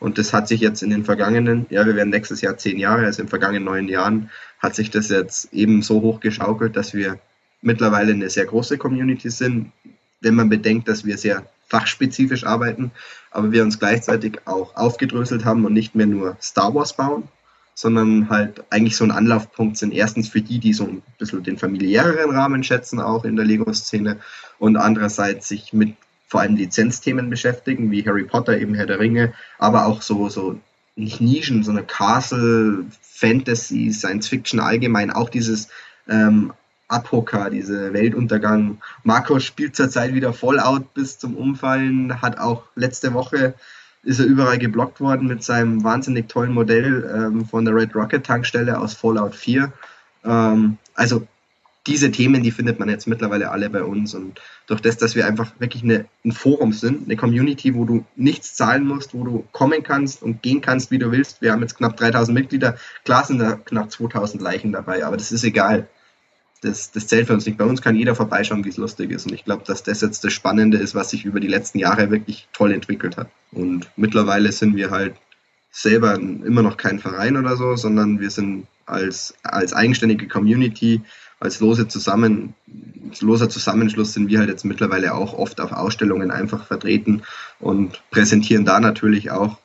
Und 0.00 0.18
das 0.18 0.32
hat 0.32 0.48
sich 0.48 0.60
jetzt 0.60 0.82
in 0.82 0.90
den 0.90 1.04
vergangenen, 1.04 1.66
ja, 1.70 1.86
wir 1.86 1.94
werden 1.94 2.10
nächstes 2.10 2.40
Jahr 2.40 2.56
zehn 2.56 2.78
Jahre, 2.78 3.06
also 3.06 3.20
in 3.20 3.26
den 3.26 3.30
vergangenen 3.30 3.64
neun 3.64 3.88
Jahren, 3.88 4.30
hat 4.58 4.74
sich 4.74 4.90
das 4.90 5.08
jetzt 5.08 5.52
eben 5.52 5.82
so 5.82 6.00
hochgeschaukelt, 6.00 6.76
dass 6.76 6.94
wir 6.94 7.18
mittlerweile 7.64 8.12
eine 8.12 8.30
sehr 8.30 8.46
große 8.46 8.78
Community 8.78 9.30
sind, 9.30 9.72
wenn 10.20 10.34
man 10.34 10.48
bedenkt, 10.48 10.88
dass 10.88 11.04
wir 11.04 11.18
sehr 11.18 11.46
fachspezifisch 11.66 12.44
arbeiten, 12.44 12.90
aber 13.30 13.50
wir 13.50 13.62
uns 13.62 13.78
gleichzeitig 13.78 14.38
auch 14.46 14.76
aufgedröselt 14.76 15.44
haben 15.44 15.64
und 15.64 15.72
nicht 15.72 15.94
mehr 15.94 16.06
nur 16.06 16.36
Star 16.40 16.74
Wars 16.74 16.94
bauen, 16.94 17.24
sondern 17.74 18.28
halt 18.28 18.62
eigentlich 18.70 18.96
so 18.96 19.04
ein 19.04 19.10
Anlaufpunkt 19.10 19.76
sind. 19.76 19.92
Erstens 19.92 20.28
für 20.28 20.40
die, 20.40 20.58
die 20.58 20.72
so 20.72 20.84
ein 20.84 21.02
bisschen 21.18 21.42
den 21.42 21.58
familiäreren 21.58 22.30
Rahmen 22.30 22.62
schätzen, 22.62 23.00
auch 23.00 23.24
in 23.24 23.36
der 23.36 23.44
Lego-Szene, 23.44 24.18
und 24.58 24.76
andererseits 24.76 25.48
sich 25.48 25.72
mit 25.72 25.96
vor 26.28 26.40
allem 26.40 26.56
Lizenzthemen 26.56 27.30
beschäftigen, 27.30 27.90
wie 27.90 28.04
Harry 28.06 28.24
Potter, 28.24 28.58
eben 28.58 28.74
Herr 28.74 28.86
der 28.86 29.00
Ringe, 29.00 29.32
aber 29.58 29.86
auch 29.86 30.02
so, 30.02 30.28
so 30.28 30.60
nicht 30.96 31.20
Nischen, 31.20 31.64
sondern 31.64 31.86
Castle, 31.86 32.84
Fantasy, 33.02 33.92
Science 33.92 34.28
Fiction 34.28 34.60
allgemein, 34.60 35.10
auch 35.10 35.28
dieses 35.28 35.68
ähm, 36.08 36.52
Apoka, 36.88 37.50
diese 37.50 37.92
Weltuntergang. 37.92 38.78
Markus 39.02 39.44
spielt 39.44 39.76
zurzeit 39.76 40.14
wieder 40.14 40.32
Fallout 40.32 40.94
bis 40.94 41.18
zum 41.18 41.36
Umfallen, 41.36 42.20
hat 42.20 42.38
auch 42.38 42.64
letzte 42.74 43.14
Woche 43.14 43.54
ist 44.04 44.20
er 44.20 44.26
überall 44.26 44.58
geblockt 44.58 45.00
worden 45.00 45.26
mit 45.26 45.42
seinem 45.42 45.82
wahnsinnig 45.82 46.28
tollen 46.28 46.52
Modell 46.52 47.10
ähm, 47.14 47.46
von 47.46 47.64
der 47.64 47.74
Red 47.74 47.94
Rocket 47.94 48.24
Tankstelle 48.24 48.78
aus 48.78 48.94
Fallout 48.94 49.34
4. 49.34 49.72
Ähm, 50.24 50.78
also 50.94 51.26
diese 51.86 52.10
Themen, 52.10 52.42
die 52.42 52.50
findet 52.50 52.78
man 52.78 52.88
jetzt 52.88 53.06
mittlerweile 53.06 53.50
alle 53.50 53.68
bei 53.68 53.82
uns 53.82 54.14
und 54.14 54.40
durch 54.66 54.80
das, 54.80 54.96
dass 54.96 55.14
wir 55.14 55.26
einfach 55.26 55.52
wirklich 55.58 55.82
eine, 55.82 56.06
ein 56.24 56.32
Forum 56.32 56.72
sind, 56.72 57.04
eine 57.04 57.16
Community, 57.16 57.74
wo 57.74 57.84
du 57.84 58.06
nichts 58.16 58.54
zahlen 58.54 58.86
musst, 58.86 59.12
wo 59.12 59.24
du 59.24 59.44
kommen 59.52 59.82
kannst 59.82 60.22
und 60.22 60.42
gehen 60.42 60.62
kannst, 60.62 60.90
wie 60.90 60.98
du 60.98 61.10
willst. 61.12 61.42
Wir 61.42 61.52
haben 61.52 61.60
jetzt 61.60 61.76
knapp 61.76 61.96
3000 61.96 62.34
Mitglieder, 62.34 62.76
klar 63.04 63.24
sind 63.24 63.38
da 63.38 63.52
knapp 63.52 63.90
2000 63.90 64.42
Leichen 64.42 64.72
dabei, 64.72 65.04
aber 65.04 65.16
das 65.16 65.30
ist 65.30 65.44
egal 65.44 65.88
das, 66.64 66.90
das 66.90 67.06
zählt 67.06 67.26
für 67.26 67.34
uns 67.34 67.46
nicht. 67.46 67.58
Bei 67.58 67.64
uns 67.64 67.82
kann 67.82 67.96
jeder 67.96 68.14
vorbeischauen, 68.14 68.64
wie 68.64 68.70
es 68.70 68.76
lustig 68.76 69.10
ist. 69.10 69.26
Und 69.26 69.34
ich 69.34 69.44
glaube, 69.44 69.64
dass 69.66 69.82
das 69.82 70.00
jetzt 70.00 70.24
das 70.24 70.32
Spannende 70.32 70.78
ist, 70.78 70.94
was 70.94 71.10
sich 71.10 71.24
über 71.24 71.40
die 71.40 71.48
letzten 71.48 71.78
Jahre 71.78 72.10
wirklich 72.10 72.48
toll 72.52 72.72
entwickelt 72.72 73.16
hat. 73.16 73.28
Und 73.52 73.90
mittlerweile 73.96 74.50
sind 74.52 74.76
wir 74.76 74.90
halt 74.90 75.14
selber 75.70 76.14
immer 76.14 76.62
noch 76.62 76.76
kein 76.76 76.98
Verein 76.98 77.36
oder 77.36 77.56
so, 77.56 77.76
sondern 77.76 78.20
wir 78.20 78.30
sind 78.30 78.66
als, 78.86 79.34
als 79.42 79.72
eigenständige 79.72 80.28
Community, 80.28 81.02
als 81.40 81.60
lose 81.60 81.88
zusammen, 81.88 82.54
als 83.10 83.20
loser 83.22 83.48
Zusammenschluss 83.48 84.12
sind 84.12 84.28
wir 84.28 84.38
halt 84.38 84.48
jetzt 84.48 84.64
mittlerweile 84.64 85.14
auch 85.14 85.34
oft 85.34 85.60
auf 85.60 85.72
Ausstellungen 85.72 86.30
einfach 86.30 86.66
vertreten 86.66 87.22
und 87.58 88.00
präsentieren 88.10 88.64
da 88.64 88.80
natürlich 88.80 89.30
auch 89.30 89.58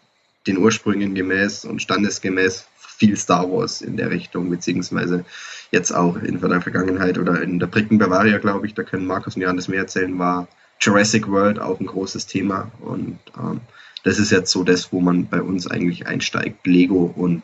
den 0.48 0.58
Ursprüngen 0.58 1.16
gemäß 1.16 1.66
und 1.66 1.82
standesgemäß 1.82 2.66
viel 3.00 3.16
Star 3.16 3.50
Wars 3.50 3.82
in 3.82 3.96
der 3.96 4.10
Richtung, 4.10 4.50
beziehungsweise 4.50 5.26
jetzt 5.72 5.92
auch 5.92 6.18
in 6.18 6.40
der 6.40 6.62
Vergangenheit 6.62 7.18
oder 7.18 7.42
in 7.42 7.60
der 7.60 7.68
Bricken 7.68 7.98
Bavaria, 7.98 8.38
glaube 8.38 8.66
ich, 8.66 8.74
da 8.74 8.84
können 8.84 9.06
Markus 9.06 9.36
und 9.36 9.42
Johannes 9.42 9.68
mehr 9.68 9.82
erzählen, 9.82 10.18
war 10.18 10.48
Jurassic 10.80 11.30
World 11.30 11.60
auch 11.60 11.80
ein 11.80 11.86
großes 11.86 12.26
Thema. 12.26 12.72
Und 12.82 13.20
ähm, 13.38 13.62
das 14.04 14.18
ist 14.18 14.32
jetzt 14.32 14.52
so 14.52 14.64
das, 14.64 14.92
wo 14.92 15.00
man 15.00 15.28
bei 15.28 15.42
uns 15.42 15.70
eigentlich 15.70 16.08
einsteigt. 16.08 16.66
Lego 16.66 17.14
und 17.16 17.44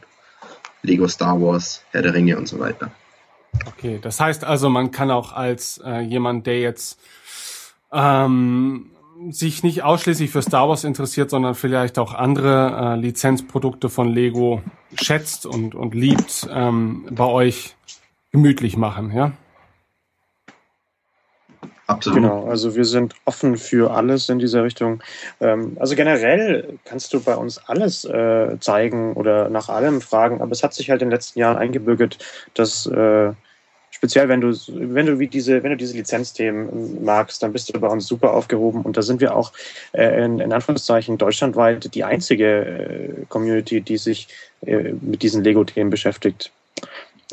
Lego 0.81 1.07
Star 1.07 1.39
Wars, 1.41 1.83
Herr 1.91 2.01
der 2.01 2.13
Ringe 2.13 2.37
und 2.37 2.47
so 2.47 2.59
weiter. 2.59 2.91
Okay, 3.65 3.99
das 4.01 4.19
heißt 4.19 4.43
also, 4.43 4.69
man 4.69 4.91
kann 4.91 5.11
auch 5.11 5.33
als 5.33 5.81
äh, 5.83 5.99
jemand, 6.01 6.45
der 6.45 6.59
jetzt 6.59 6.99
ähm, 7.91 8.91
sich 9.29 9.63
nicht 9.63 9.83
ausschließlich 9.83 10.29
für 10.29 10.41
Star 10.41 10.67
Wars 10.67 10.83
interessiert, 10.83 11.29
sondern 11.29 11.55
vielleicht 11.55 11.97
auch 11.97 12.13
andere 12.13 12.95
äh, 12.95 12.99
Lizenzprodukte 12.99 13.89
von 13.89 14.09
Lego 14.09 14.61
schätzt 15.01 15.45
und, 15.45 15.73
und 15.73 15.95
liebt, 15.95 16.47
ähm, 16.51 17.05
bei 17.11 17.25
euch 17.25 17.75
gemütlich 18.35 18.75
machen, 18.75 19.11
ja? 19.11 19.31
Absolut. 21.87 22.17
Genau, 22.17 22.47
also 22.47 22.75
wir 22.75 22.83
sind 22.83 23.13
offen 23.25 23.57
für 23.57 23.91
alles 23.91 24.27
in 24.27 24.39
dieser 24.39 24.63
Richtung. 24.63 25.01
Ähm, 25.39 25.77
also 25.79 25.95
generell 25.95 26.77
kannst 26.83 27.13
du 27.13 27.21
bei 27.21 27.35
uns 27.35 27.59
alles 27.67 28.03
äh, 28.03 28.57
zeigen 28.59 29.13
oder 29.13 29.49
nach 29.49 29.69
allem 29.69 30.01
fragen, 30.01 30.41
aber 30.41 30.51
es 30.51 30.63
hat 30.63 30.73
sich 30.73 30.89
halt 30.89 31.01
in 31.01 31.07
den 31.07 31.13
letzten 31.13 31.39
Jahren 31.39 31.57
eingebürgert, 31.57 32.17
dass 32.55 32.87
äh, 32.87 33.31
speziell 33.91 34.27
wenn 34.27 34.41
du, 34.41 34.51
wenn 34.67 35.05
du 35.05 35.19
wie 35.19 35.27
diese, 35.27 35.63
wenn 35.63 35.71
du 35.71 35.77
diese 35.77 35.95
Lizenzthemen 35.95 37.05
magst, 37.05 37.41
dann 37.41 37.53
bist 37.53 37.73
du 37.73 37.79
bei 37.79 37.87
uns 37.87 38.07
super 38.07 38.33
aufgehoben. 38.33 38.81
Und 38.81 38.97
da 38.97 39.01
sind 39.01 39.21
wir 39.21 39.33
auch 39.33 39.53
äh, 39.93 40.25
in, 40.25 40.39
in 40.39 40.51
Anführungszeichen 40.51 41.17
deutschlandweit 41.17 41.93
die 41.93 42.03
einzige 42.03 42.65
äh, 42.65 43.25
Community, 43.29 43.79
die 43.79 43.97
sich 43.97 44.27
äh, 44.65 44.91
mit 44.99 45.21
diesen 45.21 45.43
Lego-Themen 45.43 45.91
beschäftigt. 45.91 46.51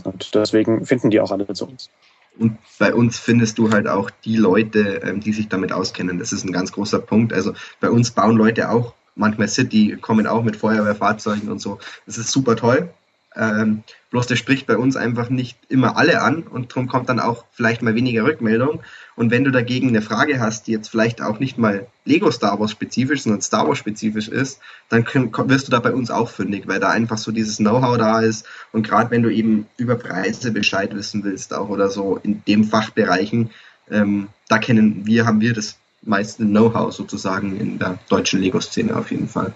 Und 0.05 0.35
deswegen 0.35 0.87
finden 0.87 1.11
die 1.11 1.21
auch 1.21 1.31
alle 1.31 1.47
zu 1.53 1.67
uns. 1.67 1.91
Und 2.39 2.57
bei 2.79 2.95
uns 2.95 3.19
findest 3.19 3.59
du 3.59 3.71
halt 3.71 3.87
auch 3.87 4.11
die 4.25 4.37
Leute, 4.37 5.03
ähm, 5.05 5.21
die 5.21 5.33
sich 5.33 5.49
damit 5.49 5.73
auskennen. 5.73 6.19
Das 6.19 6.33
ist 6.33 6.45
ein 6.45 6.53
ganz 6.53 6.73
großer 6.73 6.99
Punkt. 6.99 7.33
Also 7.33 7.53
bei 7.81 7.91
uns 7.91 8.11
bauen 8.11 8.37
Leute 8.37 8.71
auch 8.71 8.95
manchmal 9.15 9.49
City, 9.49 9.99
kommen 10.01 10.27
auch 10.27 10.43
mit 10.43 10.57
Feuerwehrfahrzeugen 10.57 11.51
und 11.51 11.61
so. 11.61 11.79
Das 12.07 12.17
ist 12.17 12.31
super 12.31 12.57
toll. 12.57 12.89
Ähm, 13.37 13.83
bloß 14.11 14.27
der 14.27 14.37
spricht 14.37 14.67
bei 14.67 14.77
uns 14.77 14.97
einfach 14.97 15.31
nicht 15.31 15.59
immer 15.69 15.97
alle 15.97 16.21
an 16.21 16.43
und 16.43 16.71
darum 16.71 16.87
kommt 16.87 17.09
dann 17.09 17.21
auch 17.21 17.45
vielleicht 17.53 17.83
mal 17.83 17.95
weniger 17.95 18.25
Rückmeldung. 18.25 18.83
Und 19.17 19.31
wenn 19.31 19.45
du 19.45 19.51
dagegen 19.51 19.89
eine 19.89 20.03
Frage 20.03 20.39
hast, 20.39 20.67
die 20.67 20.73
jetzt 20.73 20.89
vielleicht 20.89 21.23
auch 21.23 21.39
nicht 21.39 21.57
mal 21.57 21.87
Lego 22.05 22.31
Star 22.31 22.61
Wars 22.61 22.71
spezifisch, 22.71 23.23
sondern 23.23 23.41
Star 23.41 23.67
Wars 23.67 23.79
spezifisch 23.79 24.29
ist, 24.29 24.61
dann 24.89 25.07
wirst 25.07 25.67
du 25.67 25.71
da 25.71 25.81
bei 25.81 25.93
uns 25.93 26.11
auch 26.11 26.29
fündig, 26.29 26.67
weil 26.67 26.81
da 26.81 26.91
einfach 26.91 27.19
so 27.19 27.33
dieses 27.33 27.57
Know-how 27.57 27.97
da 27.97 28.21
ist. 28.21 28.47
Und 28.73 28.87
gerade 28.87 29.11
wenn 29.11 29.23
du 29.23 29.31
eben 29.31 29.67
über 29.77 29.97
Preise 29.97 30.53
Bescheid 30.53 30.95
wissen 30.95 31.25
willst, 31.25 31.55
auch 31.55 31.69
oder 31.69 31.89
so 31.89 32.19
in 32.23 32.43
dem 32.47 32.65
Fachbereichen, 32.65 33.51
ähm, 33.91 34.29
da 34.49 34.59
kennen 34.59 35.07
wir, 35.07 35.27
haben 35.27 35.41
wir 35.41 35.55
das 35.55 35.79
meiste 36.03 36.45
Know-how 36.45 36.93
sozusagen 36.93 37.59
in 37.59 37.79
der 37.79 37.99
deutschen 38.09 38.41
Lego-Szene 38.41 38.97
auf 38.97 39.11
jeden 39.11 39.29
Fall. 39.29 39.55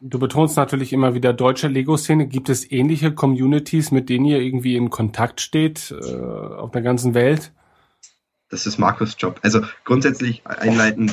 Du 0.00 0.18
betonst 0.18 0.56
natürlich 0.56 0.92
immer 0.92 1.14
wieder 1.14 1.32
deutsche 1.32 1.68
Lego-Szene. 1.68 2.26
Gibt 2.26 2.48
es 2.48 2.70
ähnliche 2.70 3.12
Communities, 3.12 3.90
mit 3.90 4.08
denen 4.08 4.26
ihr 4.26 4.40
irgendwie 4.40 4.76
in 4.76 4.90
Kontakt 4.90 5.40
steht 5.40 5.90
äh, 5.90 6.14
auf 6.14 6.70
der 6.70 6.82
ganzen 6.82 7.14
Welt? 7.14 7.52
Das 8.48 8.66
ist 8.66 8.78
Markus 8.78 9.16
Job. 9.18 9.40
Also 9.42 9.62
grundsätzlich 9.84 10.46
einleiten, 10.46 11.10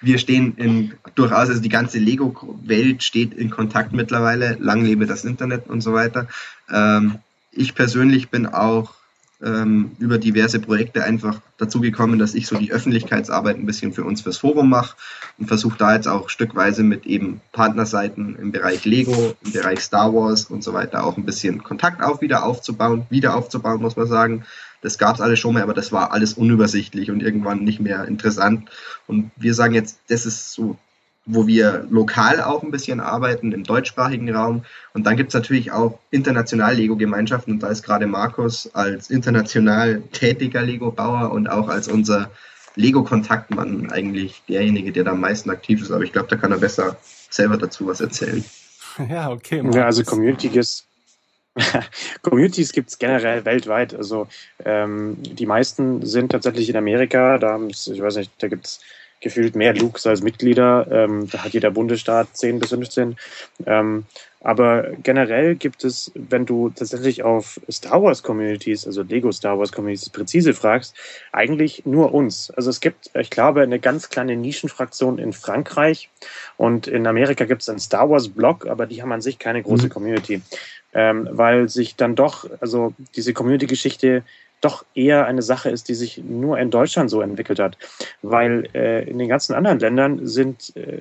wir 0.00 0.18
stehen 0.18 0.56
in 0.56 0.94
durchaus, 1.14 1.48
also 1.48 1.60
die 1.60 1.68
ganze 1.68 1.98
Lego-Welt 1.98 3.02
steht 3.02 3.34
in 3.34 3.50
Kontakt 3.50 3.92
mittlerweile. 3.92 4.56
Lang 4.58 4.82
lebe 4.82 5.06
das 5.06 5.24
Internet 5.24 5.68
und 5.68 5.80
so 5.80 5.92
weiter. 5.92 6.26
Ähm, 6.72 7.18
ich 7.52 7.74
persönlich 7.74 8.30
bin 8.30 8.46
auch 8.46 8.94
ähm, 9.42 9.92
über 9.98 10.18
diverse 10.18 10.60
Projekte 10.60 11.04
einfach 11.04 11.40
dazu 11.58 11.80
gekommen, 11.80 12.18
dass 12.18 12.34
ich 12.34 12.46
so 12.46 12.56
die 12.56 12.72
Öffentlichkeitsarbeit 12.72 13.56
ein 13.56 13.66
bisschen 13.66 13.92
für 13.92 14.04
uns 14.04 14.22
fürs 14.22 14.38
Forum 14.38 14.68
mache 14.68 14.96
und 15.38 15.46
versuche 15.48 15.76
da 15.78 15.94
jetzt 15.94 16.08
auch 16.08 16.28
stückweise 16.28 16.82
mit 16.82 17.06
eben 17.06 17.40
Partnerseiten 17.52 18.36
im 18.36 18.52
Bereich 18.52 18.84
Lego, 18.84 19.34
im 19.44 19.52
Bereich 19.52 19.80
Star 19.80 20.14
Wars 20.14 20.44
und 20.46 20.62
so 20.62 20.72
weiter 20.72 21.04
auch 21.04 21.16
ein 21.16 21.24
bisschen 21.24 21.62
Kontakt 21.62 22.02
auch 22.02 22.20
wieder 22.20 22.44
aufzubauen, 22.44 23.06
wieder 23.10 23.34
aufzubauen, 23.36 23.80
muss 23.80 23.96
man 23.96 24.06
sagen. 24.06 24.44
Das 24.80 24.98
gab 24.98 25.14
es 25.14 25.20
alles 25.20 25.38
schon 25.38 25.54
mal, 25.54 25.62
aber 25.62 25.74
das 25.74 25.92
war 25.92 26.12
alles 26.12 26.34
unübersichtlich 26.34 27.10
und 27.10 27.22
irgendwann 27.22 27.62
nicht 27.62 27.80
mehr 27.80 28.04
interessant. 28.04 28.68
Und 29.06 29.30
wir 29.36 29.54
sagen 29.54 29.74
jetzt, 29.74 30.00
das 30.08 30.26
ist 30.26 30.52
so 30.52 30.76
wo 31.24 31.46
wir 31.46 31.86
lokal 31.90 32.42
auch 32.42 32.62
ein 32.62 32.70
bisschen 32.70 33.00
arbeiten 33.00 33.52
im 33.52 33.64
deutschsprachigen 33.64 34.34
Raum. 34.34 34.64
Und 34.92 35.06
dann 35.06 35.16
gibt's 35.16 35.34
natürlich 35.34 35.70
auch 35.70 35.98
international 36.10 36.74
Lego-Gemeinschaften. 36.74 37.54
Und 37.54 37.62
da 37.62 37.68
ist 37.68 37.82
gerade 37.82 38.06
Markus 38.06 38.68
als 38.74 39.10
international 39.10 40.02
tätiger 40.12 40.62
Lego-Bauer 40.62 41.30
und 41.30 41.48
auch 41.48 41.68
als 41.68 41.88
unser 41.88 42.30
Lego-Kontaktmann 42.74 43.90
eigentlich 43.90 44.42
derjenige, 44.48 44.92
der 44.92 45.04
da 45.04 45.12
am 45.12 45.20
meisten 45.20 45.50
aktiv 45.50 45.82
ist. 45.82 45.90
Aber 45.92 46.02
ich 46.02 46.12
glaube, 46.12 46.28
da 46.28 46.36
kann 46.36 46.52
er 46.52 46.58
besser 46.58 46.96
selber 47.30 47.56
dazu 47.56 47.86
was 47.86 48.00
erzählen. 48.00 48.44
Ja, 49.08 49.30
okay. 49.30 49.62
Markus. 49.62 49.76
Ja, 49.76 49.86
also 49.86 50.04
Community 50.04 50.48
ist 50.48 50.86
Communities 52.22 52.72
gibt 52.74 52.90
es 52.90 52.98
generell 52.98 53.44
weltweit. 53.44 53.94
Also 53.94 54.26
ähm, 54.64 55.16
die 55.20 55.46
meisten 55.46 56.04
sind 56.04 56.32
tatsächlich 56.32 56.68
in 56.68 56.76
Amerika. 56.76 57.38
Da 57.38 57.52
haben 57.52 57.68
ich 57.68 58.02
weiß 58.02 58.16
nicht, 58.16 58.32
da 58.38 58.48
gibt 58.48 58.66
es 58.66 58.80
gefühlt 59.22 59.56
mehr 59.56 59.74
Lukes 59.74 60.06
als 60.06 60.22
Mitglieder. 60.22 60.86
Ähm, 60.90 61.28
da 61.30 61.44
hat 61.44 61.52
jeder 61.52 61.70
Bundesstaat 61.70 62.36
10 62.36 62.58
bis 62.58 62.70
15. 62.70 63.16
Ähm, 63.66 64.04
aber 64.44 64.90
generell 65.02 65.54
gibt 65.54 65.84
es, 65.84 66.10
wenn 66.14 66.44
du 66.46 66.70
tatsächlich 66.70 67.22
auf 67.22 67.60
Star 67.70 68.02
Wars 68.02 68.24
Communities, 68.24 68.86
also 68.86 69.02
Lego 69.02 69.30
Star 69.30 69.58
Wars 69.58 69.70
Communities 69.70 70.10
präzise 70.10 70.52
fragst, 70.52 70.96
eigentlich 71.30 71.86
nur 71.86 72.12
uns. 72.12 72.50
Also 72.50 72.68
es 72.68 72.80
gibt, 72.80 73.10
ich 73.14 73.30
glaube, 73.30 73.62
eine 73.62 73.78
ganz 73.78 74.08
kleine 74.08 74.36
Nischenfraktion 74.36 75.18
in 75.18 75.32
Frankreich 75.32 76.10
und 76.56 76.88
in 76.88 77.06
Amerika 77.06 77.44
gibt 77.44 77.62
es 77.62 77.68
einen 77.68 77.78
Star 77.78 78.10
Wars 78.10 78.28
Blog, 78.28 78.66
aber 78.66 78.86
die 78.86 79.00
haben 79.00 79.12
an 79.12 79.22
sich 79.22 79.38
keine 79.38 79.62
große 79.62 79.86
mhm. 79.86 79.90
Community. 79.90 80.42
Ähm, 80.94 81.26
weil 81.30 81.70
sich 81.70 81.96
dann 81.96 82.16
doch, 82.16 82.50
also 82.60 82.92
diese 83.14 83.32
Community-Geschichte 83.32 84.24
doch 84.62 84.84
eher 84.94 85.26
eine 85.26 85.42
Sache 85.42 85.68
ist, 85.68 85.88
die 85.88 85.94
sich 85.94 86.18
nur 86.18 86.58
in 86.58 86.70
Deutschland 86.70 87.10
so 87.10 87.20
entwickelt 87.20 87.58
hat. 87.58 87.76
Weil 88.22 88.68
äh, 88.74 89.08
in 89.08 89.18
den 89.18 89.28
ganzen 89.28 89.54
anderen 89.54 89.78
Ländern 89.78 90.26
sind 90.26 90.72
äh, 90.76 90.98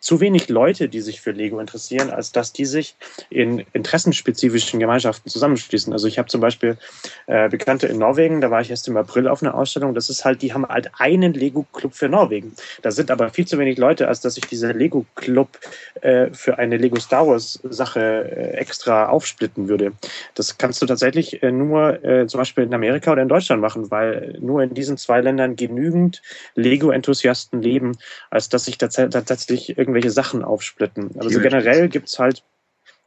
zu 0.00 0.20
wenig 0.20 0.48
Leute, 0.48 0.88
die 0.88 1.00
sich 1.00 1.20
für 1.20 1.30
Lego 1.30 1.60
interessieren, 1.60 2.10
als 2.10 2.32
dass 2.32 2.52
die 2.52 2.64
sich 2.64 2.96
in 3.30 3.64
interessenspezifischen 3.72 4.80
Gemeinschaften 4.80 5.30
zusammenschließen. 5.30 5.92
Also 5.92 6.08
ich 6.08 6.18
habe 6.18 6.28
zum 6.28 6.40
Beispiel 6.40 6.78
äh, 7.26 7.48
Bekannte 7.48 7.86
in 7.86 7.98
Norwegen, 7.98 8.40
da 8.40 8.50
war 8.50 8.62
ich 8.62 8.70
erst 8.70 8.88
im 8.88 8.96
April 8.96 9.28
auf 9.28 9.42
einer 9.42 9.54
Ausstellung, 9.54 9.94
das 9.94 10.08
ist 10.08 10.24
halt, 10.24 10.42
die 10.42 10.54
haben 10.54 10.66
halt 10.66 10.90
einen 10.98 11.34
Lego-Club 11.34 11.94
für 11.94 12.08
Norwegen. 12.08 12.54
Da 12.82 12.90
sind 12.90 13.10
aber 13.10 13.28
viel 13.30 13.46
zu 13.46 13.58
wenig 13.58 13.78
Leute, 13.78 14.08
als 14.08 14.20
dass 14.20 14.36
ich 14.36 14.46
dieser 14.46 14.72
Lego-Club 14.72 15.58
äh, 16.00 16.30
für 16.32 16.58
eine 16.58 16.78
Lego 16.78 16.98
Star 16.98 17.26
Wars-Sache 17.26 18.00
äh, 18.00 18.56
extra 18.56 19.06
aufsplitten 19.08 19.68
würde. 19.68 19.92
Das 20.34 20.56
kannst 20.56 20.80
du 20.80 20.86
tatsächlich 20.86 21.42
äh, 21.42 21.52
nur 21.52 21.98
zum 22.26 22.38
Beispiel 22.38 22.64
in 22.64 22.74
Amerika 22.74 22.85
Amerika 22.86 23.12
oder 23.12 23.22
in 23.22 23.28
Deutschland 23.28 23.60
machen, 23.60 23.90
weil 23.90 24.36
nur 24.40 24.62
in 24.62 24.74
diesen 24.74 24.96
zwei 24.96 25.20
Ländern 25.20 25.56
genügend 25.56 26.22
Lego-Enthusiasten 26.54 27.60
leben, 27.60 27.98
als 28.30 28.48
dass 28.48 28.64
sich 28.66 28.78
tatsächlich 28.78 29.76
irgendwelche 29.76 30.10
Sachen 30.10 30.44
aufsplitten. 30.44 31.10
Also 31.18 31.40
generell 31.40 31.88
gibt 31.88 32.08
es 32.08 32.18
halt 32.18 32.42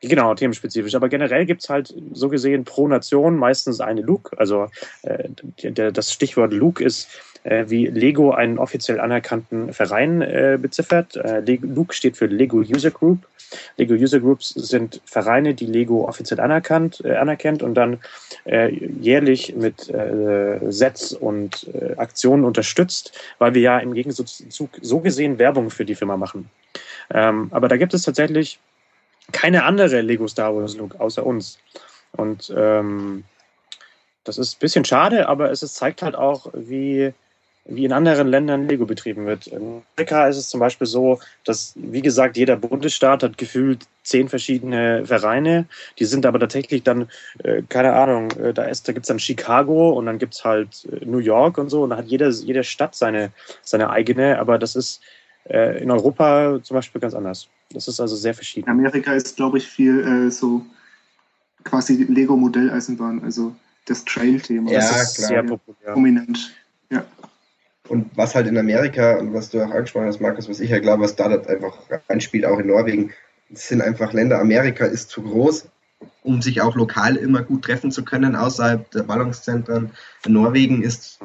Genau, 0.02 0.34
themenspezifisch. 0.34 0.96
Aber 0.96 1.10
generell 1.10 1.46
gibt 1.46 1.62
es 1.62 1.70
halt 1.70 1.94
so 2.14 2.30
gesehen 2.30 2.64
pro 2.64 2.88
Nation 2.88 3.36
meistens 3.36 3.82
eine 3.82 4.02
Luke. 4.02 4.38
Also 4.40 4.70
äh, 5.02 5.28
der, 5.62 5.92
das 5.92 6.14
Stichwort 6.14 6.54
Luke 6.54 6.82
ist, 6.82 7.10
äh, 7.44 7.66
wie 7.68 7.88
Lego 7.88 8.32
einen 8.32 8.60
offiziell 8.60 9.00
anerkannten 9.00 9.74
Verein 9.74 10.22
äh, 10.22 10.58
beziffert. 10.62 11.18
Äh, 11.18 11.42
Luke 11.62 11.94
steht 11.94 12.16
für 12.16 12.28
Lego 12.28 12.60
User 12.60 12.92
Group. 12.92 13.28
Lego 13.78 13.94
User 13.94 14.20
Groups 14.20 14.50
sind 14.50 15.02
Vereine, 15.06 15.54
die 15.54 15.66
Lego 15.66 16.08
offiziell 16.08 16.40
anerkannt, 16.40 17.02
äh, 17.04 17.16
anerkennt 17.16 17.64
und 17.64 17.76
dann 17.76 18.00
äh, 18.46 18.70
jährlich 18.70 19.56
mit 19.56 19.90
äh, 19.90 20.60
Sets 20.70 21.14
und 21.14 21.68
äh, 21.74 21.96
Aktionen 21.98 22.44
unterstützt, 22.44 23.18
weil 23.38 23.54
wir 23.54 23.62
ja 23.62 23.80
im 23.80 23.94
Gegensatz 23.94 24.44
zu 24.50 24.70
so 24.82 25.00
gesehen 25.00 25.40
Werbung 25.40 25.70
für 25.70 25.86
die 25.86 25.96
Firma 25.96 26.18
machen. 26.18 26.50
Ähm, 27.12 27.50
aber 27.52 27.68
da 27.68 27.78
gibt 27.78 27.94
es 27.94 28.04
tatsächlich 28.04 28.60
keine 29.32 29.64
andere 29.64 30.02
Lego 30.02 30.28
Star 30.28 30.56
Wars 30.56 30.76
Look 30.78 31.00
außer 31.00 31.26
uns. 31.26 31.60
Und 32.14 32.54
ähm, 32.56 33.24
das 34.24 34.38
ist 34.38 34.56
ein 34.56 34.60
bisschen 34.60 34.86
schade, 34.86 35.28
aber 35.28 35.52
es 35.52 35.62
zeigt 35.74 36.02
halt 36.02 36.16
auch, 36.16 36.48
wie 36.54 37.14
wie 37.70 37.86
in 37.86 37.94
anderen 37.94 38.28
Ländern 38.28 38.68
Lego 38.68 38.86
betrieben 38.86 39.26
wird. 39.26 39.48
In 39.48 39.84
Amerika 39.96 40.28
ist 40.28 40.38
es 40.38 40.50
zum 40.50 40.60
Beispiel 40.60 40.88
so, 40.88 41.20
dass, 41.46 41.74
wie 41.76 42.02
gesagt, 42.02 42.36
jeder 42.36 42.56
Bundesstaat 42.56 43.24
hat 43.24 43.38
gefühlt 43.38 43.86
zehn 44.04 44.28
verschiedene 44.28 45.06
Vereine. 45.06 45.66
Die 46.00 46.06
sind 46.06 46.26
aber 46.26 46.40
tatsächlich 46.40 46.84
dann, 46.84 47.08
äh, 47.44 47.62
keine 47.70 47.94
Ahnung, 47.94 48.32
äh, 48.32 48.54
da, 48.54 48.64
da 48.64 48.94
gibt 48.94 49.04
es 49.04 49.08
dann 49.08 49.20
Chicago 49.20 49.92
und 49.92 50.08
dann 50.08 50.18
gibt 50.18 50.34
es 50.34 50.44
halt 50.44 50.88
äh, 50.92 51.06
New 51.06 51.20
York 51.20 51.58
und 51.58 51.70
so. 51.70 51.84
Und 51.84 51.92
da 51.92 51.98
hat 51.98 52.08
jede, 52.08 52.30
jede 52.30 52.64
Stadt 52.64 52.96
seine, 52.96 53.32
seine 53.62 53.90
eigene. 53.90 54.40
Aber 54.40 54.58
das 54.58 54.76
ist 54.76 55.02
äh, 55.46 55.82
in 55.82 55.92
Europa 55.92 56.60
zum 56.64 56.76
Beispiel 56.76 57.00
ganz 57.00 57.14
anders. 57.14 57.48
Das 57.72 57.88
ist 57.88 58.00
also 58.00 58.16
sehr 58.16 58.34
verschieden. 58.34 58.68
In 58.68 58.80
Amerika 58.80 59.14
ist, 59.14 59.36
glaube 59.36 59.60
ich, 59.60 59.68
viel 59.68 60.00
äh, 60.00 60.32
so 60.32 60.66
quasi 61.64 62.06
Lego-Modelleisenbahn, 62.10 63.22
also 63.24 63.56
das 63.86 64.04
Trail-Thema. 64.06 64.72
Ja, 64.72 64.80
das 64.80 65.02
ist 65.02 65.18
klar. 65.18 65.28
sehr 65.28 65.44
populär. 65.44 65.94
Prominent. 65.94 66.56
Ja. 66.90 67.06
Und 67.90 68.12
was 68.16 68.36
halt 68.36 68.48
in 68.48 68.58
Amerika 68.58 69.18
und 69.18 69.34
was 69.34 69.50
du 69.50 69.62
auch 69.62 69.72
angesprochen 69.72 70.06
hast, 70.06 70.22
Markus, 70.22 70.48
was 70.48 70.60
ich 70.60 70.70
ja 70.70 70.80
glaube, 70.80 71.04
was 71.04 71.16
da 71.16 71.26
einfach 71.26 71.78
reinspielt, 72.08 72.46
auch 72.46 72.60
in 72.60 72.68
Norwegen, 72.68 73.12
sind 73.52 73.82
einfach 73.82 74.14
Länder. 74.14 74.40
Amerika 74.40 74.86
ist 74.86 75.10
zu 75.10 75.24
groß, 75.24 75.68
um 76.24 76.42
sich 76.42 76.62
auch 76.62 76.76
lokal 76.76 77.16
immer 77.16 77.42
gut 77.42 77.64
treffen 77.64 77.92
zu 77.92 78.06
können, 78.06 78.36
außerhalb 78.36 78.90
der 78.92 79.04
Ballungszentren. 79.04 79.92
Norwegen 80.28 80.84
ist 80.84 81.20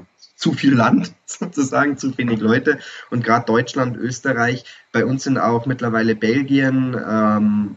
zu 0.44 0.52
viel 0.52 0.74
Land, 0.74 1.14
sozusagen, 1.24 1.96
zu 1.96 2.18
wenig 2.18 2.38
Leute. 2.38 2.78
Und 3.10 3.24
gerade 3.24 3.46
Deutschland, 3.46 3.96
Österreich, 3.96 4.66
bei 4.92 5.06
uns 5.06 5.24
sind 5.24 5.38
auch 5.38 5.64
mittlerweile 5.64 6.14
Belgien, 6.14 6.94
ähm, 6.94 7.76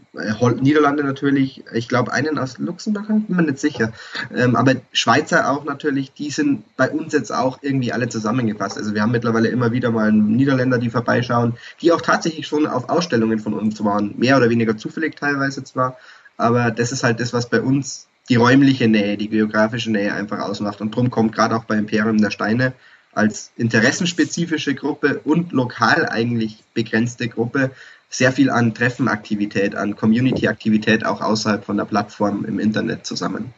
Niederlande 0.60 1.02
natürlich, 1.02 1.64
ich 1.72 1.88
glaube 1.88 2.12
einen 2.12 2.36
aus 2.38 2.58
Luxemburg, 2.58 3.06
bin 3.08 3.24
mir 3.28 3.42
nicht 3.44 3.58
sicher. 3.58 3.94
Ähm, 4.36 4.54
aber 4.54 4.74
Schweizer 4.92 5.50
auch 5.50 5.64
natürlich, 5.64 6.12
die 6.12 6.28
sind 6.28 6.76
bei 6.76 6.90
uns 6.90 7.14
jetzt 7.14 7.32
auch 7.32 7.58
irgendwie 7.62 7.94
alle 7.94 8.10
zusammengefasst. 8.10 8.76
Also 8.76 8.94
wir 8.94 9.00
haben 9.00 9.12
mittlerweile 9.12 9.48
immer 9.48 9.72
wieder 9.72 9.90
mal 9.90 10.12
Niederländer, 10.12 10.76
die 10.76 10.90
vorbeischauen, 10.90 11.56
die 11.80 11.90
auch 11.92 12.02
tatsächlich 12.02 12.46
schon 12.46 12.66
auf 12.66 12.90
Ausstellungen 12.90 13.38
von 13.38 13.54
uns 13.54 13.82
waren, 13.82 14.12
mehr 14.18 14.36
oder 14.36 14.50
weniger 14.50 14.76
zufällig 14.76 15.16
teilweise 15.16 15.64
zwar. 15.64 15.96
Aber 16.36 16.70
das 16.70 16.92
ist 16.92 17.02
halt 17.02 17.18
das, 17.18 17.32
was 17.32 17.48
bei 17.48 17.62
uns 17.62 18.08
die 18.28 18.36
räumliche 18.36 18.88
Nähe, 18.88 19.16
die 19.16 19.28
geografische 19.28 19.90
Nähe 19.90 20.12
einfach 20.12 20.40
ausmacht. 20.40 20.80
Und 20.80 20.94
darum 20.94 21.10
kommt 21.10 21.34
gerade 21.34 21.56
auch 21.56 21.64
bei 21.64 21.76
Imperium 21.76 22.18
der 22.18 22.30
Steine 22.30 22.72
als 23.12 23.50
interessenspezifische 23.56 24.74
Gruppe 24.74 25.20
und 25.24 25.52
lokal 25.52 26.08
eigentlich 26.08 26.62
begrenzte 26.74 27.28
Gruppe 27.28 27.70
sehr 28.10 28.32
viel 28.32 28.50
an 28.50 28.74
Treffenaktivität, 28.74 29.74
an 29.74 29.96
Community-Aktivität 29.96 31.04
auch 31.04 31.20
außerhalb 31.20 31.64
von 31.64 31.76
der 31.76 31.84
Plattform 31.84 32.44
im 32.44 32.58
Internet 32.58 33.04
zusammen. 33.06 33.52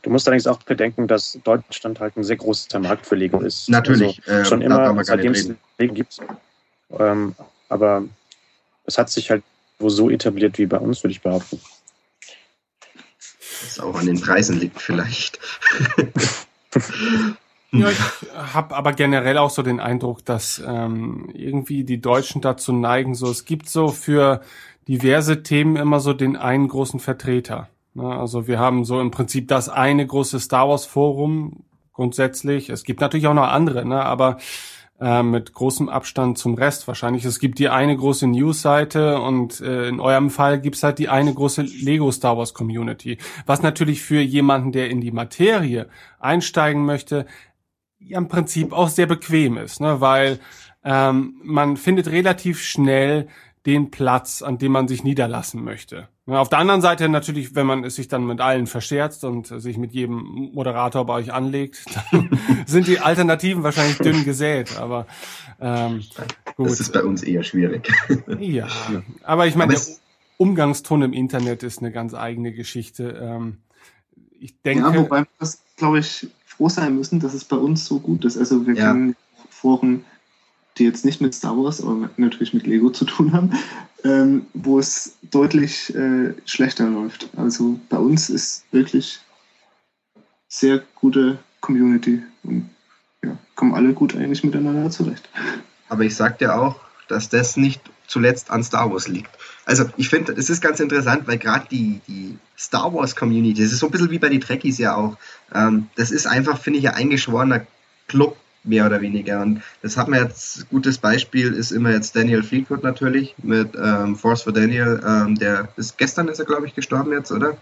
Du 0.00 0.10
musst 0.10 0.26
allerdings 0.26 0.46
auch 0.46 0.62
bedenken, 0.62 1.06
dass 1.06 1.38
Deutschland 1.44 2.00
halt 2.00 2.16
ein 2.16 2.24
sehr 2.24 2.36
großer 2.36 2.78
Markt 2.78 3.06
für 3.06 3.14
Lego 3.14 3.40
ist. 3.40 3.68
Natürlich. 3.68 4.22
Also 4.26 4.50
schon 4.50 4.62
ähm, 4.62 4.72
immer, 4.72 5.04
seitdem 5.04 5.32
es 5.32 5.50
Lego 5.78 5.94
gibt. 5.94 6.18
Ähm, 6.98 7.34
aber 7.68 8.04
es 8.86 8.96
hat 8.98 9.10
sich 9.10 9.30
halt 9.30 9.42
wo 9.82 9.88
so 9.88 10.08
etabliert 10.08 10.58
wie 10.58 10.66
bei 10.66 10.78
uns, 10.78 11.02
würde 11.02 11.12
ich 11.12 11.20
behaupten. 11.20 11.60
Was 13.62 13.80
auch 13.80 13.94
an 13.94 14.06
den 14.06 14.20
Preisen 14.20 14.58
liegt 14.58 14.80
vielleicht. 14.80 15.38
Ja, 17.74 17.88
ich 17.88 17.98
habe 18.34 18.76
aber 18.76 18.92
generell 18.92 19.38
auch 19.38 19.48
so 19.48 19.62
den 19.62 19.80
Eindruck, 19.80 20.26
dass 20.26 20.62
ähm, 20.64 21.30
irgendwie 21.32 21.84
die 21.84 22.02
Deutschen 22.02 22.42
dazu 22.42 22.70
neigen, 22.70 23.14
so 23.14 23.30
es 23.30 23.46
gibt 23.46 23.66
so 23.66 23.88
für 23.88 24.42
diverse 24.88 25.42
Themen 25.42 25.76
immer 25.76 25.98
so 25.98 26.12
den 26.12 26.36
einen 26.36 26.68
großen 26.68 27.00
Vertreter. 27.00 27.68
Ne? 27.94 28.04
Also 28.04 28.46
wir 28.46 28.58
haben 28.58 28.84
so 28.84 29.00
im 29.00 29.10
Prinzip 29.10 29.48
das 29.48 29.70
eine 29.70 30.06
große 30.06 30.38
Star 30.38 30.68
Wars 30.68 30.84
Forum 30.84 31.64
grundsätzlich. 31.94 32.68
Es 32.68 32.84
gibt 32.84 33.00
natürlich 33.00 33.26
auch 33.26 33.34
noch 33.34 33.48
andere, 33.48 33.86
ne? 33.86 34.04
aber 34.04 34.36
äh, 35.02 35.24
mit 35.24 35.52
großem 35.52 35.88
Abstand 35.88 36.38
zum 36.38 36.54
Rest 36.54 36.86
wahrscheinlich. 36.86 37.24
Es 37.24 37.40
gibt 37.40 37.58
die 37.58 37.68
eine 37.68 37.96
große 37.96 38.28
News-Seite 38.28 39.20
und 39.20 39.60
äh, 39.60 39.88
in 39.88 39.98
eurem 39.98 40.30
Fall 40.30 40.60
gibt's 40.60 40.84
halt 40.84 41.00
die 41.00 41.08
eine 41.08 41.34
große 41.34 41.62
Lego 41.62 42.12
Star 42.12 42.38
Wars 42.38 42.54
Community. 42.54 43.18
Was 43.44 43.62
natürlich 43.62 44.00
für 44.00 44.20
jemanden, 44.20 44.70
der 44.70 44.90
in 44.90 45.00
die 45.00 45.10
Materie 45.10 45.88
einsteigen 46.20 46.84
möchte, 46.84 47.26
ja 47.98 48.16
im 48.16 48.28
Prinzip 48.28 48.72
auch 48.72 48.88
sehr 48.88 49.06
bequem 49.06 49.56
ist, 49.56 49.80
ne? 49.80 50.00
weil 50.00 50.38
ähm, 50.84 51.34
man 51.42 51.76
findet 51.76 52.06
relativ 52.06 52.62
schnell 52.62 53.26
den 53.66 53.90
Platz, 53.90 54.42
an 54.42 54.58
dem 54.58 54.72
man 54.72 54.88
sich 54.88 55.04
niederlassen 55.04 55.62
möchte. 55.62 56.08
Auf 56.26 56.48
der 56.48 56.58
anderen 56.58 56.80
Seite 56.80 57.08
natürlich, 57.08 57.54
wenn 57.54 57.66
man 57.66 57.84
es 57.84 57.96
sich 57.96 58.08
dann 58.08 58.26
mit 58.26 58.40
allen 58.40 58.66
verscherzt 58.66 59.24
und 59.24 59.46
sich 59.46 59.76
mit 59.76 59.92
jedem 59.92 60.50
Moderator 60.52 61.04
bei 61.04 61.14
euch 61.14 61.32
anlegt, 61.32 61.84
dann 62.12 62.30
sind 62.66 62.86
die 62.86 63.00
Alternativen 63.00 63.62
wahrscheinlich 63.62 63.98
dünn 63.98 64.24
gesät. 64.24 64.78
Aber 64.78 65.06
ähm, 65.60 66.02
gut. 66.56 66.70
Das 66.70 66.80
ist 66.80 66.92
bei 66.92 67.02
uns 67.02 67.22
eher 67.22 67.42
schwierig. 67.42 67.92
ja, 68.38 68.68
aber 69.22 69.46
ich 69.46 69.56
meine, 69.56 69.74
der 69.74 69.82
Umgangston 70.38 71.02
im 71.02 71.12
Internet 71.12 71.62
ist 71.62 71.80
eine 71.80 71.92
ganz 71.92 72.14
eigene 72.14 72.52
Geschichte. 72.52 73.18
Ähm, 73.20 73.58
ich 74.40 74.60
denke. 74.62 74.84
Ja, 74.84 74.94
wobei 74.94 75.20
wir 75.20 75.28
das, 75.38 75.62
glaube 75.76 76.00
ich, 76.00 76.28
froh 76.46 76.68
sein 76.68 76.96
müssen, 76.96 77.20
dass 77.20 77.34
es 77.34 77.44
bei 77.44 77.56
uns 77.56 77.84
so 77.84 78.00
gut 78.00 78.24
ist. 78.24 78.36
Also 78.36 78.66
wir 78.66 78.74
ja. 78.74 78.88
kennen 78.88 79.16
Foren 79.50 80.04
die 80.78 80.84
jetzt 80.84 81.04
nicht 81.04 81.20
mit 81.20 81.34
Star 81.34 81.56
Wars, 81.56 81.82
aber 81.82 82.10
natürlich 82.16 82.54
mit 82.54 82.66
Lego 82.66 82.90
zu 82.90 83.04
tun 83.04 83.32
haben, 83.32 83.52
ähm, 84.04 84.46
wo 84.54 84.78
es 84.78 85.16
deutlich 85.30 85.94
äh, 85.94 86.34
schlechter 86.46 86.88
läuft. 86.88 87.28
Also 87.36 87.78
bei 87.88 87.98
uns 87.98 88.30
ist 88.30 88.64
wirklich 88.72 89.20
sehr 90.48 90.82
gute 90.94 91.38
Community 91.60 92.22
und 92.42 92.70
ja, 93.24 93.36
kommen 93.54 93.74
alle 93.74 93.92
gut 93.92 94.16
eigentlich 94.16 94.44
miteinander 94.44 94.90
zurecht. 94.90 95.28
Aber 95.88 96.04
ich 96.04 96.14
sag 96.14 96.38
dir 96.38 96.58
auch, 96.58 96.80
dass 97.08 97.28
das 97.28 97.56
nicht 97.56 97.80
zuletzt 98.06 98.50
an 98.50 98.64
Star 98.64 98.90
Wars 98.90 99.08
liegt. 99.08 99.30
Also 99.64 99.84
ich 99.96 100.08
finde, 100.08 100.32
es 100.32 100.50
ist 100.50 100.60
ganz 100.60 100.80
interessant, 100.80 101.26
weil 101.26 101.38
gerade 101.38 101.66
die, 101.70 102.00
die 102.08 102.36
Star 102.58 102.92
Wars 102.92 103.14
Community, 103.14 103.62
das 103.62 103.72
ist 103.72 103.78
so 103.78 103.86
ein 103.86 103.92
bisschen 103.92 104.10
wie 104.10 104.18
bei 104.18 104.28
den 104.28 104.40
Trekkies 104.40 104.78
ja 104.78 104.96
auch, 104.96 105.16
ähm, 105.54 105.88
das 105.96 106.10
ist 106.10 106.26
einfach, 106.26 106.58
finde 106.58 106.80
ich, 106.80 106.88
ein 106.88 106.94
eingeschworener 106.94 107.66
Club 108.08 108.36
mehr 108.64 108.86
oder 108.86 109.00
weniger. 109.00 109.40
Und 109.40 109.62
das 109.82 109.96
hat 109.96 110.08
man 110.08 110.20
jetzt, 110.20 110.68
gutes 110.70 110.98
Beispiel 110.98 111.52
ist 111.52 111.72
immer 111.72 111.90
jetzt 111.90 112.14
Daniel 112.14 112.42
Fleetwood 112.42 112.82
natürlich 112.82 113.34
mit 113.42 113.70
ähm, 113.74 114.16
Force 114.16 114.42
for 114.42 114.52
Daniel, 114.52 115.00
ähm, 115.06 115.34
der 115.36 115.68
ist 115.76 115.98
gestern 115.98 116.28
ist 116.28 116.38
er, 116.38 116.44
glaube 116.44 116.66
ich, 116.66 116.74
gestorben 116.74 117.12
jetzt, 117.12 117.32
oder? 117.32 117.56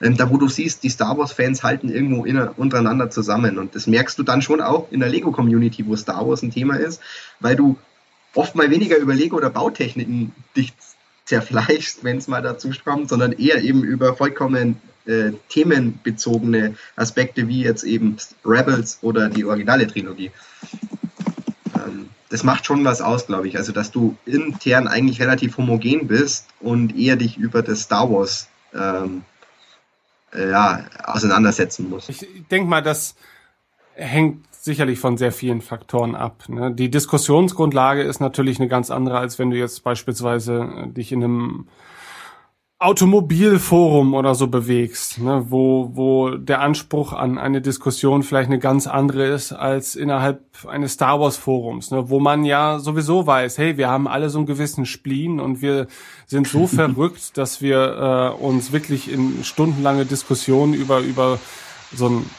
Ähm, 0.00 0.16
da 0.16 0.30
wo 0.30 0.36
du 0.36 0.48
siehst, 0.48 0.82
die 0.82 0.90
Star 0.90 1.16
Wars-Fans 1.16 1.62
halten 1.62 1.88
irgendwo 1.88 2.24
inner, 2.24 2.52
untereinander 2.56 3.10
zusammen. 3.10 3.58
Und 3.58 3.74
das 3.74 3.86
merkst 3.86 4.18
du 4.18 4.22
dann 4.22 4.42
schon 4.42 4.60
auch 4.60 4.90
in 4.90 5.00
der 5.00 5.08
Lego-Community, 5.08 5.86
wo 5.86 5.96
Star 5.96 6.26
Wars 6.26 6.42
ein 6.42 6.50
Thema 6.50 6.76
ist, 6.76 7.00
weil 7.40 7.56
du 7.56 7.78
oft 8.34 8.54
mal 8.54 8.70
weniger 8.70 8.98
über 8.98 9.14
Lego 9.14 9.36
oder 9.36 9.50
Bautechniken 9.50 10.32
dich 10.56 10.74
zerfleischst, 11.24 12.04
wenn 12.04 12.18
es 12.18 12.28
mal 12.28 12.42
dazu 12.42 12.70
kommt, 12.84 13.08
sondern 13.08 13.32
eher 13.32 13.62
eben 13.62 13.82
über 13.82 14.14
vollkommen 14.14 14.80
äh, 15.06 15.32
themenbezogene 15.48 16.74
Aspekte 16.96 17.48
wie 17.48 17.62
jetzt 17.62 17.84
eben 17.84 18.16
Rebels 18.44 18.98
oder 19.02 19.28
die 19.28 19.44
originale 19.44 19.86
Trilogie. 19.86 20.30
Ähm, 21.74 22.08
das 22.28 22.42
macht 22.42 22.66
schon 22.66 22.84
was 22.84 23.00
aus, 23.00 23.26
glaube 23.26 23.48
ich. 23.48 23.56
Also, 23.56 23.72
dass 23.72 23.90
du 23.90 24.16
intern 24.26 24.88
eigentlich 24.88 25.20
relativ 25.20 25.56
homogen 25.56 26.06
bist 26.06 26.46
und 26.60 26.96
eher 26.96 27.16
dich 27.16 27.38
über 27.38 27.62
das 27.62 27.82
Star 27.82 28.10
Wars 28.10 28.48
ähm, 28.74 29.22
äh, 30.34 30.50
ja, 30.50 30.84
auseinandersetzen 31.04 31.88
musst. 31.88 32.08
Ich 32.10 32.26
denke 32.50 32.68
mal, 32.68 32.82
das 32.82 33.14
hängt 33.94 34.44
sicherlich 34.50 34.98
von 34.98 35.16
sehr 35.16 35.32
vielen 35.32 35.62
Faktoren 35.62 36.14
ab. 36.14 36.48
Ne? 36.48 36.74
Die 36.74 36.90
Diskussionsgrundlage 36.90 38.02
ist 38.02 38.20
natürlich 38.20 38.58
eine 38.58 38.68
ganz 38.68 38.90
andere, 38.90 39.18
als 39.18 39.38
wenn 39.38 39.50
du 39.50 39.56
jetzt 39.56 39.84
beispielsweise 39.84 40.88
dich 40.88 41.12
in 41.12 41.22
einem 41.22 41.68
Automobilforum 42.78 44.12
oder 44.12 44.34
so 44.34 44.48
bewegst, 44.48 45.18
ne, 45.18 45.46
wo, 45.48 45.92
wo 45.94 46.36
der 46.36 46.60
Anspruch 46.60 47.14
an 47.14 47.38
eine 47.38 47.62
Diskussion 47.62 48.22
vielleicht 48.22 48.50
eine 48.50 48.58
ganz 48.58 48.86
andere 48.86 49.24
ist 49.24 49.52
als 49.52 49.96
innerhalb 49.96 50.42
eines 50.66 50.92
Star 50.92 51.18
Wars 51.18 51.38
Forums, 51.38 51.90
ne, 51.90 52.10
wo 52.10 52.20
man 52.20 52.44
ja 52.44 52.78
sowieso 52.78 53.26
weiß, 53.26 53.56
hey, 53.56 53.78
wir 53.78 53.88
haben 53.88 54.06
alle 54.06 54.28
so 54.28 54.38
einen 54.38 54.46
gewissen 54.46 54.84
Spleen 54.84 55.40
und 55.40 55.62
wir 55.62 55.86
sind 56.26 56.46
so 56.48 56.66
verrückt, 56.66 57.38
dass 57.38 57.62
wir 57.62 58.34
äh, 58.38 58.42
uns 58.44 58.72
wirklich 58.72 59.10
in 59.10 59.42
stundenlange 59.42 60.04
Diskussionen 60.04 60.74
über, 60.74 61.00
über 61.00 61.38
so 61.94 62.10
ein, 62.10 62.30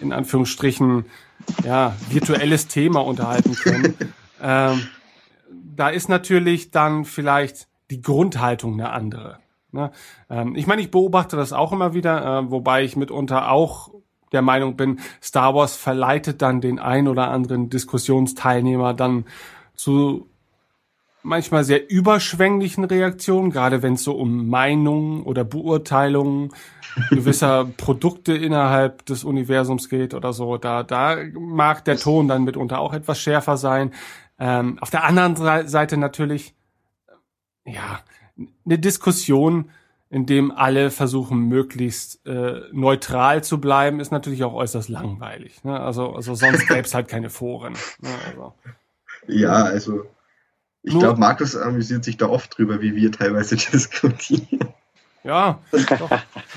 in 0.00 0.14
Anführungsstrichen, 0.14 1.04
ja, 1.64 1.94
virtuelles 2.08 2.66
Thema 2.66 3.00
unterhalten 3.00 3.54
können. 3.54 3.94
ähm, 4.42 4.86
da 5.76 5.90
ist 5.90 6.08
natürlich 6.08 6.70
dann 6.70 7.04
vielleicht 7.04 7.68
die 7.90 8.00
Grundhaltung 8.00 8.72
eine 8.72 8.88
andere. 8.88 9.38
Ne? 9.76 9.92
Ähm, 10.28 10.56
ich 10.56 10.66
meine, 10.66 10.82
ich 10.82 10.90
beobachte 10.90 11.36
das 11.36 11.52
auch 11.52 11.72
immer 11.72 11.94
wieder, 11.94 12.40
äh, 12.40 12.50
wobei 12.50 12.82
ich 12.82 12.96
mitunter 12.96 13.50
auch 13.50 13.90
der 14.32 14.42
Meinung 14.42 14.76
bin, 14.76 14.98
Star 15.22 15.54
Wars 15.54 15.76
verleitet 15.76 16.42
dann 16.42 16.60
den 16.60 16.78
ein 16.80 17.06
oder 17.06 17.28
anderen 17.28 17.70
Diskussionsteilnehmer 17.70 18.92
dann 18.92 19.24
zu 19.76 20.28
manchmal 21.22 21.64
sehr 21.64 21.90
überschwänglichen 21.90 22.84
Reaktionen, 22.84 23.50
gerade 23.50 23.82
wenn 23.82 23.94
es 23.94 24.04
so 24.04 24.14
um 24.14 24.48
Meinungen 24.48 25.22
oder 25.22 25.44
Beurteilungen 25.44 26.52
gewisser 27.10 27.64
Produkte 27.64 28.32
innerhalb 28.34 29.04
des 29.06 29.24
Universums 29.24 29.88
geht 29.88 30.14
oder 30.14 30.32
so. 30.32 30.56
Da, 30.56 30.82
da 30.82 31.16
mag 31.34 31.84
der 31.84 31.98
Ton 31.98 32.28
dann 32.28 32.44
mitunter 32.44 32.78
auch 32.78 32.94
etwas 32.94 33.20
schärfer 33.20 33.56
sein. 33.56 33.92
Ähm, 34.38 34.78
auf 34.80 34.90
der 34.90 35.04
anderen 35.04 35.36
Seite 35.66 35.96
natürlich, 35.96 36.54
ja, 37.64 38.00
eine 38.64 38.78
Diskussion, 38.78 39.70
in 40.08 40.26
dem 40.26 40.52
alle 40.52 40.90
versuchen, 40.90 41.48
möglichst 41.48 42.24
äh, 42.26 42.62
neutral 42.72 43.42
zu 43.42 43.60
bleiben, 43.60 44.00
ist 44.00 44.12
natürlich 44.12 44.44
auch 44.44 44.54
äußerst 44.54 44.88
langweilig. 44.88 45.64
Ne? 45.64 45.78
Also, 45.78 46.14
also 46.14 46.34
sonst 46.34 46.66
gäbe 46.68 46.82
es 46.82 46.94
halt 46.94 47.08
keine 47.08 47.30
Foren. 47.30 47.74
Ne? 48.00 48.10
Also. 48.30 48.54
Ja, 49.26 49.64
also 49.64 50.04
ich 50.82 50.96
glaube, 50.96 51.18
Markus 51.18 51.56
amüsiert 51.56 52.04
sich 52.04 52.16
da 52.16 52.28
oft 52.28 52.56
drüber, 52.56 52.80
wie 52.80 52.94
wir 52.94 53.10
teilweise 53.10 53.56
diskutieren. 53.72 54.72
Ja, 55.24 55.58
doch. 55.72 56.10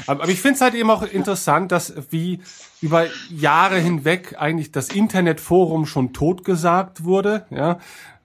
aber 0.06 0.28
ich 0.30 0.40
finde 0.40 0.56
es 0.56 0.62
halt 0.62 0.76
eben 0.76 0.92
auch 0.92 1.02
interessant, 1.02 1.72
dass 1.72 1.92
wie 2.12 2.40
über 2.82 3.08
Jahre 3.32 3.80
hinweg 3.80 4.36
eigentlich 4.38 4.72
das 4.72 4.90
Internetforum 4.90 5.88
schon 5.88 6.14
totgesagt 6.14 7.04
wurde, 7.04 7.48
ja, 7.50 7.80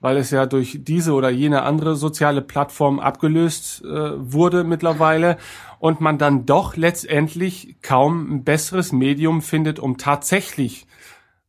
weil 0.05 0.17
es 0.17 0.29
ja 0.29 0.45
durch 0.45 0.81
diese 0.81 1.13
oder 1.13 1.31
jene 1.31 1.63
andere 1.63 1.95
soziale 1.95 2.43
Plattform 2.43 2.99
abgelöst 2.99 3.83
äh, 3.83 4.11
wurde 4.15 4.63
mittlerweile 4.63 5.37
und 5.79 5.99
man 5.99 6.19
dann 6.19 6.45
doch 6.45 6.77
letztendlich 6.77 7.77
kaum 7.81 8.31
ein 8.31 8.43
besseres 8.43 8.91
Medium 8.91 9.41
findet, 9.41 9.79
um 9.79 9.97
tatsächlich 9.97 10.85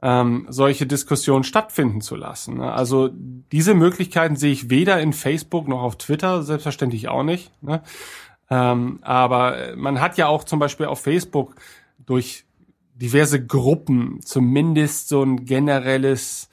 ähm, 0.00 0.46
solche 0.48 0.86
Diskussionen 0.86 1.44
stattfinden 1.44 2.00
zu 2.00 2.16
lassen. 2.16 2.56
Ne? 2.56 2.72
Also 2.72 3.10
diese 3.12 3.74
Möglichkeiten 3.74 4.36
sehe 4.36 4.52
ich 4.52 4.70
weder 4.70 5.02
in 5.02 5.12
Facebook 5.12 5.68
noch 5.68 5.82
auf 5.82 5.98
Twitter, 5.98 6.42
selbstverständlich 6.42 7.08
auch 7.08 7.24
nicht. 7.24 7.52
Ne? 7.62 7.82
Ähm, 8.48 9.00
aber 9.02 9.76
man 9.76 10.00
hat 10.00 10.16
ja 10.16 10.28
auch 10.28 10.44
zum 10.44 10.60
Beispiel 10.60 10.86
auf 10.86 11.02
Facebook 11.02 11.56
durch 11.98 12.46
diverse 12.94 13.44
Gruppen 13.44 14.20
zumindest 14.22 15.08
so 15.08 15.22
ein 15.22 15.44
generelles 15.44 16.48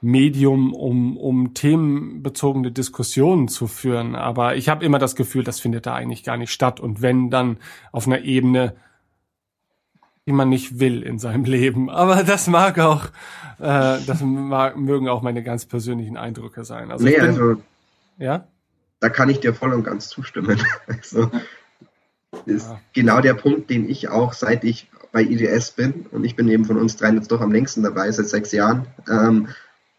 Medium, 0.00 0.72
um, 0.74 1.16
um 1.16 1.54
themenbezogene 1.54 2.70
Diskussionen 2.70 3.48
zu 3.48 3.66
führen. 3.66 4.14
Aber 4.14 4.56
ich 4.56 4.68
habe 4.68 4.84
immer 4.84 4.98
das 4.98 5.16
Gefühl, 5.16 5.44
das 5.44 5.58
findet 5.60 5.86
da 5.86 5.94
eigentlich 5.94 6.22
gar 6.22 6.36
nicht 6.36 6.52
statt. 6.52 6.78
Und 6.78 7.02
wenn, 7.02 7.30
dann 7.30 7.58
auf 7.90 8.06
einer 8.06 8.20
Ebene, 8.20 8.76
die 10.26 10.32
man 10.32 10.48
nicht 10.48 10.78
will 10.78 11.02
in 11.02 11.18
seinem 11.18 11.44
Leben. 11.46 11.90
Aber 11.90 12.22
das 12.22 12.46
mag 12.46 12.78
auch, 12.78 13.06
äh, 13.58 13.98
das 14.06 14.20
mag, 14.22 14.76
mögen 14.76 15.08
auch 15.08 15.22
meine 15.22 15.42
ganz 15.42 15.64
persönlichen 15.64 16.16
Eindrücke 16.16 16.64
sein. 16.64 16.90
Also, 16.92 17.04
nee, 17.04 17.16
bin, 17.16 17.24
also 17.24 17.62
ja? 18.18 18.46
da 19.00 19.08
kann 19.08 19.28
ich 19.30 19.40
dir 19.40 19.54
voll 19.54 19.72
und 19.72 19.84
ganz 19.84 20.08
zustimmen. 20.08 20.60
Also, 20.86 21.30
ist 22.44 22.68
ja. 22.68 22.80
genau 22.92 23.20
der 23.20 23.34
Punkt, 23.34 23.70
den 23.70 23.88
ich 23.88 24.08
auch, 24.08 24.32
seit 24.32 24.64
ich 24.64 24.88
bei 25.12 25.22
IDS 25.22 25.70
bin, 25.72 26.06
und 26.10 26.24
ich 26.24 26.36
bin 26.36 26.48
eben 26.48 26.66
von 26.66 26.76
uns 26.76 26.96
dreien 26.96 27.16
jetzt 27.16 27.32
doch 27.32 27.40
am 27.40 27.52
längsten 27.52 27.82
dabei, 27.82 28.10
seit 28.10 28.28
sechs 28.28 28.52
Jahren, 28.52 28.86
ähm, 29.10 29.48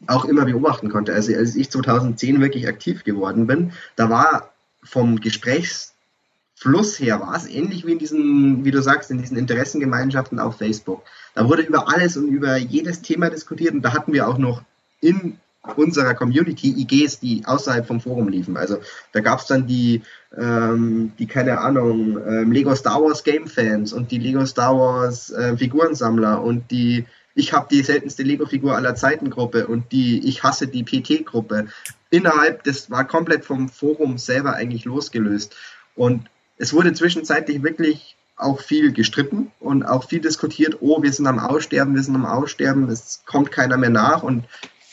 auch 0.08 0.26
immer 0.26 0.46
beobachten 0.46 0.90
konnte. 0.90 1.14
Also 1.14 1.34
als 1.36 1.56
ich 1.56 1.70
2010 1.70 2.42
wirklich 2.42 2.68
aktiv 2.68 3.04
geworden 3.04 3.48
bin, 3.48 3.74
da 3.96 4.10
war 4.10 4.54
vom 4.84 5.20
Gesprächsfluss 5.20 7.00
her 7.00 7.20
war 7.20 7.36
es 7.36 7.48
ähnlich 7.48 7.86
wie 7.86 7.92
in 7.92 8.00
diesen, 8.00 8.66
wie 8.66 8.72
du 8.72 8.82
sagst, 8.82 9.12
in 9.12 9.20
diesen 9.20 9.38
Interessengemeinschaften 9.38 10.40
auf 10.40 10.58
Facebook. 10.58 11.04
Da 11.36 11.48
wurde 11.48 11.64
über 11.64 11.94
alles 11.94 12.18
und 12.18 12.28
über 12.30 12.58
jedes 12.58 13.02
Thema 13.02 13.30
diskutiert 13.30 13.74
und 13.74 13.82
da 13.82 13.94
hatten 13.94 14.14
wir 14.14 14.28
auch 14.28 14.38
noch 14.38 14.64
in 15.02 15.38
unserer 15.76 16.14
Community 16.14 16.74
IGs, 16.82 17.20
die 17.20 17.44
außerhalb 17.46 17.86
vom 17.86 18.00
Forum 18.00 18.30
liefen. 18.30 18.58
Also 18.58 18.78
da 19.12 19.20
gab 19.20 19.40
es 19.40 19.48
dann 19.48 19.68
die, 19.68 20.02
ähm, 20.36 21.12
die, 21.20 21.28
keine 21.28 21.60
Ahnung, 21.60 22.18
ähm, 22.26 22.52
Lego 22.52 22.74
Star 22.76 23.02
Wars 23.02 23.24
Game 23.24 23.48
Fans 23.48 23.92
und 23.94 24.12
die 24.12 24.20
Lego 24.20 24.46
Star 24.46 24.76
Wars 24.78 25.32
äh, 25.32 25.58
Figurensammler 25.58 26.42
und 26.42 26.72
die 26.72 27.06
ich 27.36 27.54
habe 27.54 27.68
die 27.70 27.84
seltenste 27.84 28.24
Lego-Figur 28.24 28.76
aller 28.76 28.96
Zeiten 28.96 29.30
Gruppe 29.30 29.68
und 29.68 29.92
die 29.92 30.28
Ich 30.28 30.44
hasse 30.44 30.68
die 30.68 30.84
PT-Gruppe. 30.84 31.68
Innerhalb, 32.10 32.64
das 32.64 32.90
war 32.90 33.06
komplett 33.06 33.46
vom 33.46 33.70
Forum 33.70 34.18
selber 34.18 34.54
eigentlich 34.56 34.86
losgelöst. 34.86 35.56
Und 35.96 36.30
es 36.58 36.74
wurde 36.74 36.94
zwischenzeitlich 36.94 37.64
wirklich 37.64 38.16
auch 38.36 38.62
viel 38.62 38.94
gestritten 38.94 39.52
und 39.60 39.84
auch 39.84 40.08
viel 40.08 40.22
diskutiert, 40.22 40.78
oh, 40.80 41.04
wir 41.04 41.12
sind 41.12 41.28
am 41.28 41.40
Aussterben, 41.40 41.94
wir 41.94 42.04
sind 42.04 42.16
am 42.16 42.26
Aussterben, 42.26 42.90
es 42.90 43.22
kommt 43.26 43.52
keiner 43.52 43.78
mehr 43.78 43.90
nach. 43.90 44.24
Und 44.24 44.46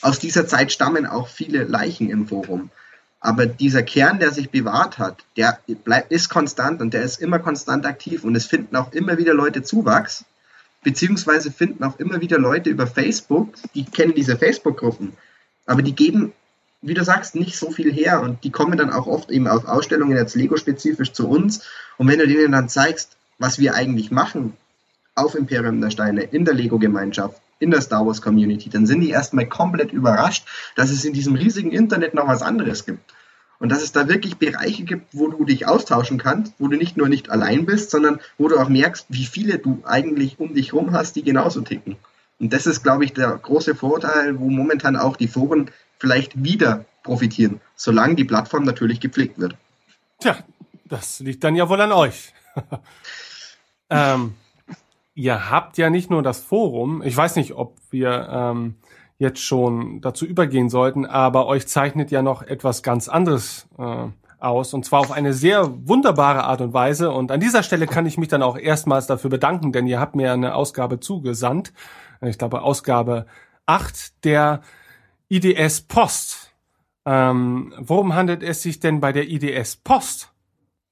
aus 0.03 0.18
dieser 0.18 0.47
Zeit 0.47 0.72
stammen 0.72 1.07
auch 1.07 1.28
viele 1.28 1.64
Leichen 1.64 2.11
im 2.11 2.26
Forum. 2.26 2.70
Aber 3.20 3.47
dieser 3.47 3.82
Kern, 3.82 4.20
der 4.20 4.30
sich 4.30 4.51
bewahrt 4.51 4.99
hat, 4.99 5.24
der 5.37 5.59
bleibt, 5.84 6.12
ist 6.12 6.28
konstant 6.28 6.80
und 6.80 6.93
der 6.93 7.03
ist 7.03 7.20
immer 7.20 7.39
konstant 7.39 7.87
aktiv 7.87 8.24
und 8.24 8.37
es 8.37 8.47
finden 8.47 8.76
auch 8.76 8.93
immer 8.93 9.16
wieder 9.16 9.34
Leute 9.34 9.62
Zuwachs 9.62 10.24
beziehungsweise 10.87 11.51
finden 11.51 11.82
auch 11.82 11.99
immer 11.99 12.20
wieder 12.20 12.39
Leute 12.39 12.70
über 12.70 12.87
Facebook, 12.87 13.55
die 13.74 13.84
kennen 13.84 14.14
diese 14.14 14.39
Facebook-Gruppen, 14.39 15.14
aber 15.66 15.82
die 15.82 15.97
geben, 15.97 16.32
wie 16.80 16.95
du 16.95 17.03
sagst, 17.03 17.34
nicht 17.34 17.57
so 17.57 17.72
viel 17.72 17.93
her 17.93 18.20
und 18.22 18.45
die 18.45 18.53
kommen 18.53 18.78
dann 18.78 18.93
auch 18.93 19.09
oft 19.09 19.32
eben 19.32 19.49
auf 19.49 19.64
Ausstellungen 19.64 20.16
jetzt 20.16 20.37
Lego-spezifisch 20.37 21.11
zu 21.11 21.28
uns 21.28 21.66
und 21.99 22.07
wenn 22.07 22.20
du 22.20 22.28
denen 22.28 22.53
dann 22.53 22.68
zeigst, 22.68 23.16
was 23.41 23.59
wir 23.59 23.74
eigentlich 23.74 24.12
machen 24.12 24.53
auf 25.16 25.34
Imperium 25.34 25.80
der 25.80 25.91
Steine, 25.91 26.22
in 26.22 26.45
der 26.45 26.55
Lego-Gemeinschaft, 26.55 27.43
in 27.59 27.72
der 27.72 27.80
Star 27.80 28.07
Wars 28.07 28.22
Community, 28.22 28.70
dann 28.70 28.87
sind 28.87 29.01
die 29.01 29.11
erstmal 29.11 29.49
komplett 29.49 29.93
überrascht, 29.93 30.47
dass 30.76 30.91
es 30.91 31.05
in 31.05 31.14
diesem 31.14 31.34
riesigen 31.34 31.72
Internet 31.72 32.14
noch 32.14 32.28
was 32.28 32.43
anderes 32.43 32.87
gibt. 32.87 33.12
Und 33.59 33.71
dass 33.71 33.83
es 33.83 33.93
da 33.93 34.09
wirklich 34.09 34.37
Bereiche 34.37 34.85
gibt, 34.85 35.15
wo 35.15 35.29
du 35.29 35.45
dich 35.45 35.67
austauschen 35.67 36.19
kannst, 36.19 36.55
wo 36.59 36.69
du 36.69 36.77
nicht 36.77 36.97
nur 36.97 37.09
nicht 37.09 37.31
allein 37.31 37.65
bist, 37.65 37.91
sondern 37.91 38.21
wo 38.39 38.49
du 38.49 38.59
auch 38.59 38.69
merkst, 38.69 39.07
wie 39.09 39.25
viele 39.25 39.59
du 39.59 39.83
eigentlich 39.87 40.39
um 40.39 40.55
dich 40.55 40.73
rum 40.73 40.93
hast, 40.93 41.17
die 41.17 41.23
genauso 41.23 41.63
ticken. 41.63 41.97
Und 42.39 42.53
das 42.53 42.67
ist, 42.67 42.83
glaube 42.83 43.05
ich, 43.05 43.15
der 43.15 43.31
große 43.31 43.75
Vorteil, 43.75 44.39
wo 44.39 44.51
momentan 44.51 44.97
auch 44.97 45.17
die 45.17 45.29
Foren 45.29 45.71
vielleicht 45.99 46.43
wieder 46.43 46.85
profitieren, 47.03 47.61
solange 47.75 48.15
die 48.15 48.25
Plattform 48.25 48.65
natürlich 48.65 49.01
gepflegt 49.01 49.39
wird. 49.39 49.57
Tja, 50.21 50.37
das 50.85 51.21
liegt 51.21 51.43
dann 51.45 51.57
ja 51.57 51.69
wohl 51.69 51.81
an 51.81 51.93
euch. 51.93 52.35
ähm, 53.91 54.35
ihr 55.15 55.51
habt 55.51 55.79
ja 55.79 55.89
nicht 55.89 56.11
nur 56.11 56.23
das 56.23 56.41
Forum, 56.41 57.03
ich 57.03 57.17
weiß 57.17 57.37
nicht, 57.37 57.53
ob 57.53 57.77
wir 57.91 58.29
ähm, 58.31 58.75
jetzt 59.19 59.41
schon 59.41 60.01
dazu 60.01 60.27
übergehen 60.27 60.69
sollten, 60.69 61.07
aber 61.07 61.47
euch 61.47 61.67
zeichnet 61.67 62.11
ja 62.11 62.23
noch 62.23 62.43
etwas 62.43 62.83
ganz 62.83 63.09
anderes 63.09 63.67
äh, 63.79 64.07
aus 64.39 64.75
und 64.75 64.85
zwar 64.85 65.01
auf 65.01 65.12
eine 65.12 65.33
sehr 65.33 65.71
wunderbare 65.89 66.45
Art 66.45 66.61
und 66.61 66.75
Weise 66.75 67.11
und 67.11 67.33
an 67.33 67.41
dieser 67.41 67.62
Stelle 67.62 67.87
kann 67.87 68.07
ich 68.07 68.19
mich 68.19 68.29
dann 68.29 68.43
auch 68.43 68.59
erstmals 68.59 69.07
dafür 69.07 69.31
bedanken, 69.31 69.73
denn 69.73 69.87
ihr 69.87 69.99
habt 69.99 70.14
mir 70.14 70.33
eine 70.33 70.55
Ausgabe 70.55 71.01
zugesandt, 71.01 71.73
ich 72.21 72.39
glaube 72.39 72.62
Ausgabe 72.62 73.27
8 73.67 74.25
der 74.25 74.62
IDS 75.29 75.83
Post. 75.83 76.53
Ähm, 77.05 77.73
worum 77.79 78.14
handelt 78.14 78.43
es 78.43 78.62
sich 78.62 78.81
denn 78.81 79.01
bei 79.01 79.12
der 79.12 79.29
IDS 79.29 79.77
Post? 79.77 80.33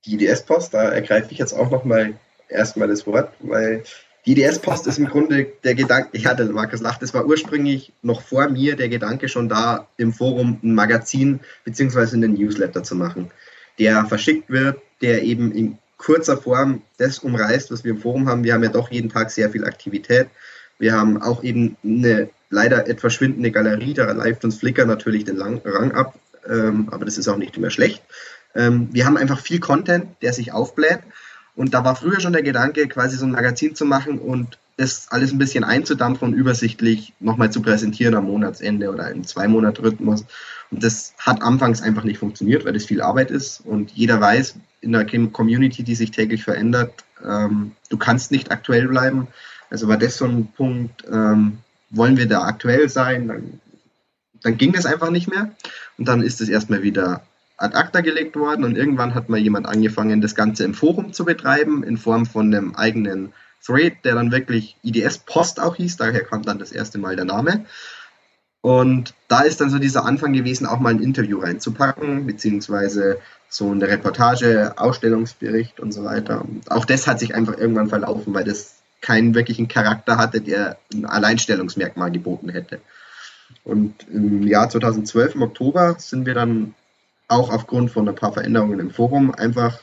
Die 0.04 0.14
IDS 0.14 0.44
Post, 0.44 0.74
da 0.74 0.82
ergreife 0.90 1.32
ich 1.32 1.38
jetzt 1.38 1.52
auch 1.52 1.70
nochmal 1.70 2.14
erstmal 2.48 2.88
das 2.88 3.06
Wort, 3.06 3.32
weil 3.40 3.82
die 4.26 4.32
IDS-Post 4.32 4.86
ist 4.86 4.98
im 4.98 5.06
Grunde 5.06 5.46
der 5.64 5.74
Gedanke, 5.74 6.08
ich 6.12 6.26
hatte 6.26 6.46
Markus 6.46 6.80
lacht, 6.80 7.02
es 7.02 7.12
war 7.12 7.26
ursprünglich 7.26 7.92
noch 8.02 8.22
vor 8.22 8.48
mir 8.48 8.74
der 8.76 8.88
Gedanke 8.88 9.28
schon 9.28 9.48
da, 9.48 9.86
im 9.96 10.12
Forum 10.12 10.58
ein 10.62 10.74
Magazin 10.74 11.40
bzw. 11.64 12.14
einen 12.14 12.34
Newsletter 12.34 12.82
zu 12.82 12.94
machen, 12.94 13.30
der 13.78 14.06
verschickt 14.06 14.48
wird, 14.48 14.78
der 15.02 15.22
eben 15.22 15.52
in 15.52 15.78
kurzer 15.98 16.36
Form 16.36 16.82
das 16.98 17.18
umreißt, 17.18 17.70
was 17.70 17.84
wir 17.84 17.92
im 17.92 18.00
Forum 18.00 18.28
haben. 18.28 18.44
Wir 18.44 18.54
haben 18.54 18.62
ja 18.62 18.70
doch 18.70 18.90
jeden 18.90 19.10
Tag 19.10 19.30
sehr 19.30 19.50
viel 19.50 19.64
Aktivität. 19.64 20.28
Wir 20.78 20.92
haben 20.94 21.20
auch 21.20 21.42
eben 21.42 21.76
eine 21.84 22.30
leider 22.50 22.88
etwas 22.88 23.14
schwindende 23.14 23.50
Galerie, 23.50 23.94
da 23.94 24.10
leift 24.12 24.44
uns 24.44 24.58
Flickr 24.58 24.86
natürlich 24.86 25.24
den 25.24 25.40
Rang 25.40 25.92
ab, 25.92 26.18
ähm, 26.48 26.88
aber 26.90 27.04
das 27.04 27.18
ist 27.18 27.28
auch 27.28 27.36
nicht 27.36 27.56
immer 27.56 27.70
schlecht. 27.70 28.02
Ähm, 28.54 28.88
wir 28.92 29.06
haben 29.06 29.16
einfach 29.16 29.40
viel 29.40 29.60
Content, 29.60 30.06
der 30.22 30.32
sich 30.32 30.52
aufbläht 30.52 31.00
und 31.56 31.74
da 31.74 31.84
war 31.84 31.96
früher 31.96 32.20
schon 32.20 32.32
der 32.32 32.42
Gedanke, 32.42 32.88
quasi 32.88 33.16
so 33.16 33.26
ein 33.26 33.32
Magazin 33.32 33.74
zu 33.74 33.84
machen 33.84 34.18
und 34.18 34.58
das 34.76 35.06
alles 35.10 35.32
ein 35.32 35.38
bisschen 35.38 35.62
einzudampfen 35.62 36.28
und 36.28 36.34
übersichtlich 36.34 37.12
nochmal 37.20 37.50
zu 37.52 37.62
präsentieren 37.62 38.16
am 38.16 38.24
Monatsende 38.24 38.90
oder 38.90 39.10
im 39.10 39.24
Zwei-Monat-Rhythmus. 39.24 40.24
Und 40.72 40.82
das 40.82 41.14
hat 41.18 41.42
anfangs 41.42 41.80
einfach 41.80 42.02
nicht 42.02 42.18
funktioniert, 42.18 42.64
weil 42.64 42.72
das 42.72 42.86
viel 42.86 43.00
Arbeit 43.00 43.30
ist 43.30 43.60
und 43.60 43.92
jeder 43.92 44.20
weiß, 44.20 44.56
in 44.80 44.92
der 44.92 45.06
Community, 45.06 45.84
die 45.84 45.94
sich 45.94 46.10
täglich 46.10 46.42
verändert, 46.42 47.04
ähm, 47.24 47.72
du 47.88 47.96
kannst 47.96 48.32
nicht 48.32 48.50
aktuell 48.50 48.88
bleiben. 48.88 49.28
Also 49.70 49.88
war 49.88 49.96
das 49.96 50.16
so 50.16 50.26
ein 50.26 50.48
Punkt, 50.56 51.04
ähm, 51.10 51.58
wollen 51.90 52.16
wir 52.16 52.26
da 52.26 52.42
aktuell 52.42 52.88
sein, 52.88 53.28
dann, 53.28 53.60
dann 54.42 54.56
ging 54.56 54.72
das 54.72 54.86
einfach 54.86 55.10
nicht 55.10 55.30
mehr. 55.30 55.52
Und 55.96 56.08
dann 56.08 56.20
ist 56.20 56.40
es 56.40 56.48
erstmal 56.48 56.82
wieder 56.82 57.22
ad 57.56 57.74
acta 57.74 58.00
gelegt 58.00 58.36
worden 58.36 58.64
und 58.64 58.76
irgendwann 58.76 59.14
hat 59.14 59.28
mal 59.28 59.38
jemand 59.38 59.66
angefangen, 59.66 60.20
das 60.20 60.34
Ganze 60.34 60.64
im 60.64 60.74
Forum 60.74 61.12
zu 61.12 61.24
betreiben, 61.24 61.82
in 61.84 61.96
Form 61.96 62.26
von 62.26 62.52
einem 62.52 62.74
eigenen 62.74 63.32
Thread, 63.64 64.04
der 64.04 64.14
dann 64.14 64.32
wirklich 64.32 64.76
IDS 64.82 65.18
Post 65.18 65.60
auch 65.60 65.76
hieß, 65.76 65.96
daher 65.96 66.24
kam 66.24 66.42
dann 66.42 66.58
das 66.58 66.72
erste 66.72 66.98
Mal 66.98 67.16
der 67.16 67.24
Name. 67.24 67.64
Und 68.60 69.14
da 69.28 69.42
ist 69.42 69.60
dann 69.60 69.68
so 69.68 69.78
dieser 69.78 70.06
Anfang 70.06 70.32
gewesen, 70.32 70.66
auch 70.66 70.80
mal 70.80 70.90
ein 70.90 71.02
Interview 71.02 71.40
reinzupacken, 71.40 72.26
beziehungsweise 72.26 73.18
so 73.48 73.70
eine 73.70 73.86
Reportage, 73.88 74.72
Ausstellungsbericht 74.76 75.80
und 75.80 75.92
so 75.92 76.02
weiter. 76.02 76.40
Und 76.40 76.70
auch 76.70 76.86
das 76.86 77.06
hat 77.06 77.20
sich 77.20 77.34
einfach 77.34 77.58
irgendwann 77.58 77.90
verlaufen, 77.90 78.32
weil 78.32 78.44
das 78.44 78.76
keinen 79.02 79.34
wirklichen 79.34 79.68
Charakter 79.68 80.16
hatte, 80.16 80.40
der 80.40 80.78
ein 80.94 81.04
Alleinstellungsmerkmal 81.04 82.10
geboten 82.10 82.48
hätte. 82.48 82.80
Und 83.64 84.06
im 84.10 84.42
Jahr 84.44 84.70
2012, 84.70 85.34
im 85.34 85.42
Oktober, 85.42 85.96
sind 85.98 86.24
wir 86.24 86.32
dann 86.32 86.74
auch 87.28 87.50
aufgrund 87.50 87.90
von 87.90 88.08
ein 88.08 88.14
paar 88.14 88.32
Veränderungen 88.32 88.80
im 88.80 88.90
Forum 88.90 89.34
einfach 89.34 89.78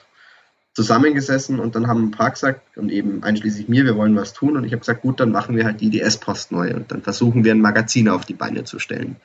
zusammengesessen 0.73 1.59
und 1.59 1.75
dann 1.75 1.87
haben 1.87 2.05
ein 2.05 2.11
paar 2.11 2.31
gesagt 2.31 2.77
und 2.77 2.91
eben 2.91 3.23
einschließlich 3.23 3.67
mir, 3.67 3.83
wir 3.83 3.97
wollen 3.97 4.15
was 4.15 4.33
tun 4.33 4.55
und 4.55 4.63
ich 4.63 4.71
habe 4.71 4.79
gesagt, 4.79 5.01
gut, 5.01 5.19
dann 5.19 5.31
machen 5.31 5.55
wir 5.55 5.65
halt 5.65 5.81
die 5.81 5.87
IDS-Post 5.87 6.51
neu 6.51 6.73
und 6.73 6.91
dann 6.91 7.01
versuchen 7.01 7.43
wir 7.43 7.53
ein 7.53 7.61
Magazin 7.61 8.07
auf 8.07 8.25
die 8.25 8.33
Beine 8.33 8.63
zu 8.63 8.79
stellen. 8.79 9.17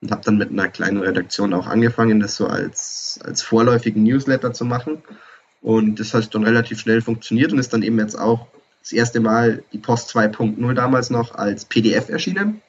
Und 0.00 0.10
habe 0.10 0.22
dann 0.24 0.36
mit 0.36 0.50
einer 0.50 0.68
kleinen 0.68 0.98
Redaktion 0.98 1.54
auch 1.54 1.68
angefangen, 1.68 2.18
das 2.18 2.34
so 2.34 2.48
als, 2.48 3.20
als 3.22 3.42
vorläufigen 3.42 4.02
Newsletter 4.02 4.52
zu 4.52 4.64
machen. 4.64 5.00
Und 5.60 6.00
das 6.00 6.12
hat 6.12 6.34
dann 6.34 6.42
relativ 6.42 6.80
schnell 6.80 7.00
funktioniert 7.00 7.52
und 7.52 7.60
ist 7.60 7.72
dann 7.72 7.84
eben 7.84 8.00
jetzt 8.00 8.18
auch 8.18 8.48
das 8.82 8.90
erste 8.90 9.20
Mal 9.20 9.62
die 9.72 9.78
Post 9.78 10.10
2.0 10.10 10.74
damals 10.74 11.10
noch 11.10 11.36
als 11.36 11.64
PDF 11.64 12.08
erschienen. 12.08 12.60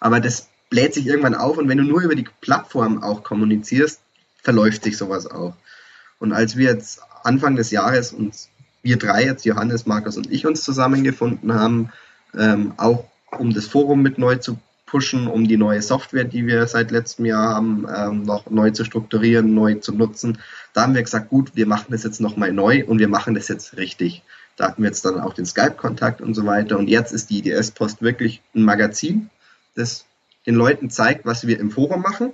Aber 0.00 0.18
das 0.18 0.47
bläht 0.70 0.94
sich 0.94 1.06
irgendwann 1.06 1.34
auf 1.34 1.58
und 1.58 1.68
wenn 1.68 1.78
du 1.78 1.84
nur 1.84 2.02
über 2.02 2.14
die 2.14 2.26
Plattform 2.40 3.02
auch 3.02 3.22
kommunizierst, 3.22 4.00
verläuft 4.42 4.84
sich 4.84 4.96
sowas 4.96 5.26
auch. 5.26 5.54
Und 6.18 6.32
als 6.32 6.56
wir 6.56 6.70
jetzt 6.70 7.00
Anfang 7.22 7.56
des 7.56 7.70
Jahres 7.70 8.12
uns, 8.12 8.48
wir 8.82 8.96
drei 8.96 9.24
jetzt, 9.24 9.44
Johannes, 9.44 9.86
Markus 9.86 10.16
und 10.16 10.30
ich, 10.30 10.46
uns 10.46 10.62
zusammengefunden 10.62 11.54
haben, 11.54 11.92
ähm, 12.36 12.72
auch 12.76 13.04
um 13.38 13.52
das 13.52 13.66
Forum 13.66 14.02
mit 14.02 14.18
neu 14.18 14.36
zu 14.36 14.58
pushen, 14.86 15.26
um 15.26 15.46
die 15.46 15.56
neue 15.56 15.82
Software, 15.82 16.24
die 16.24 16.46
wir 16.46 16.66
seit 16.66 16.90
letztem 16.90 17.26
Jahr 17.26 17.54
haben, 17.54 17.86
ähm, 17.94 18.22
noch 18.22 18.50
neu 18.50 18.70
zu 18.70 18.84
strukturieren, 18.84 19.54
neu 19.54 19.74
zu 19.74 19.92
nutzen. 19.92 20.38
Da 20.72 20.82
haben 20.82 20.94
wir 20.94 21.02
gesagt, 21.02 21.28
gut, 21.28 21.52
wir 21.54 21.66
machen 21.66 21.88
das 21.90 22.04
jetzt 22.04 22.20
nochmal 22.20 22.52
neu 22.52 22.84
und 22.86 22.98
wir 22.98 23.08
machen 23.08 23.34
das 23.34 23.48
jetzt 23.48 23.76
richtig. 23.76 24.22
Da 24.56 24.68
hatten 24.68 24.82
wir 24.82 24.88
jetzt 24.88 25.04
dann 25.04 25.20
auch 25.20 25.34
den 25.34 25.46
Skype-Kontakt 25.46 26.20
und 26.20 26.34
so 26.34 26.46
weiter. 26.46 26.78
Und 26.78 26.88
jetzt 26.88 27.12
ist 27.12 27.30
die 27.30 27.38
IDS-Post 27.38 28.02
wirklich 28.02 28.42
ein 28.54 28.62
Magazin, 28.62 29.30
das 29.74 30.04
den 30.48 30.54
Leuten 30.54 30.88
zeigt, 30.88 31.26
was 31.26 31.46
wir 31.46 31.60
im 31.60 31.70
Forum 31.70 32.00
machen. 32.00 32.32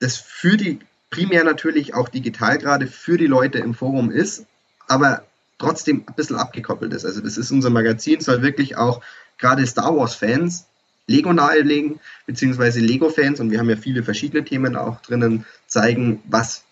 Das 0.00 0.18
für 0.18 0.58
die, 0.58 0.80
primär 1.08 1.44
natürlich 1.44 1.94
auch 1.94 2.10
digital 2.10 2.58
gerade 2.58 2.86
für 2.86 3.16
die 3.16 3.26
Leute 3.26 3.58
im 3.58 3.72
Forum 3.72 4.10
ist, 4.10 4.44
aber 4.86 5.24
trotzdem 5.58 6.04
ein 6.06 6.14
bisschen 6.14 6.36
abgekoppelt 6.36 6.92
ist. 6.92 7.06
Also 7.06 7.22
das 7.22 7.38
ist 7.38 7.50
unser 7.50 7.70
Magazin, 7.70 8.20
soll 8.20 8.42
wirklich 8.42 8.76
auch 8.76 9.00
gerade 9.38 9.66
Star 9.66 9.96
Wars-Fans 9.96 10.66
Lego 11.06 11.32
nahelegen, 11.32 12.00
beziehungsweise 12.26 12.80
Lego-Fans, 12.80 13.40
und 13.40 13.50
wir 13.50 13.60
haben 13.60 13.70
ja 13.70 13.76
viele 13.76 14.02
verschiedene 14.02 14.44
Themen 14.44 14.76
auch 14.76 15.00
drinnen, 15.00 15.46
zeigen, 15.66 16.20
was 16.26 16.64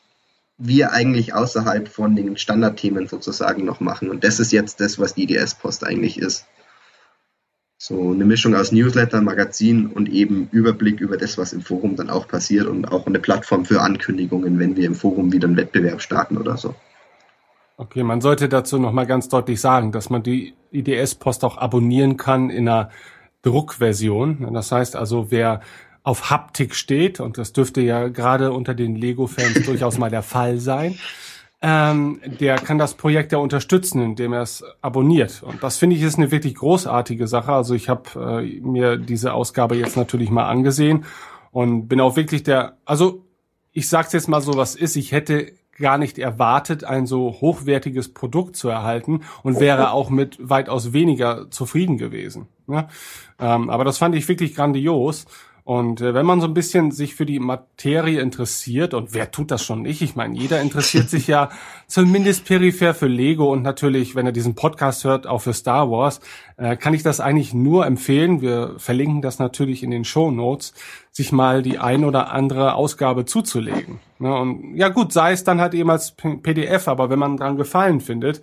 wir 0.59 0.93
eigentlich 0.93 1.33
außerhalb 1.33 1.89
von 1.89 2.17
den 2.17 2.37
Standardthemen 2.37 3.09
sozusagen 3.09 3.65
noch 3.65 3.81
machen. 3.81 4.11
Und 4.11 4.25
das 4.25 4.41
ist 4.41 4.53
jetzt 4.53 4.81
das, 4.81 4.99
was 4.99 5.15
die 5.15 5.27
DS-Post 5.27 5.85
eigentlich 5.85 6.19
ist. 6.19 6.47
So 7.87 8.13
eine 8.13 8.25
Mischung 8.25 8.55
aus 8.55 8.73
Newsletter, 8.73 9.21
Magazin 9.21 9.89
und 9.89 10.09
eben 10.09 10.49
Überblick 10.53 11.03
über 11.03 11.19
das, 11.19 11.37
was 11.37 11.53
im 11.53 11.61
Forum 11.61 11.97
dann 11.97 12.09
auch 12.09 12.27
passiert 12.27 12.67
und 12.67 12.91
auch 12.91 13.07
eine 13.07 13.19
Plattform 13.19 13.67
für 13.67 13.83
Ankündigungen, 13.83 14.59
wenn 14.59 14.75
wir 14.75 14.87
im 14.87 14.95
Forum 14.95 15.35
wieder 15.35 15.47
einen 15.49 15.59
Wettbewerb 15.59 16.01
starten 16.01 16.39
oder 16.39 16.57
so. 16.57 16.75
Okay, 17.77 18.03
man 18.03 18.23
sollte 18.23 18.49
dazu 18.49 18.79
nochmal 18.79 19.05
ganz 19.07 19.29
deutlich 19.29 19.61
sagen, 19.61 19.93
dass 19.93 20.09
man 20.09 20.23
die 20.23 20.55
IDS-Post 20.73 21.45
auch 21.45 21.59
abonnieren 21.59 22.17
kann 22.17 22.49
in 22.49 22.71
einer 22.71 22.89
Druckversion. 23.43 24.51
Das 24.55 24.73
heißt 24.73 24.97
also, 24.97 25.31
wer 25.31 25.61
auf 26.05 26.31
Haptik 26.31 26.75
steht, 26.75 27.21
und 27.21 27.37
das 27.37 27.53
dürfte 27.53 27.83
ja 27.83 28.09
gerade 28.09 28.53
unter 28.53 28.73
den 28.73 28.97
Lego-Fans 28.97 29.63
durchaus 29.67 29.99
mal 29.99 30.09
der 30.09 30.23
Fall 30.23 30.57
sein, 30.57 30.99
ähm, 31.67 32.21
der 32.27 32.57
kann 32.57 32.77
das 32.77 32.93
Projekt 32.93 33.33
ja 33.33 33.39
unterstützen, 33.39 34.03
indem 34.03 34.35
er 34.35 34.43
es 34.43 34.63
abonniert. 34.83 35.43
Und 35.43 35.63
das 35.63 35.79
finde 35.79 35.97
ich 35.97 36.03
ist 36.03 36.19
eine 36.19 36.31
wirklich 36.31 36.57
großartige 36.57 37.27
Sache. 37.27 37.53
Also 37.53 37.75
ich 37.75 37.89
habe 37.89 38.43
äh, 38.45 38.61
mir 38.61 38.99
diese 38.99 39.33
Ausgabe 39.33 39.75
jetzt 39.75 39.97
natürlich 39.97 40.29
mal 40.29 40.47
angesehen 40.47 41.07
und 41.53 41.89
bin 41.89 42.03
auch 42.03 42.17
wirklich 42.17 42.43
der, 42.43 42.77
also 42.85 43.25
ich 43.73 43.89
sag's 43.89 44.13
jetzt 44.13 44.29
mal 44.29 44.43
so, 44.43 44.59
was 44.59 44.75
ist, 44.75 44.95
ich 44.97 45.13
hätte 45.13 45.53
gar 45.79 45.97
nicht 45.97 46.19
erwartet, 46.19 46.85
ein 46.85 47.07
so 47.07 47.33
hochwertiges 47.41 48.13
Produkt 48.13 48.57
zu 48.57 48.69
erhalten 48.69 49.23
und 49.43 49.59
wäre 49.59 49.93
auch 49.93 50.11
mit 50.11 50.37
weitaus 50.39 50.93
weniger 50.93 51.51
zufrieden 51.51 51.97
gewesen. 51.97 52.47
Ne? 52.67 52.89
Ähm, 53.39 53.71
aber 53.71 53.85
das 53.85 53.97
fand 53.97 54.15
ich 54.15 54.29
wirklich 54.29 54.55
grandios. 54.55 55.25
Und 55.65 56.03
äh, 56.03 56.13
wenn 56.13 56.27
man 56.27 56.43
so 56.43 56.47
ein 56.47 56.53
bisschen 56.53 56.91
sich 56.91 57.15
für 57.15 57.25
die 57.25 57.39
Materie 57.39 58.21
interessiert, 58.21 58.93
und 58.93 59.15
wer 59.15 59.31
tut 59.31 59.51
das 59.51 59.65
schon 59.65 59.81
nicht? 59.81 60.03
Ich 60.03 60.15
meine, 60.15 60.37
jeder 60.37 60.61
interessiert 60.61 61.09
sich 61.09 61.27
ja 61.27 61.49
zumindest 61.87 62.45
peripher 62.45 62.93
für 62.93 63.07
Lego 63.07 63.51
und 63.51 63.63
natürlich, 63.63 64.15
wenn 64.15 64.27
er 64.27 64.33
diesen 64.33 64.55
Podcast 64.55 65.05
hört, 65.05 65.27
auch 65.27 65.41
für 65.41 65.55
Star 65.55 65.91
Wars, 65.91 66.21
äh, 66.59 66.77
kann 66.77 66.93
ich 66.93 67.03
das 67.03 67.19
eigentlich 67.19 67.55
nur 67.55 67.87
empfehlen. 67.87 68.43
Wir 68.43 68.75
verlinken 68.77 69.23
das 69.23 69.39
natürlich 69.39 69.83
in 69.83 69.91
den 69.91 70.05
Show 70.05 70.31
Notes, 70.31 70.75
sich 71.13 71.33
mal 71.33 71.63
die 71.63 71.79
ein 71.79 72.05
oder 72.05 72.31
andere 72.31 72.75
Ausgabe 72.75 73.25
zuzulegen. 73.25 74.01
Ne? 74.19 74.35
Und 74.35 74.77
ja 74.77 74.91
gut, 74.91 75.15
sei 75.15 75.33
es 75.33 75.45
dann 75.45 75.63
halt 75.63 75.73
eben 75.73 75.89
als 75.89 76.11
PDF, 76.13 76.89
aber 76.89 77.09
wenn 77.09 77.19
man 77.19 77.39
dran 77.39 77.57
Gefallen 77.57 78.03
findet, 78.03 78.43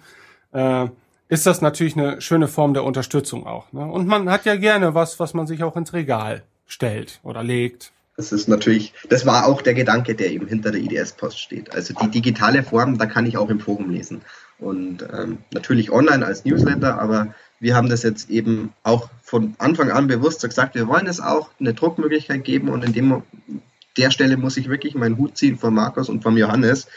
äh, 0.53 0.87
ist 1.29 1.45
das 1.45 1.61
natürlich 1.61 1.95
eine 1.95 2.19
schöne 2.19 2.47
Form 2.47 2.73
der 2.73 2.83
Unterstützung 2.83 3.45
auch. 3.45 3.71
Ne? 3.73 3.85
Und 3.85 4.07
man 4.07 4.27
hat 4.27 4.45
ja 4.45 4.55
gerne 4.55 4.95
was, 4.95 5.19
was 5.19 5.35
man 5.35 5.45
sich 5.45 5.63
auch 5.63 5.75
ins 5.75 5.93
Regal 5.93 6.41
stellt 6.71 7.19
oder 7.23 7.43
legt. 7.43 7.91
Das 8.17 8.31
ist 8.31 8.47
natürlich, 8.47 8.93
das 9.09 9.25
war 9.25 9.47
auch 9.47 9.61
der 9.61 9.73
Gedanke, 9.73 10.15
der 10.15 10.31
eben 10.31 10.47
hinter 10.47 10.71
der 10.71 10.81
IDS-Post 10.81 11.39
steht. 11.39 11.73
Also 11.73 11.93
die 11.93 12.11
digitale 12.11 12.61
Form, 12.61 12.97
da 12.97 13.05
kann 13.05 13.25
ich 13.25 13.37
auch 13.37 13.49
im 13.49 13.59
Forum 13.59 13.89
lesen. 13.89 14.21
Und 14.59 15.03
ähm, 15.11 15.39
natürlich 15.51 15.91
online 15.91 16.25
als 16.25 16.45
Newsletter, 16.45 16.99
aber 16.99 17.33
wir 17.59 17.75
haben 17.75 17.89
das 17.89 18.03
jetzt 18.03 18.29
eben 18.29 18.73
auch 18.83 19.09
von 19.23 19.55
Anfang 19.57 19.91
an 19.91 20.07
bewusst 20.07 20.43
gesagt, 20.43 20.75
wir 20.75 20.87
wollen 20.87 21.07
es 21.07 21.19
auch 21.19 21.49
eine 21.59 21.73
Druckmöglichkeit 21.73 22.43
geben 22.43 22.69
und 22.69 22.83
in 22.83 22.93
dem 22.93 23.23
der 23.97 24.11
Stelle 24.11 24.37
muss 24.37 24.57
ich 24.57 24.69
wirklich 24.69 24.95
meinen 24.95 25.17
Hut 25.17 25.37
ziehen 25.37 25.57
von 25.57 25.73
Markus 25.73 26.09
und 26.09 26.21
vom 26.23 26.37
Johannes, 26.37 26.87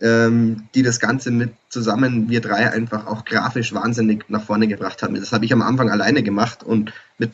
ähm, 0.00 0.68
die 0.74 0.82
das 0.82 1.00
Ganze 1.00 1.30
mit 1.30 1.52
zusammen, 1.68 2.28
wir 2.28 2.40
drei 2.40 2.70
einfach 2.70 3.06
auch 3.06 3.24
grafisch 3.24 3.72
wahnsinnig 3.74 4.24
nach 4.28 4.42
vorne 4.42 4.68
gebracht 4.68 5.02
haben. 5.02 5.14
Das 5.14 5.32
habe 5.32 5.44
ich 5.44 5.52
am 5.52 5.62
Anfang 5.62 5.90
alleine 5.90 6.22
gemacht 6.22 6.62
und 6.62 6.92
mit 7.18 7.32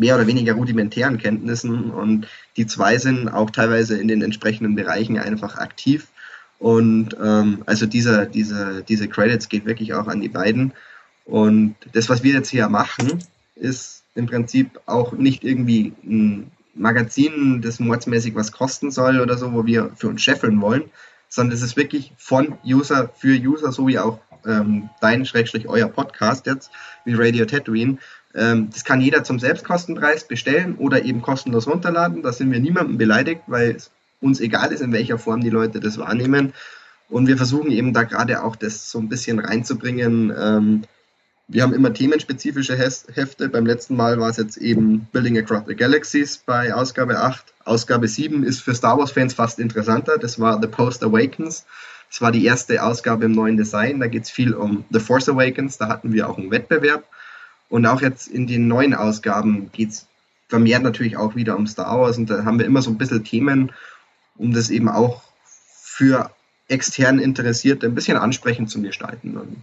mehr 0.00 0.14
oder 0.14 0.26
weniger 0.26 0.54
rudimentären 0.54 1.18
Kenntnissen 1.18 1.90
und 1.90 2.26
die 2.56 2.66
zwei 2.66 2.96
sind 2.96 3.28
auch 3.28 3.50
teilweise 3.50 3.98
in 3.98 4.08
den 4.08 4.22
entsprechenden 4.22 4.74
Bereichen 4.74 5.18
einfach 5.18 5.58
aktiv. 5.58 6.08
Und 6.58 7.14
ähm, 7.22 7.62
also 7.66 7.84
dieser, 7.84 8.24
dieser, 8.24 8.80
diese 8.80 9.08
Credits 9.08 9.50
geht 9.50 9.66
wirklich 9.66 9.92
auch 9.92 10.08
an 10.08 10.22
die 10.22 10.30
beiden. 10.30 10.72
Und 11.26 11.76
das, 11.92 12.08
was 12.08 12.22
wir 12.22 12.32
jetzt 12.32 12.48
hier 12.48 12.68
machen, 12.70 13.22
ist 13.56 14.02
im 14.14 14.24
Prinzip 14.24 14.80
auch 14.86 15.12
nicht 15.12 15.44
irgendwie 15.44 15.92
ein 16.02 16.50
Magazin, 16.74 17.60
das 17.60 17.78
mordsmäßig 17.78 18.34
was 18.34 18.52
kosten 18.52 18.90
soll 18.90 19.20
oder 19.20 19.36
so, 19.36 19.52
wo 19.52 19.66
wir 19.66 19.90
für 19.96 20.08
uns 20.08 20.22
scheffeln 20.22 20.62
wollen, 20.62 20.84
sondern 21.28 21.54
es 21.54 21.62
ist 21.62 21.76
wirklich 21.76 22.12
von 22.16 22.56
User 22.64 23.10
für 23.18 23.38
User, 23.38 23.70
so 23.70 23.86
wie 23.86 23.98
auch 23.98 24.18
ähm, 24.46 24.88
dein 25.02 25.26
Schrägstrich 25.26 25.68
euer 25.68 25.88
Podcast 25.88 26.46
jetzt, 26.46 26.70
wie 27.04 27.12
Radio 27.14 27.44
Tatooine, 27.44 27.98
das 28.32 28.84
kann 28.84 29.00
jeder 29.00 29.24
zum 29.24 29.38
Selbstkostenpreis 29.38 30.24
bestellen 30.24 30.76
oder 30.76 31.04
eben 31.04 31.20
kostenlos 31.20 31.66
runterladen. 31.66 32.22
Da 32.22 32.32
sind 32.32 32.52
wir 32.52 32.60
niemandem 32.60 32.96
beleidigt, 32.96 33.42
weil 33.46 33.72
es 33.72 33.90
uns 34.20 34.40
egal 34.40 34.72
ist, 34.72 34.80
in 34.80 34.92
welcher 34.92 35.18
Form 35.18 35.40
die 35.40 35.50
Leute 35.50 35.80
das 35.80 35.98
wahrnehmen. 35.98 36.52
Und 37.08 37.26
wir 37.26 37.36
versuchen 37.36 37.72
eben 37.72 37.92
da 37.92 38.04
gerade 38.04 38.44
auch 38.44 38.54
das 38.54 38.90
so 38.90 38.98
ein 39.00 39.08
bisschen 39.08 39.40
reinzubringen. 39.40 40.32
Ähm, 40.38 40.82
wir 41.48 41.64
haben 41.64 41.74
immer 41.74 41.92
themenspezifische 41.92 42.76
Hefte. 42.76 43.48
Beim 43.48 43.66
letzten 43.66 43.96
Mal 43.96 44.20
war 44.20 44.30
es 44.30 44.36
jetzt 44.36 44.56
eben 44.56 45.08
Building 45.10 45.36
Across 45.36 45.64
the 45.66 45.74
Galaxies 45.74 46.38
bei 46.38 46.72
Ausgabe 46.72 47.18
8. 47.18 47.52
Ausgabe 47.64 48.06
7 48.06 48.44
ist 48.44 48.62
für 48.62 48.76
Star 48.76 48.96
Wars-Fans 48.96 49.34
fast 49.34 49.58
interessanter. 49.58 50.18
Das 50.18 50.38
war 50.38 50.60
The 50.60 50.68
Post 50.68 51.02
Awakens. 51.02 51.66
Das 52.08 52.20
war 52.20 52.30
die 52.30 52.44
erste 52.44 52.80
Ausgabe 52.84 53.24
im 53.24 53.32
neuen 53.32 53.56
Design. 53.56 53.98
Da 53.98 54.06
geht 54.06 54.24
es 54.24 54.30
viel 54.30 54.54
um 54.54 54.84
The 54.90 55.00
Force 55.00 55.28
Awakens. 55.28 55.78
Da 55.78 55.88
hatten 55.88 56.12
wir 56.12 56.28
auch 56.28 56.38
einen 56.38 56.52
Wettbewerb. 56.52 57.04
Und 57.70 57.86
auch 57.86 58.02
jetzt 58.02 58.28
in 58.28 58.46
den 58.46 58.68
neuen 58.68 58.94
Ausgaben 58.94 59.72
geht 59.72 59.90
es 59.90 60.06
vermehrt 60.50 60.82
natürlich 60.82 61.16
auch 61.16 61.36
wieder 61.36 61.56
um 61.56 61.66
Star 61.66 61.98
Wars 61.98 62.18
und 62.18 62.28
da 62.28 62.44
haben 62.44 62.58
wir 62.58 62.66
immer 62.66 62.82
so 62.82 62.90
ein 62.90 62.98
bisschen 62.98 63.24
Themen, 63.24 63.72
um 64.36 64.52
das 64.52 64.68
eben 64.68 64.88
auch 64.88 65.22
für 65.80 66.30
extern 66.68 67.20
Interessierte 67.20 67.86
ein 67.86 67.94
bisschen 67.94 68.16
ansprechend 68.16 68.68
zu 68.68 68.82
gestalten. 68.82 69.36
Und 69.36 69.62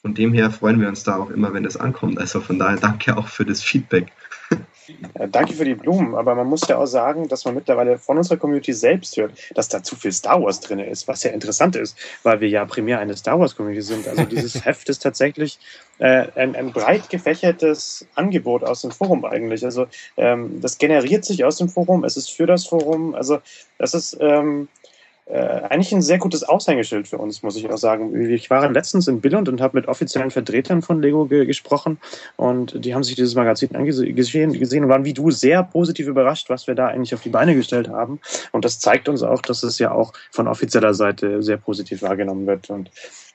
von 0.00 0.14
dem 0.14 0.32
her 0.32 0.50
freuen 0.50 0.80
wir 0.80 0.88
uns 0.88 1.04
da 1.04 1.16
auch 1.16 1.30
immer, 1.30 1.52
wenn 1.52 1.62
das 1.62 1.76
ankommt. 1.76 2.18
Also 2.18 2.40
von 2.40 2.58
daher 2.58 2.78
danke 2.78 3.16
auch 3.16 3.28
für 3.28 3.44
das 3.44 3.62
Feedback. 3.62 4.10
Ja, 5.18 5.26
danke 5.26 5.54
für 5.54 5.64
die 5.64 5.74
Blumen, 5.74 6.14
aber 6.14 6.34
man 6.34 6.46
muss 6.46 6.66
ja 6.68 6.78
auch 6.78 6.86
sagen, 6.86 7.28
dass 7.28 7.44
man 7.44 7.54
mittlerweile 7.54 7.98
von 7.98 8.18
unserer 8.18 8.36
Community 8.36 8.72
selbst 8.72 9.16
hört, 9.16 9.32
dass 9.54 9.68
da 9.68 9.82
zu 9.82 9.96
viel 9.96 10.12
Star 10.12 10.42
Wars 10.42 10.60
drin 10.60 10.78
ist, 10.78 11.08
was 11.08 11.22
ja 11.22 11.30
interessant 11.30 11.76
ist, 11.76 11.96
weil 12.22 12.40
wir 12.40 12.48
ja 12.48 12.64
primär 12.64 12.98
eine 12.98 13.16
Star 13.16 13.38
Wars 13.38 13.56
Community 13.56 13.82
sind. 13.82 14.08
Also 14.08 14.24
dieses 14.24 14.64
Heft 14.64 14.88
ist 14.88 15.02
tatsächlich 15.02 15.58
äh, 15.98 16.26
ein, 16.34 16.56
ein, 16.56 16.72
breit 16.72 17.10
gefächertes 17.10 18.06
Angebot 18.14 18.64
aus 18.64 18.82
dem 18.82 18.90
Forum 18.90 19.24
eigentlich. 19.24 19.64
Also 19.64 19.86
ähm, 20.16 20.60
das 20.60 20.78
generiert 20.78 21.24
sich 21.24 21.44
aus 21.44 21.56
dem 21.56 21.68
Forum, 21.68 22.04
es 22.04 22.16
ist 22.16 22.30
für 22.30 22.46
das 22.46 22.66
Forum, 22.66 23.14
also 23.14 23.38
das 23.78 23.94
ist 23.94 24.16
ähm, 24.20 24.68
äh, 25.30 25.62
eigentlich 25.68 25.92
ein 25.92 26.02
sehr 26.02 26.18
gutes 26.18 26.42
Aushängeschild 26.42 27.06
für 27.06 27.18
uns, 27.18 27.42
muss 27.42 27.56
ich 27.56 27.70
auch 27.70 27.78
sagen. 27.78 28.30
Ich 28.30 28.50
war 28.50 28.68
letztens 28.70 29.06
in 29.06 29.20
Billund 29.20 29.48
und 29.48 29.60
habe 29.60 29.78
mit 29.78 29.86
offiziellen 29.86 30.30
Vertretern 30.30 30.82
von 30.82 31.00
Lego 31.00 31.26
ge 31.26 31.46
gesprochen 31.46 31.98
und 32.36 32.84
die 32.84 32.94
haben 32.94 33.04
sich 33.04 33.14
dieses 33.14 33.34
Magazin 33.34 33.74
angesehen 33.74 34.14
gesehen 34.14 34.84
und 34.84 34.88
waren 34.88 35.04
wie 35.04 35.14
du 35.14 35.30
sehr 35.30 35.62
positiv 35.62 36.08
überrascht, 36.08 36.50
was 36.50 36.66
wir 36.66 36.74
da 36.74 36.88
eigentlich 36.88 37.14
auf 37.14 37.22
die 37.22 37.28
Beine 37.28 37.54
gestellt 37.54 37.88
haben. 37.88 38.18
Und 38.52 38.64
das 38.64 38.80
zeigt 38.80 39.08
uns 39.08 39.22
auch, 39.22 39.40
dass 39.42 39.62
es 39.62 39.78
ja 39.78 39.92
auch 39.92 40.12
von 40.30 40.48
offizieller 40.48 40.94
Seite 40.94 41.42
sehr 41.42 41.56
positiv 41.56 42.02
wahrgenommen 42.02 42.46
wird. 42.46 42.68
Und 42.70 42.90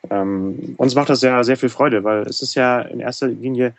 ähm, 0.10 0.76
uns 0.78 0.96
macht 0.96 1.10
das 1.10 1.22
ja 1.22 1.44
sehr 1.44 1.58
viel 1.58 1.70
Freude, 1.70 2.04
weil 2.04 2.24
es 2.24 2.42
ist 2.42 2.56
ja 2.56 2.82
in 2.82 3.00
erster 3.00 3.28
Linie 3.28 3.74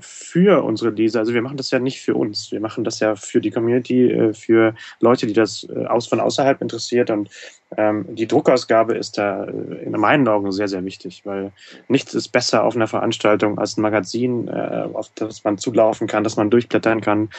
für 0.00 0.64
unsere 0.64 0.90
Leser. 0.90 1.20
Also 1.20 1.34
wir 1.34 1.42
machen 1.42 1.56
das 1.56 1.70
ja 1.70 1.78
nicht 1.78 2.00
für 2.00 2.14
uns. 2.14 2.52
Wir 2.52 2.60
machen 2.60 2.84
das 2.84 3.00
ja 3.00 3.16
für 3.16 3.40
die 3.40 3.50
Community, 3.50 4.10
äh, 4.10 4.34
für 4.34 4.74
Leute, 5.00 5.26
die 5.26 5.32
das 5.32 5.66
äh, 5.74 5.86
aus, 5.86 6.06
von 6.06 6.20
außerhalb 6.20 6.60
interessiert. 6.60 7.10
Und 7.10 7.30
ähm, 7.76 8.04
die 8.14 8.26
Druckausgabe 8.26 8.94
ist 8.94 9.18
da 9.18 9.44
äh, 9.44 9.84
in 9.84 9.92
meinen 9.92 10.26
Augen 10.28 10.52
sehr, 10.52 10.68
sehr 10.68 10.84
wichtig, 10.84 11.22
weil 11.24 11.52
nichts 11.88 12.14
ist 12.14 12.28
besser 12.28 12.64
auf 12.64 12.76
einer 12.76 12.86
Veranstaltung 12.86 13.58
als 13.58 13.76
ein 13.76 13.82
Magazin, 13.82 14.48
äh, 14.48 14.88
auf 14.92 15.10
das 15.14 15.44
man 15.44 15.58
zulaufen 15.58 16.06
kann, 16.06 16.24
das 16.24 16.36
man 16.36 16.50
durchblättern 16.50 17.00
kann. 17.00 17.30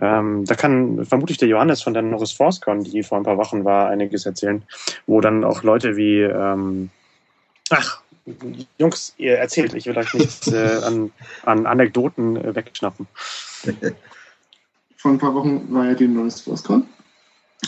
Ähm, 0.00 0.44
da 0.44 0.54
kann 0.54 1.04
vermutlich 1.04 1.38
der 1.38 1.48
Johannes 1.48 1.82
von 1.82 1.94
der 1.94 2.02
Norris 2.02 2.32
ForceCon, 2.32 2.84
die 2.84 3.02
vor 3.02 3.18
ein 3.18 3.24
paar 3.24 3.38
Wochen 3.38 3.64
war, 3.64 3.88
einiges 3.88 4.24
erzählen, 4.24 4.62
wo 5.06 5.20
dann 5.20 5.44
auch 5.44 5.62
Leute 5.62 5.96
wie, 5.96 6.20
ähm, 6.20 6.90
ach, 7.70 8.02
Jungs, 8.78 9.14
ihr 9.18 9.38
erzählt, 9.38 9.74
ich 9.74 9.86
will 9.86 9.96
euch 9.96 10.12
nichts 10.14 10.46
äh, 10.52 10.80
an, 10.84 11.10
an 11.44 11.66
Anekdoten 11.66 12.36
äh, 12.36 12.54
wegschnappen. 12.54 13.06
Vor 14.96 15.12
ein 15.12 15.18
paar 15.18 15.34
Wochen 15.34 15.72
war 15.72 15.86
ja 15.86 15.94
die 15.94 16.08
neues 16.08 16.40
ForceCon. 16.40 16.86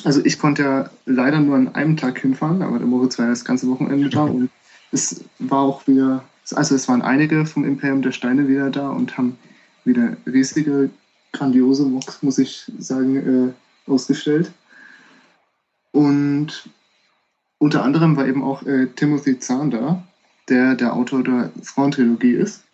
Also 0.05 0.25
ich 0.25 0.39
konnte 0.39 0.63
ja 0.63 0.91
leider 1.07 1.41
nur 1.41 1.57
an 1.57 1.75
einem 1.75 1.97
Tag 1.97 2.21
hinfahren, 2.21 2.63
aber 2.63 2.79
der 2.79 2.87
Moritz 2.87 3.19
war 3.19 3.27
ja 3.27 3.31
das 3.31 3.45
ganze 3.45 3.69
Wochenende 3.69 4.09
da 4.09 4.25
und 4.25 4.51
es 4.93 5.25
war 5.39 5.61
auch 5.61 5.87
wieder, 5.87 6.25
also 6.53 6.75
es 6.75 6.89
waren 6.89 7.03
einige 7.03 7.45
vom 7.47 7.65
Imperium 7.65 8.03
der 8.03 8.13
Steine 8.13 8.49
wieder 8.49 8.71
da 8.71 8.91
und 8.91 9.17
haben 9.17 9.39
wieder 9.85 10.17
riesige, 10.27 10.91
grandiose 11.33 11.85
Mocks, 11.85 12.23
muss 12.23 12.39
ich 12.39 12.71
sagen, 12.79 13.17
äh, 13.17 13.91
ausgestellt. 13.91 14.53
Und 15.93 16.69
unter 17.59 17.83
anderem 17.83 18.17
war 18.17 18.27
eben 18.27 18.43
auch 18.43 18.63
äh, 18.63 18.87
Timothy 18.87 19.39
Zahn 19.39 19.71
da, 19.71 20.03
der 20.51 20.75
der 20.75 20.95
Autor 20.95 21.23
der 21.23 21.51
Frauentrilogie 21.63 22.33
ist. 22.33 22.65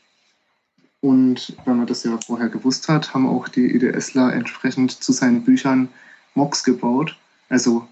Und 1.01 1.57
weil 1.65 1.75
man 1.75 1.87
das 1.87 2.03
ja 2.05 2.19
vorher 2.27 2.49
gewusst 2.49 2.89
hat, 2.89 3.15
haben 3.15 3.29
auch 3.29 3.49
die 3.49 3.75
EDSler 3.75 4.33
entsprechend 4.33 4.91
zu 4.91 5.13
seinen 5.13 5.45
Büchern 5.45 5.89
Mocks 6.35 6.65
gebaut. 6.65 7.17
Also 7.49 7.87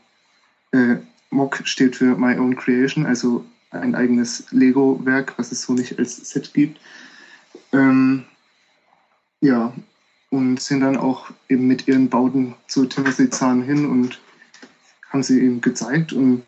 äh, 0.73 0.97
Mock 1.31 1.61
steht 1.65 1.97
für 1.97 2.17
My 2.17 2.37
Own 2.39 2.57
Creation, 2.57 3.07
also 3.07 3.45
ein 3.71 3.95
eigenes 3.95 4.47
Lego-Werk, 4.51 5.35
was 5.37 5.53
es 5.53 5.63
so 5.63 5.75
nicht 5.75 5.99
als 5.99 6.17
Set 6.17 6.55
gibt. 6.55 6.81
Ähm, 7.73 8.25
ja, 9.41 9.73
und 10.31 10.61
sind 10.61 10.81
dann 10.81 10.97
auch 10.97 11.31
eben 11.49 11.67
mit 11.67 11.87
ihren 11.87 12.09
Bauten 12.09 12.55
zu 12.67 12.87
Timothy 12.87 13.31
Zahn 13.31 13.63
hin 13.63 13.89
und 13.89 14.21
haben 15.11 15.23
sie 15.23 15.41
ihm 15.41 15.61
gezeigt 15.61 16.13
und 16.13 16.43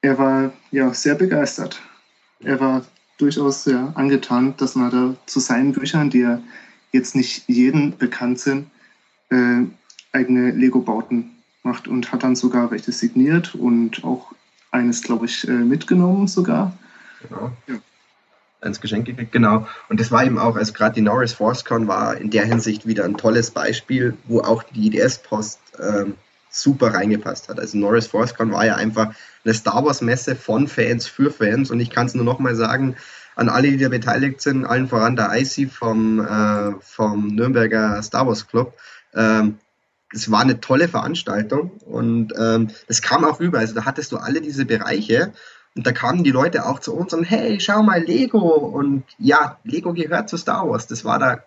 er 0.00 0.18
war 0.18 0.52
ja 0.70 0.94
sehr 0.94 1.14
begeistert. 1.14 1.82
Er 2.42 2.60
war 2.60 2.84
durchaus 3.18 3.64
sehr 3.64 3.92
angetan, 3.94 4.54
dass 4.56 4.74
man 4.74 4.90
da 4.90 5.14
zu 5.26 5.40
seinen 5.40 5.72
Büchern, 5.72 6.10
die 6.10 6.20
ja 6.20 6.40
jetzt 6.92 7.14
nicht 7.14 7.44
jedem 7.48 7.96
bekannt 7.96 8.40
sind, 8.40 8.70
äh, 9.30 9.62
eigene 10.12 10.50
Lego-Bauten 10.50 11.30
macht 11.62 11.86
und 11.86 12.10
hat 12.12 12.22
dann 12.22 12.34
sogar 12.34 12.70
welche 12.70 12.92
signiert 12.92 13.54
und 13.54 14.02
auch 14.04 14.32
eines, 14.70 15.02
glaube 15.02 15.26
ich, 15.26 15.46
äh, 15.46 15.52
mitgenommen 15.52 16.26
sogar. 16.26 16.76
Genau. 17.28 17.52
Ja. 17.66 17.76
Als 18.62 18.80
Geschenk 18.80 19.06
gekriegt, 19.06 19.32
genau. 19.32 19.66
Und 19.88 20.00
das 20.00 20.10
war 20.10 20.24
eben 20.24 20.38
auch, 20.38 20.56
also 20.56 20.72
gerade 20.72 20.94
die 20.94 21.00
Norris 21.00 21.32
ForceCon 21.32 21.88
war 21.88 22.16
in 22.16 22.30
der 22.30 22.44
Hinsicht 22.44 22.86
wieder 22.86 23.04
ein 23.04 23.16
tolles 23.16 23.50
Beispiel, 23.50 24.16
wo 24.26 24.40
auch 24.40 24.62
die 24.62 24.88
IDS-Post 24.88 25.60
ähm, 25.78 26.14
super 26.50 26.94
reingepasst 26.94 27.48
hat. 27.48 27.58
Also 27.58 27.78
Norris 27.78 28.06
ForceCon 28.06 28.52
war 28.52 28.66
ja 28.66 28.76
einfach 28.76 29.14
eine 29.44 29.54
Star 29.54 29.84
Wars-Messe 29.84 30.36
von 30.36 30.68
Fans 30.68 31.06
für 31.06 31.30
Fans 31.30 31.70
und 31.70 31.80
ich 31.80 31.90
kann 31.90 32.06
es 32.06 32.14
nur 32.14 32.24
nochmal 32.24 32.54
sagen, 32.54 32.96
an 33.36 33.48
alle, 33.48 33.70
die 33.70 33.78
da 33.78 33.88
beteiligt 33.88 34.40
sind, 34.40 34.66
allen 34.66 34.88
voran 34.88 35.16
der 35.16 35.32
IC 35.32 35.70
vom, 35.70 36.20
äh, 36.20 36.72
vom 36.80 37.28
Nürnberger 37.28 38.02
Star 38.02 38.26
Wars 38.26 38.46
Club. 38.46 38.74
Ähm, 39.14 39.58
es 40.12 40.30
war 40.30 40.40
eine 40.40 40.60
tolle 40.60 40.88
Veranstaltung 40.88 41.70
und 41.86 42.34
ähm, 42.38 42.70
kam 43.02 43.24
auch 43.24 43.40
rüber. 43.40 43.60
Also 43.60 43.74
da 43.74 43.84
hattest 43.84 44.12
du 44.12 44.18
alle 44.18 44.40
diese 44.40 44.66
Bereiche 44.66 45.32
und 45.76 45.86
da 45.86 45.92
kamen 45.92 46.24
die 46.24 46.32
Leute 46.32 46.66
auch 46.66 46.80
zu 46.80 46.94
uns 46.94 47.14
und 47.14 47.24
hey, 47.24 47.60
schau 47.60 47.82
mal 47.82 48.02
Lego 48.02 48.38
und 48.40 49.04
ja, 49.18 49.58
Lego 49.64 49.92
gehört 49.92 50.28
zu 50.28 50.36
Star 50.36 50.68
Wars. 50.68 50.88
Das 50.88 51.04
war 51.04 51.18
da 51.18 51.44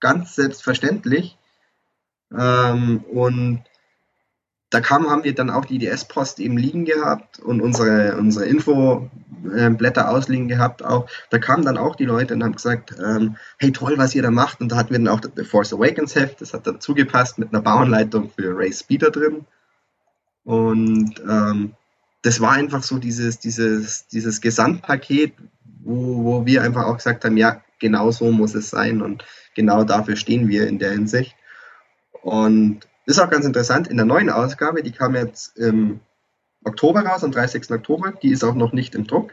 ganz 0.00 0.36
selbstverständlich 0.36 1.36
ähm, 2.36 3.04
und 3.10 3.64
da 4.72 4.80
kam, 4.80 5.10
haben 5.10 5.22
wir 5.22 5.34
dann 5.34 5.50
auch 5.50 5.66
die 5.66 5.76
IDS-Post 5.76 6.40
eben 6.40 6.56
liegen 6.56 6.86
gehabt 6.86 7.38
und 7.38 7.60
unsere, 7.60 8.16
unsere 8.16 8.46
Infoblätter 8.46 10.08
ausliegen 10.08 10.48
gehabt 10.48 10.82
auch. 10.82 11.06
Da 11.28 11.38
kamen 11.38 11.62
dann 11.64 11.76
auch 11.76 11.94
die 11.94 12.06
Leute 12.06 12.32
und 12.32 12.42
haben 12.42 12.54
gesagt, 12.54 12.94
ähm, 12.98 13.36
hey 13.58 13.70
toll, 13.70 13.98
was 13.98 14.14
ihr 14.14 14.22
da 14.22 14.30
macht. 14.30 14.62
Und 14.62 14.72
da 14.72 14.76
hatten 14.76 14.90
wir 14.90 14.98
dann 14.98 15.08
auch 15.08 15.20
The 15.36 15.44
Force 15.44 15.74
Awakens 15.74 16.14
Heft, 16.14 16.40
das 16.40 16.54
hat 16.54 16.66
dazu 16.66 16.94
gepasst 16.94 17.38
mit 17.38 17.52
einer 17.52 17.60
Bauanleitung 17.60 18.30
für 18.30 18.56
Ray 18.56 18.72
Speeder 18.72 19.10
drin. 19.10 19.44
Und 20.44 21.20
ähm, 21.28 21.74
das 22.22 22.40
war 22.40 22.52
einfach 22.52 22.82
so 22.82 22.98
dieses, 22.98 23.40
dieses, 23.40 24.06
dieses 24.06 24.40
Gesamtpaket, 24.40 25.34
wo, 25.84 26.24
wo 26.24 26.46
wir 26.46 26.62
einfach 26.62 26.86
auch 26.86 26.96
gesagt 26.96 27.26
haben, 27.26 27.36
ja, 27.36 27.60
genau 27.78 28.10
so 28.10 28.32
muss 28.32 28.54
es 28.54 28.70
sein 28.70 29.02
und 29.02 29.22
genau 29.54 29.84
dafür 29.84 30.16
stehen 30.16 30.48
wir 30.48 30.66
in 30.66 30.78
der 30.78 30.92
Hinsicht. 30.92 31.36
Und 32.22 32.86
ist 33.06 33.18
auch 33.18 33.30
ganz 33.30 33.44
interessant, 33.44 33.88
in 33.88 33.96
der 33.96 34.06
neuen 34.06 34.30
Ausgabe, 34.30 34.82
die 34.82 34.92
kam 34.92 35.14
jetzt 35.14 35.56
im 35.56 36.00
Oktober 36.64 37.00
raus, 37.04 37.24
am 37.24 37.32
30. 37.32 37.70
Oktober, 37.70 38.12
die 38.22 38.30
ist 38.30 38.44
auch 38.44 38.54
noch 38.54 38.72
nicht 38.72 38.94
im 38.94 39.06
Druck. 39.06 39.32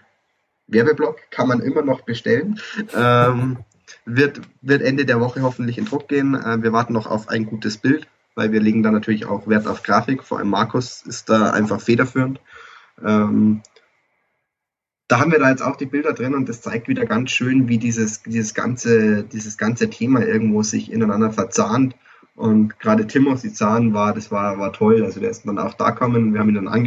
Werbeblock 0.67 1.31
kann 1.31 1.47
man 1.47 1.61
immer 1.61 1.81
noch 1.81 2.01
bestellen. 2.01 2.59
Ähm, 2.95 3.57
wird, 4.05 4.41
wird 4.61 4.81
Ende 4.81 5.05
der 5.05 5.19
Woche 5.19 5.41
hoffentlich 5.41 5.77
in 5.77 5.85
Druck 5.85 6.07
gehen. 6.07 6.35
Äh, 6.35 6.61
wir 6.61 6.73
warten 6.73 6.93
noch 6.93 7.07
auf 7.07 7.29
ein 7.29 7.45
gutes 7.45 7.77
Bild, 7.77 8.07
weil 8.35 8.51
wir 8.51 8.59
legen 8.59 8.83
da 8.83 8.91
natürlich 8.91 9.25
auch 9.25 9.47
Wert 9.47 9.67
auf 9.67 9.83
Grafik. 9.83 10.23
Vor 10.23 10.39
allem 10.39 10.49
Markus 10.49 11.01
ist 11.01 11.29
da 11.29 11.51
einfach 11.51 11.81
federführend. 11.81 12.39
Ähm, 13.03 13.61
da 15.07 15.19
haben 15.19 15.31
wir 15.31 15.39
da 15.39 15.49
jetzt 15.49 15.63
auch 15.63 15.75
die 15.75 15.87
Bilder 15.87 16.13
drin 16.13 16.35
und 16.35 16.47
das 16.47 16.61
zeigt 16.61 16.87
wieder 16.87 17.05
ganz 17.05 17.31
schön, 17.31 17.67
wie 17.67 17.79
dieses, 17.79 18.21
dieses, 18.21 18.53
ganze, 18.53 19.23
dieses 19.23 19.57
ganze 19.57 19.89
Thema 19.89 20.23
irgendwo 20.23 20.61
sich 20.61 20.91
ineinander 20.91 21.31
verzahnt 21.31 21.95
und 22.39 22.79
gerade 22.79 23.05
Timothy 23.05 23.51
Zahn 23.51 23.93
war, 23.93 24.13
das 24.13 24.31
war, 24.31 24.57
war 24.57 24.71
toll. 24.71 25.03
Also 25.03 25.19
der 25.19 25.29
ist 25.29 25.45
dann 25.45 25.59
auch 25.59 25.73
da 25.73 25.89
gekommen, 25.89 26.33
wir 26.33 26.39
haben 26.39 26.47
ihn 26.47 26.55
dann 26.55 26.85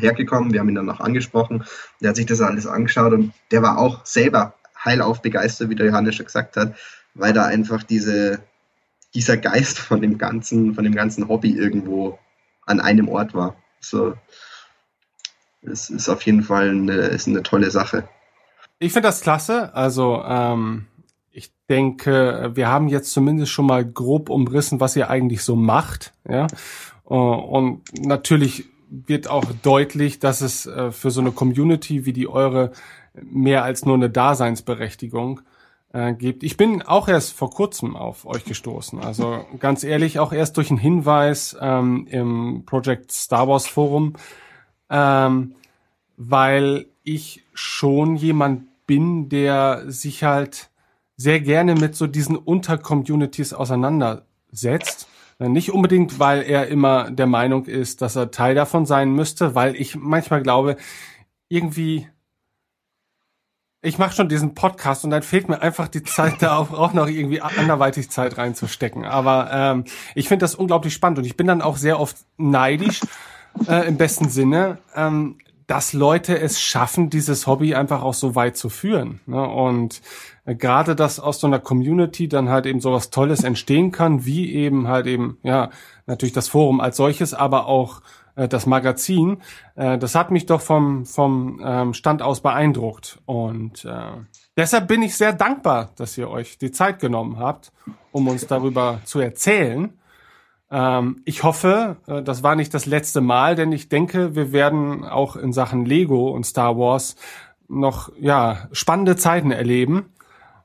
hergekommen, 0.00 0.50
wir 0.50 0.60
haben 0.60 0.70
ihn 0.70 0.76
dann 0.76 0.88
auch 0.88 1.00
angesprochen. 1.00 1.62
Der 2.00 2.08
hat 2.08 2.16
sich 2.16 2.24
das 2.24 2.40
alles 2.40 2.66
angeschaut 2.66 3.12
und 3.12 3.34
der 3.50 3.60
war 3.60 3.76
auch 3.76 4.06
selber 4.06 4.54
heilauf 4.82 5.20
begeistert, 5.20 5.68
wie 5.68 5.74
der 5.74 5.88
Johannes 5.88 6.14
schon 6.14 6.24
gesagt 6.24 6.56
hat, 6.56 6.74
weil 7.12 7.34
da 7.34 7.44
einfach 7.44 7.82
diese, 7.82 8.40
dieser 9.12 9.36
Geist 9.36 9.78
von 9.78 10.00
dem 10.00 10.16
ganzen, 10.16 10.74
von 10.74 10.84
dem 10.84 10.94
ganzen 10.94 11.28
Hobby 11.28 11.50
irgendwo 11.50 12.18
an 12.64 12.80
einem 12.80 13.10
Ort 13.10 13.34
war. 13.34 13.56
So, 13.80 14.14
es 15.60 15.90
ist 15.90 16.08
auf 16.08 16.22
jeden 16.22 16.42
Fall 16.42 16.70
eine, 16.70 16.94
ist 16.94 17.28
eine 17.28 17.42
tolle 17.42 17.70
Sache. 17.70 18.08
Ich 18.78 18.94
finde 18.94 19.08
das 19.08 19.20
klasse. 19.20 19.74
Also 19.74 20.24
ähm, 20.26 20.86
ich 21.34 21.52
denke, 21.68 22.52
wir 22.54 22.68
haben 22.68 22.88
jetzt 22.88 23.12
zumindest 23.12 23.50
schon 23.50 23.66
mal 23.66 23.84
grob 23.84 24.30
umrissen, 24.30 24.78
was 24.78 24.94
ihr 24.94 25.10
eigentlich 25.10 25.42
so 25.42 25.56
macht. 25.56 26.14
Ja? 26.28 26.46
Äh, 27.08 27.14
und 27.14 27.82
natürlich 28.00 28.66
wird 28.88 29.28
auch 29.28 29.44
deutlich, 29.62 30.20
dass 30.20 30.40
es 30.40 30.66
äh, 30.66 30.92
für 30.92 31.10
so 31.10 31.20
eine 31.20 31.32
Community 31.32 32.06
wie 32.06 32.12
die 32.12 32.28
eure 32.28 32.70
mehr 33.20 33.64
als 33.64 33.84
nur 33.84 33.96
eine 33.96 34.10
Daseinsberechtigung 34.10 35.40
äh, 35.92 36.14
gibt. 36.14 36.44
Ich 36.44 36.56
bin 36.56 36.82
auch 36.82 37.08
erst 37.08 37.32
vor 37.32 37.50
kurzem 37.50 37.96
auf 37.96 38.26
euch 38.26 38.44
gestoßen. 38.44 39.00
Also 39.00 39.44
ganz 39.58 39.82
ehrlich, 39.82 40.20
auch 40.20 40.32
erst 40.32 40.56
durch 40.56 40.70
einen 40.70 40.78
Hinweis 40.78 41.56
ähm, 41.60 42.06
im 42.08 42.62
Project 42.64 43.10
Star 43.10 43.48
Wars 43.48 43.66
Forum, 43.66 44.14
ähm, 44.88 45.56
weil 46.16 46.86
ich 47.02 47.44
schon 47.54 48.14
jemand 48.14 48.68
bin, 48.86 49.28
der 49.28 49.84
sich 49.90 50.22
halt 50.22 50.70
sehr 51.16 51.40
gerne 51.40 51.74
mit 51.74 51.94
so 51.94 52.06
diesen 52.06 52.36
Untercommunities 52.36 53.52
auseinandersetzt. 53.52 55.08
Nicht 55.38 55.72
unbedingt, 55.72 56.18
weil 56.18 56.42
er 56.42 56.68
immer 56.68 57.10
der 57.10 57.26
Meinung 57.26 57.66
ist, 57.66 58.02
dass 58.02 58.16
er 58.16 58.30
Teil 58.30 58.54
davon 58.54 58.86
sein 58.86 59.12
müsste, 59.12 59.54
weil 59.54 59.74
ich 59.74 59.96
manchmal 59.96 60.42
glaube, 60.42 60.76
irgendwie, 61.48 62.08
ich 63.82 63.98
mache 63.98 64.14
schon 64.14 64.28
diesen 64.28 64.54
Podcast 64.54 65.04
und 65.04 65.10
dann 65.10 65.22
fehlt 65.22 65.48
mir 65.48 65.60
einfach 65.60 65.88
die 65.88 66.04
Zeit, 66.04 66.40
da 66.40 66.56
auch, 66.56 66.72
auch 66.72 66.92
noch 66.92 67.08
irgendwie 67.08 67.40
anderweitig 67.40 68.10
Zeit 68.10 68.38
reinzustecken. 68.38 69.04
Aber 69.04 69.50
ähm, 69.52 69.84
ich 70.14 70.28
finde 70.28 70.44
das 70.44 70.54
unglaublich 70.54 70.94
spannend 70.94 71.18
und 71.18 71.24
ich 71.24 71.36
bin 71.36 71.48
dann 71.48 71.62
auch 71.62 71.76
sehr 71.76 71.98
oft 71.98 72.16
neidisch, 72.36 73.00
äh, 73.68 73.88
im 73.88 73.96
besten 73.96 74.28
Sinne, 74.28 74.78
ähm, 74.94 75.38
dass 75.66 75.92
Leute 75.92 76.38
es 76.38 76.60
schaffen, 76.60 77.10
dieses 77.10 77.46
Hobby 77.46 77.74
einfach 77.74 78.02
auch 78.02 78.14
so 78.14 78.34
weit 78.34 78.56
zu 78.56 78.68
führen. 78.68 79.20
Ne? 79.26 79.42
Und 79.42 80.02
äh, 80.44 80.54
gerade, 80.54 80.94
dass 80.94 81.20
aus 81.20 81.40
so 81.40 81.46
einer 81.46 81.58
Community 81.58 82.28
dann 82.28 82.48
halt 82.48 82.66
eben 82.66 82.80
sowas 82.80 83.10
Tolles 83.10 83.44
entstehen 83.44 83.90
kann, 83.90 84.24
wie 84.24 84.52
eben 84.52 84.88
halt 84.88 85.06
eben, 85.06 85.38
ja, 85.42 85.70
natürlich 86.06 86.34
das 86.34 86.48
Forum 86.48 86.80
als 86.80 86.96
solches, 86.96 87.32
aber 87.34 87.66
auch 87.66 88.02
äh, 88.36 88.48
das 88.48 88.66
Magazin, 88.66 89.38
äh, 89.76 89.98
das 89.98 90.14
hat 90.14 90.30
mich 90.30 90.46
doch 90.46 90.60
vom, 90.60 91.06
vom 91.06 91.60
ähm, 91.64 91.94
Stand 91.94 92.20
aus 92.20 92.40
beeindruckt. 92.40 93.20
Und 93.24 93.84
äh, 93.84 94.12
deshalb 94.56 94.88
bin 94.88 95.02
ich 95.02 95.16
sehr 95.16 95.32
dankbar, 95.32 95.90
dass 95.96 96.18
ihr 96.18 96.28
euch 96.28 96.58
die 96.58 96.72
Zeit 96.72 96.98
genommen 96.98 97.38
habt, 97.38 97.72
um 98.12 98.28
uns 98.28 98.46
darüber 98.46 99.00
zu 99.04 99.20
erzählen. 99.20 99.92
Ähm, 100.74 101.22
ich 101.24 101.44
hoffe, 101.44 101.98
äh, 102.08 102.20
das 102.24 102.42
war 102.42 102.56
nicht 102.56 102.74
das 102.74 102.84
letzte 102.84 103.20
Mal, 103.20 103.54
denn 103.54 103.70
ich 103.70 103.88
denke, 103.88 104.34
wir 104.34 104.50
werden 104.50 105.04
auch 105.04 105.36
in 105.36 105.52
Sachen 105.52 105.84
Lego 105.84 106.30
und 106.30 106.44
Star 106.44 106.76
Wars 106.76 107.14
noch 107.68 108.10
ja 108.18 108.68
spannende 108.72 109.14
Zeiten 109.14 109.52
erleben 109.52 110.06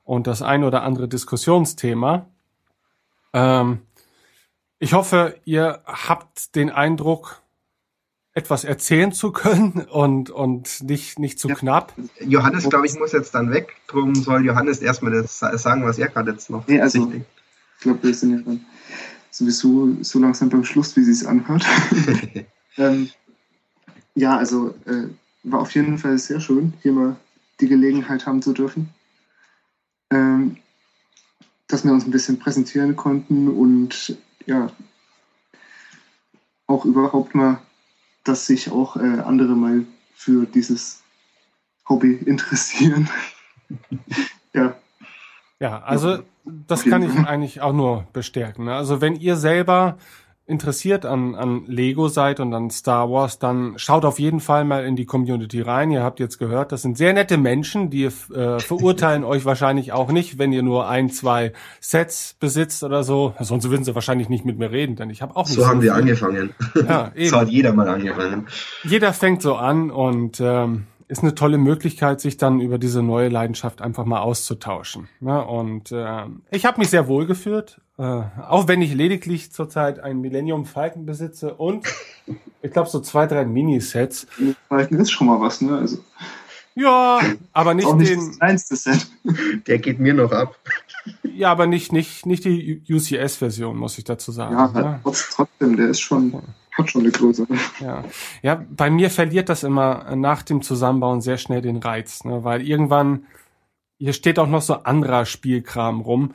und 0.04 0.26
das 0.26 0.42
ein 0.42 0.64
oder 0.64 0.82
andere 0.82 1.08
Diskussionsthema. 1.08 2.26
Ähm, 3.34 3.82
ich 4.80 4.94
hoffe, 4.94 5.36
ihr 5.46 5.82
habt 5.86 6.56
den 6.56 6.72
Eindruck, 6.72 7.44
etwas 8.34 8.64
erzählen 8.64 9.12
zu 9.12 9.32
können 9.32 9.86
und, 9.92 10.32
und 10.32 10.82
nicht, 10.82 11.20
nicht 11.20 11.38
zu 11.40 11.50
ja. 11.50 11.56
knapp. 11.56 11.94
Johannes, 12.20 12.68
glaube 12.68 12.88
ich, 12.88 12.98
muss 12.98 13.12
jetzt 13.12 13.36
dann 13.36 13.52
weg. 13.52 13.76
Drum 13.86 14.16
soll 14.16 14.44
Johannes 14.44 14.80
erstmal 14.80 15.12
das 15.12 15.38
sagen, 15.38 15.86
was 15.86 16.00
er 16.00 16.08
gerade 16.08 16.32
jetzt 16.32 16.50
noch 16.50 16.66
nee, 16.68 16.82
also, 16.82 17.12
Ich 17.14 17.82
glaube, 17.82 18.02
wir 18.02 18.14
sind 18.16 18.32
ja 18.32 18.38
dann 18.44 18.66
sowieso 19.32 19.98
so 20.02 20.20
langsam 20.20 20.50
beim 20.50 20.64
Schluss, 20.64 20.96
wie 20.96 21.04
sie 21.04 21.12
es 21.12 21.26
anhört. 21.26 21.66
ähm, 22.78 23.10
ja, 24.16 24.38
also 24.38 24.76
äh, 24.86 25.08
war 25.44 25.62
auf 25.62 25.74
jeden 25.76 25.98
Fall 25.98 26.18
sehr 26.18 26.40
schön, 26.40 26.74
hier 26.82 26.94
mal 26.94 27.16
die 27.60 27.68
Gelegenheit 27.68 28.26
haben 28.26 28.42
zu 28.42 28.54
dürfen. 28.54 28.90
Ähm, 30.12 30.58
dass 31.68 31.84
wir 31.86 31.94
uns 31.94 32.06
ein 32.06 32.12
bisschen 32.12 32.40
präsentieren 32.40 32.96
konnten 32.96 33.48
und 33.48 34.18
ja, 34.48 34.72
auch 36.66 36.86
überhaupt 36.86 37.36
mal, 37.36 37.62
dass 38.24 38.48
sich 38.48 38.72
auch 38.72 38.96
äh, 38.98 39.20
andere 39.20 39.56
mal 39.56 39.86
für 40.16 40.46
dieses 40.46 41.02
Hobby 41.88 42.14
interessieren. 42.26 43.10
ja. 44.54 44.76
Ja, 45.60 45.80
also 45.80 46.20
das 46.46 46.86
kann 46.86 47.04
ich 47.04 47.14
eigentlich 47.28 47.62
auch 47.62 47.74
nur 47.74 48.06
bestärken. 48.14 48.66
Ne? 48.66 48.76
Also 48.76 49.02
wenn 49.02 49.16
ihr 49.16 49.36
selber 49.36 49.98
interessiert 50.50 51.06
an, 51.06 51.36
an 51.36 51.66
Lego 51.68 52.08
seid 52.08 52.40
und 52.40 52.54
an 52.56 52.72
Star 52.72 53.12
Wars, 53.12 53.38
dann 53.38 53.78
schaut 53.78 54.04
auf 54.04 54.20
jeden 54.20 54.40
Fall 54.40 54.66
mal 54.66 54.84
in 54.84 54.96
die 54.96 55.06
Community 55.06 55.62
rein. 55.62 55.92
Ihr 55.92 56.02
habt 56.02 56.20
jetzt 56.20 56.40
gehört, 56.40 56.72
das 56.72 56.82
sind 56.82 56.98
sehr 56.98 57.14
nette 57.14 57.38
Menschen, 57.38 57.92
die 57.92 58.06
äh, 58.06 58.60
verurteilen 58.60 59.24
euch 59.26 59.46
wahrscheinlich 59.46 59.92
auch 59.92 60.12
nicht, 60.12 60.40
wenn 60.40 60.52
ihr 60.52 60.64
nur 60.64 60.90
ein, 60.90 61.12
zwei 61.12 61.54
Sets 61.80 62.36
besitzt 62.40 62.84
oder 62.84 63.04
so. 63.04 63.36
Sonst 63.40 63.70
würden 63.70 63.84
sie 63.84 63.94
wahrscheinlich 63.94 64.28
nicht 64.28 64.44
mit 64.44 64.58
mir 64.58 64.72
reden, 64.72 64.96
denn 64.96 65.12
ich 65.12 65.22
habe 65.22 65.36
auch 65.36 65.46
nicht 65.46 65.56
so. 65.56 65.62
So 65.62 65.68
haben 65.68 65.84
wir 65.84 65.94
angefangen. 65.94 66.50
Ja, 66.76 67.12
eben. 67.16 67.30
So 67.30 67.38
hat 67.38 67.50
jeder 67.50 67.74
mal 67.74 67.88
angefangen. 67.88 68.48
Jeder 68.84 69.14
fängt 69.14 69.44
so 69.44 69.56
an 69.56 69.92
und 69.92 70.40
ähm, 70.42 70.88
ist 71.10 71.24
eine 71.24 71.34
tolle 71.34 71.58
Möglichkeit, 71.58 72.22
sich 72.22 72.38
dann 72.38 72.62
über 72.62 72.78
diese 72.78 73.02
neue 73.02 73.30
Leidenschaft 73.30 73.82
einfach 73.82 74.06
mal 74.06 74.20
auszutauschen. 74.20 75.10
Ne? 75.20 75.44
Und 75.44 75.92
äh, 75.92 76.26
ich 76.52 76.66
habe 76.66 76.80
mich 76.80 76.92
sehr 76.92 77.08
wohl 77.08 77.26
geführt, 77.26 77.82
äh, 77.98 78.04
auch 78.04 78.68
wenn 78.68 78.82
ich 78.84 78.94
lediglich 78.94 79.52
zurzeit 79.52 80.00
ein 80.00 80.22
Millennium 80.22 80.66
Falcon 80.66 81.08
besitze 81.08 81.56
und 81.56 81.88
ich 82.62 82.72
glaube 82.72 82.90
so 82.90 83.00
zwei, 83.00 83.26
drei 83.26 83.44
Minisets. 83.44 84.28
Falcon 84.70 85.00
ist 85.00 85.10
schon 85.10 85.28
mal 85.28 85.42
was, 85.42 85.62
ne? 85.62 85.80
Also 85.80 85.98
ja, 86.76 87.20
aber 87.54 87.74
nicht, 87.74 87.92
nicht 87.96 88.12
den. 88.12 88.28
Das 88.28 88.38
kleinste 88.38 88.76
Set. 88.76 89.08
Der 89.68 89.80
geht 89.80 90.00
mir 90.00 90.14
noch 90.14 90.32
ab. 90.32 90.56
Ja, 91.24 91.52
aber 91.52 91.66
nicht, 91.66 91.92
nicht, 91.92 92.28
nicht 92.28 92.46
die 92.46 92.84
UCS-Version, 92.88 93.76
muss 93.76 93.98
ich 93.98 94.04
dazu 94.04 94.32
sagen. 94.32 94.56
Ja, 94.56 94.68
ne? 94.68 95.02
trotzdem, 95.04 95.76
der 95.76 95.90
ist 95.90 96.02
schon 96.02 96.42
hat 96.74 96.90
schon 96.90 97.02
eine 97.02 97.12
Größe. 97.12 97.48
Ja. 97.80 98.04
ja, 98.42 98.66
bei 98.70 98.90
mir 98.90 99.10
verliert 99.10 99.50
das 99.50 99.64
immer 99.64 100.16
nach 100.16 100.44
dem 100.44 100.62
Zusammenbauen 100.62 101.22
sehr 101.22 101.38
schnell 101.38 101.62
den 101.62 101.78
Reiz, 101.78 102.24
ne? 102.24 102.44
weil 102.44 102.62
irgendwann 102.62 103.26
hier 103.98 104.14
steht 104.14 104.40
auch 104.40 104.48
noch 104.48 104.62
so 104.62 104.76
anderer 104.76 105.26
Spielkram 105.26 106.00
rum 106.00 106.34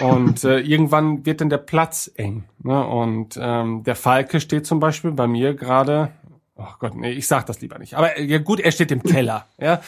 und 0.00 0.44
äh, 0.44 0.58
irgendwann 0.60 1.24
wird 1.24 1.40
dann 1.40 1.48
der 1.48 1.58
Platz 1.58 2.10
eng. 2.14 2.44
Ne? 2.62 2.86
Und 2.86 3.38
ähm, 3.40 3.84
der 3.84 3.96
Falke 3.96 4.38
steht 4.38 4.66
zum 4.66 4.80
Beispiel 4.80 5.12
bei 5.12 5.26
mir 5.26 5.54
gerade 5.54 6.12
Oh 6.58 6.72
Gott, 6.78 6.94
nee, 6.94 7.12
ich 7.12 7.26
sag 7.26 7.44
das 7.44 7.60
lieber 7.60 7.78
nicht. 7.78 7.94
Aber 7.94 8.18
ja 8.18 8.38
gut, 8.38 8.60
er 8.60 8.72
steht 8.72 8.90
im 8.90 9.02
Keller. 9.02 9.46
Ja, 9.58 9.80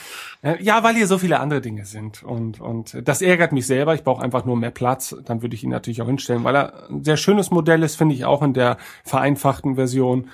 ja 0.59 0.83
weil 0.83 0.95
hier 0.95 1.07
so 1.07 1.17
viele 1.17 1.39
andere 1.39 1.61
Dinge 1.61 1.85
sind. 1.85 2.23
Und, 2.23 2.61
und 2.61 2.95
das 3.07 3.21
ärgert 3.21 3.51
mich 3.51 3.65
selber. 3.65 3.95
Ich 3.95 4.03
brauche 4.03 4.23
einfach 4.23 4.45
nur 4.45 4.55
mehr 4.55 4.71
Platz. 4.71 5.15
Dann 5.25 5.41
würde 5.41 5.55
ich 5.55 5.63
ihn 5.63 5.71
natürlich 5.71 6.01
auch 6.01 6.07
hinstellen, 6.07 6.43
weil 6.43 6.55
er 6.55 6.89
ein 6.89 7.03
sehr 7.03 7.17
schönes 7.17 7.49
Modell 7.49 7.81
ist, 7.81 7.95
finde 7.95 8.13
ich 8.13 8.25
auch 8.25 8.43
in 8.43 8.53
der 8.53 8.77
vereinfachten 9.03 9.75
Version. 9.75 10.29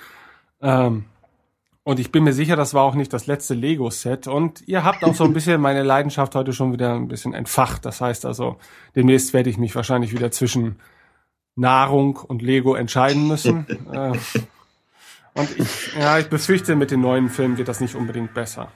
Ähm, 0.61 1.05
und 1.83 1.99
ich 1.99 2.11
bin 2.11 2.23
mir 2.23 2.33
sicher, 2.33 2.55
das 2.55 2.73
war 2.73 2.83
auch 2.83 2.95
nicht 2.95 3.13
das 3.13 3.27
letzte 3.27 3.53
Lego-Set. 3.53 4.27
Und 4.27 4.67
ihr 4.67 4.83
habt 4.83 5.03
auch 5.03 5.15
so 5.15 5.23
ein 5.23 5.33
bisschen 5.35 5.61
meine 5.61 5.83
Leidenschaft 5.83 6.35
heute 6.35 6.51
schon 6.51 6.73
wieder 6.73 6.95
ein 6.95 7.07
bisschen 7.07 7.33
entfacht. 7.33 7.85
Das 7.85 8.01
heißt 8.01 8.25
also, 8.25 8.57
demnächst 8.95 9.33
werde 9.33 9.49
ich 9.49 9.57
mich 9.57 9.73
wahrscheinlich 9.75 10.11
wieder 10.11 10.31
zwischen 10.31 10.79
Nahrung 11.55 12.17
und 12.17 12.41
Lego 12.41 12.75
entscheiden 12.75 13.27
müssen. 13.27 13.65
äh, 13.93 14.17
und 15.35 15.59
ich, 15.59 15.93
ja, 15.99 16.17
ich 16.17 16.27
befürchte, 16.27 16.75
mit 16.75 16.91
den 16.91 17.01
neuen 17.01 17.29
Filmen 17.29 17.57
wird 17.57 17.67
das 17.67 17.81
nicht 17.81 17.95
unbedingt 17.95 18.33
besser. 18.33 18.71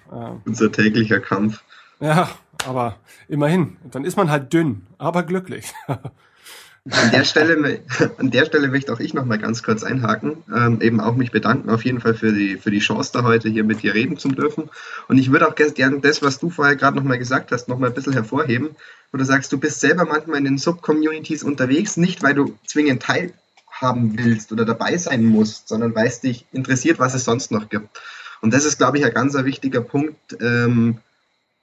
Unser 0.46 0.72
täglicher 0.72 1.20
Kampf. 1.20 1.64
Ja, 2.02 2.30
aber 2.66 2.98
immerhin. 3.30 3.78
Dann 3.92 4.04
ist 4.04 4.18
man 4.18 4.30
halt 4.30 4.52
dünn, 4.52 4.86
aber 4.98 5.24
glücklich. 5.24 5.74
An 5.88 7.12
der 7.12 7.24
Stelle, 7.26 7.82
an 8.18 8.32
der 8.32 8.46
Stelle 8.46 8.68
möchte 8.68 8.92
auch 8.92 9.00
ich 9.00 9.14
noch 9.14 9.24
mal 9.26 9.38
ganz 9.38 9.64
kurz 9.64 9.84
einhaken, 9.84 10.44
ähm, 10.54 10.82
eben 10.82 11.00
auch 11.00 11.16
mich 11.16 11.32
bedanken 11.32 11.70
auf 11.70 11.86
jeden 11.86 12.02
Fall 12.02 12.14
für 12.14 12.34
die, 12.34 12.58
für 12.58 12.72
die 12.72 12.80
Chance, 12.80 13.12
da 13.14 13.24
heute 13.24 13.48
hier 13.50 13.64
mit 13.64 13.82
dir 13.84 13.94
reden 13.94 14.18
zu 14.18 14.30
dürfen. 14.30 14.70
Und 15.08 15.18
ich 15.18 15.32
würde 15.32 15.48
auch 15.48 15.56
gerne 15.56 16.00
das, 16.00 16.22
was 16.22 16.40
du 16.40 16.50
vorher 16.50 16.76
gerade 16.76 16.98
noch 16.98 17.04
mal 17.04 17.20
gesagt 17.20 17.52
hast, 17.54 17.70
noch 17.70 17.80
mal 17.80 17.88
ein 17.88 17.94
bisschen 17.94 18.14
hervorheben, 18.14 18.70
wo 19.12 19.18
du 19.18 19.24
sagst, 19.24 19.52
du 19.54 19.58
bist 19.58 19.80
selber 19.80 20.06
manchmal 20.06 20.40
in 20.40 20.46
den 20.46 20.58
Sub-Communities 20.58 21.44
unterwegs, 21.44 21.96
nicht 21.98 22.22
weil 22.22 22.34
du 22.34 22.58
zwingend 22.66 23.02
Teil 23.02 23.34
haben 23.82 24.18
willst 24.18 24.52
oder 24.52 24.66
dabei 24.66 24.98
sein 24.98 25.26
musst, 25.26 25.68
sondern 25.68 25.96
weil 25.96 26.08
es 26.08 26.22
dich 26.22 26.46
interessiert, 26.52 27.00
was 27.00 27.14
es 27.14 27.26
sonst 27.26 27.52
noch 27.52 27.70
gibt. 27.70 28.00
Und 28.42 28.54
das 28.54 28.66
ist, 28.66 28.78
glaube 28.78 28.98
ich, 28.98 29.06
ein 29.06 29.14
ganz 29.14 29.34
wichtiger 29.34 29.82
Punkt, 29.82 30.38
ähm, 30.40 31.00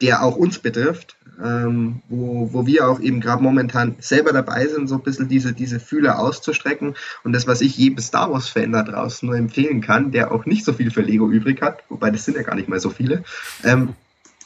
der 0.02 0.22
auch 0.22 0.36
uns 0.36 0.58
betrifft, 0.58 1.16
ähm, 1.42 2.02
wo, 2.08 2.52
wo 2.52 2.66
wir 2.66 2.88
auch 2.88 3.00
eben 3.00 3.20
gerade 3.20 3.42
momentan 3.42 3.96
selber 3.98 4.32
dabei 4.32 4.66
sind, 4.66 4.88
so 4.88 4.96
ein 4.96 5.02
bisschen 5.02 5.28
diese, 5.28 5.52
diese 5.52 5.80
Fühler 5.80 6.18
auszustrecken. 6.18 6.94
Und 7.24 7.32
das, 7.32 7.46
was 7.46 7.60
ich 7.60 7.78
jedem 7.78 7.98
Star 7.98 8.30
Wars-Fan 8.30 8.72
da 8.72 8.82
draußen 8.82 9.26
nur 9.26 9.36
empfehlen 9.36 9.80
kann, 9.80 10.12
der 10.12 10.32
auch 10.32 10.44
nicht 10.44 10.64
so 10.64 10.72
viel 10.72 10.90
für 10.90 11.02
Lego 11.02 11.30
übrig 11.30 11.62
hat, 11.62 11.82
wobei 11.88 12.10
das 12.10 12.24
sind 12.24 12.36
ja 12.36 12.42
gar 12.42 12.56
nicht 12.56 12.68
mal 12.68 12.80
so 12.80 12.90
viele, 12.90 13.24
ähm, 13.64 13.94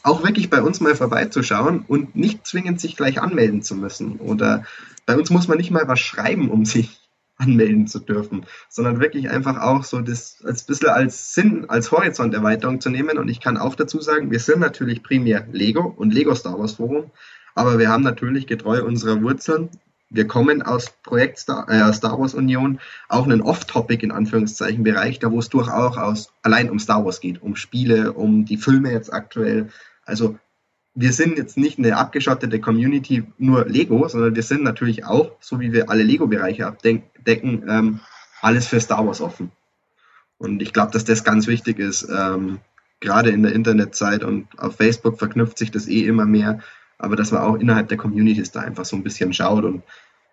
auch 0.03 0.23
wirklich 0.25 0.49
bei 0.51 0.63
uns 0.63 0.81
mal 0.81 0.95
vorbeizuschauen 0.95 1.85
und 1.87 2.17
nicht 2.17 2.47
zwingend 2.47 2.81
sich 2.81 2.97
gleich 2.97 3.21
anmelden 3.21 3.63
zu 3.63 3.75
müssen. 3.75 4.17
Oder 4.17 4.65
bei 5.05 5.17
uns 5.17 5.31
muss 5.31 5.49
man 5.49 5.59
nicht 5.59 5.71
mal 5.71 5.89
was 5.89 6.01
schreiben, 6.01 6.51
um 6.51 6.65
sich 6.65 7.01
anmelden 7.41 7.87
zu 7.87 7.99
dürfen, 7.99 8.47
sondern 8.69 9.01
wirklich 9.01 9.31
einfach 9.31 9.61
auch 9.61 9.85
so 9.85 10.01
das 10.01 10.43
als 10.45 10.65
bisschen 10.65 10.89
als 10.89 11.35
Sinn, 11.35 11.65
als 11.69 11.91
Horizonterweiterung 11.91 12.81
zu 12.81 12.91
nehmen. 12.91 13.19
Und 13.19 13.29
ich 13.29 13.41
kann 13.41 13.57
auch 13.57 13.75
dazu 13.75 14.01
sagen, 14.01 14.31
wir 14.31 14.41
sind 14.41 14.61
natürlich 14.61 15.03
primär 15.03 15.47
Lego 15.51 15.95
und 15.97 16.13
Lego 16.13 16.35
Star 16.35 16.59
Wars 16.59 16.75
Forum, 16.75 17.11
aber 17.55 17.79
wir 17.79 17.89
haben 17.89 18.05
natürlich 18.05 18.47
getreu 18.47 18.85
unserer 18.85 19.23
Wurzeln. 19.23 19.71
Wir 20.13 20.27
kommen 20.27 20.63
aus 20.63 20.93
Projekt 21.05 21.39
Star, 21.39 21.69
äh, 21.69 21.93
Star 21.93 22.19
Wars 22.19 22.35
Union, 22.35 22.81
auch 23.09 23.25
einen 23.25 23.41
Off-Topic 23.41 24.05
in 24.05 24.11
Anführungszeichen 24.11 24.83
Bereich, 24.83 25.21
da 25.21 25.31
wo 25.31 25.39
es 25.39 25.49
durchaus 25.49 26.33
allein 26.43 26.69
um 26.69 26.79
Star 26.79 27.05
Wars 27.05 27.21
geht, 27.21 27.41
um 27.43 27.55
Spiele, 27.55 28.13
um 28.13 28.45
die 28.45 28.57
Filme 28.57 28.91
jetzt 28.93 29.13
aktuell. 29.13 29.69
Also 30.05 30.37
wir 30.95 31.13
sind 31.13 31.39
jetzt 31.39 31.57
nicht 31.57 31.79
eine 31.79 31.97
abgeschottete 31.97 32.61
Community 32.61 33.23
nur 33.39 33.67
Lego, 33.67 34.09
sondern 34.09 34.35
wir 34.35 34.43
sind 34.43 34.63
natürlich 34.63 35.05
auch, 35.05 35.37
so 35.41 35.61
wie 35.61 35.73
wir 35.73 35.89
alle 35.89 36.03
Lego-Bereiche 36.03 36.67
abdecken, 37.21 37.65
ähm, 37.69 38.01
alles 38.41 38.67
für 38.67 38.81
Star 38.81 39.07
Wars 39.07 39.21
offen. 39.21 39.53
Und 40.39 40.63
ich 40.63 40.73
glaube, 40.73 40.93
dass 40.93 41.05
das 41.05 41.23
ganz 41.23 41.47
wichtig 41.47 41.79
ist, 41.79 42.09
ähm, 42.11 42.61
gerade 43.01 43.31
in 43.31 43.43
der 43.43 43.53
Internetzeit 43.53 44.25
und 44.25 44.49
auf 44.59 44.77
Facebook 44.77 45.19
verknüpft 45.19 45.59
sich 45.59 45.71
das 45.71 45.87
eh 45.87 46.07
immer 46.07 46.25
mehr, 46.25 46.61
aber 46.99 47.17
dass 47.17 47.31
man 47.31 47.43
auch 47.43 47.57
innerhalb 47.57 47.89
der 47.89 47.99
Communities 47.99 48.51
da 48.51 48.61
einfach 48.61 48.85
so 48.85 48.97
ein 48.97 49.03
bisschen 49.03 49.33
schaut 49.33 49.65
und 49.65 49.83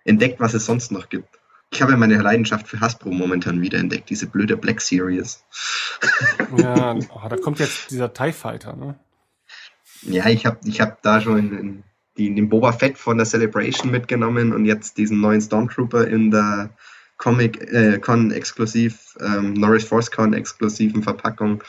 entdeckt, 0.05 0.39
was 0.39 0.53
es 0.53 0.65
sonst 0.65 0.91
noch 0.91 1.09
gibt. 1.09 1.27
Ich 1.71 1.81
habe 1.81 1.97
meine 1.97 2.15
Leidenschaft 2.21 2.67
für 2.67 2.79
Hasbro 2.79 3.11
momentan 3.11 3.61
wieder 3.61 3.77
entdeckt, 3.77 4.09
diese 4.09 4.27
blöde 4.27 4.55
Black 4.55 4.79
Series. 4.79 5.43
Ja, 6.57 6.95
oh, 6.95 7.27
da 7.29 7.35
kommt 7.35 7.59
jetzt 7.59 7.91
dieser 7.91 8.13
TIE 8.13 8.31
Fighter, 8.31 8.75
ne? 8.77 8.97
Ja, 10.03 10.27
ich 10.27 10.45
habe 10.45 10.59
ich 10.63 10.79
hab 10.79 11.01
da 11.01 11.19
schon 11.19 11.37
in, 11.37 11.83
die, 12.17 12.33
den 12.33 12.49
Boba 12.49 12.71
Fett 12.71 12.97
von 12.97 13.17
der 13.17 13.25
Celebration 13.25 13.91
mitgenommen 13.91 14.53
und 14.53 14.65
jetzt 14.65 14.97
diesen 14.97 15.21
neuen 15.21 15.41
Stormtrooper 15.41 16.07
in 16.07 16.31
der 16.31 16.69
Comic 17.17 17.61
äh, 17.71 17.99
Con 17.99 18.31
exklusiv, 18.31 19.17
ähm, 19.19 19.53
Norris 19.53 19.85
Force 19.85 20.11
Con 20.11 20.33
exklusiven 20.33 21.03
Verpackung. 21.03 21.63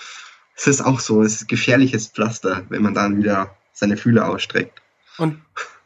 Es 0.56 0.66
ist 0.66 0.80
auch 0.80 1.00
so, 1.00 1.22
es 1.22 1.36
ist 1.36 1.48
gefährliches 1.48 2.08
Pflaster, 2.08 2.64
wenn 2.68 2.82
man 2.82 2.94
dann 2.94 3.18
wieder 3.18 3.56
seine 3.72 3.96
Fühler 3.96 4.28
ausstreckt. 4.28 4.82
Und 5.16 5.40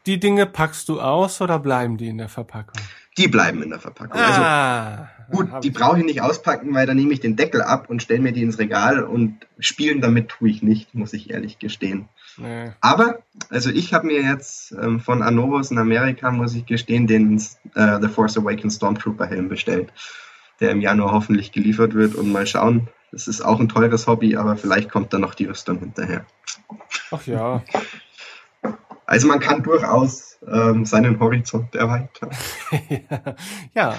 die 0.05 0.19
Dinge 0.19 0.45
packst 0.45 0.89
du 0.89 0.99
aus 0.99 1.39
oder 1.41 1.59
bleiben 1.59 1.97
die 1.97 2.09
in 2.09 2.17
der 2.17 2.29
Verpackung? 2.29 2.81
Die 3.17 3.27
bleiben 3.27 3.61
in 3.61 3.69
der 3.69 3.79
Verpackung. 3.79 4.19
Also 4.19 4.41
ah, 4.41 5.09
also, 5.27 5.31
gut, 5.31 5.63
die 5.63 5.69
brauche 5.69 5.99
ich 5.99 6.05
nicht 6.05 6.21
auspacken, 6.21 6.73
weil 6.73 6.85
dann 6.85 6.97
nehme 6.97 7.13
ich 7.13 7.19
den 7.19 7.35
Deckel 7.35 7.61
ab 7.61 7.89
und 7.89 8.01
stelle 8.01 8.19
mir 8.19 8.33
die 8.33 8.41
ins 8.41 8.59
Regal 8.59 9.03
und 9.03 9.47
spielen 9.59 10.01
damit 10.01 10.29
tue 10.29 10.49
ich 10.49 10.63
nicht, 10.63 10.93
muss 10.93 11.13
ich 11.13 11.29
ehrlich 11.29 11.59
gestehen. 11.59 12.09
Nee. 12.37 12.71
Aber, 12.81 13.19
also 13.49 13.69
ich 13.69 13.93
habe 13.93 14.07
mir 14.07 14.21
jetzt 14.21 14.71
ähm, 14.71 14.99
von 14.99 15.21
Anovos 15.21 15.71
in 15.71 15.77
Amerika, 15.77 16.31
muss 16.31 16.55
ich 16.55 16.65
gestehen, 16.65 17.07
den 17.07 17.37
äh, 17.75 17.99
The 18.01 18.07
Force 18.07 18.37
Awakens 18.37 18.75
Stormtrooper 18.75 19.25
Helm 19.25 19.49
bestellt, 19.49 19.91
der 20.59 20.71
im 20.71 20.81
Januar 20.81 21.11
hoffentlich 21.11 21.51
geliefert 21.51 21.93
wird 21.93 22.15
und 22.15 22.31
mal 22.31 22.47
schauen. 22.47 22.87
Das 23.11 23.27
ist 23.27 23.41
auch 23.41 23.59
ein 23.59 23.69
teures 23.69 24.07
Hobby, 24.07 24.35
aber 24.35 24.57
vielleicht 24.57 24.89
kommt 24.89 25.13
da 25.13 25.19
noch 25.19 25.35
die 25.35 25.45
Rüstung 25.45 25.79
hinterher. 25.79 26.25
Ach 27.11 27.25
ja. 27.25 27.63
Also 29.05 29.27
man 29.27 29.41
kann 29.41 29.61
durchaus 29.61 30.39
ähm, 30.47 30.85
seinen 30.85 31.19
Horizont 31.19 31.75
erweitern. 31.75 32.31
ja, 33.75 33.95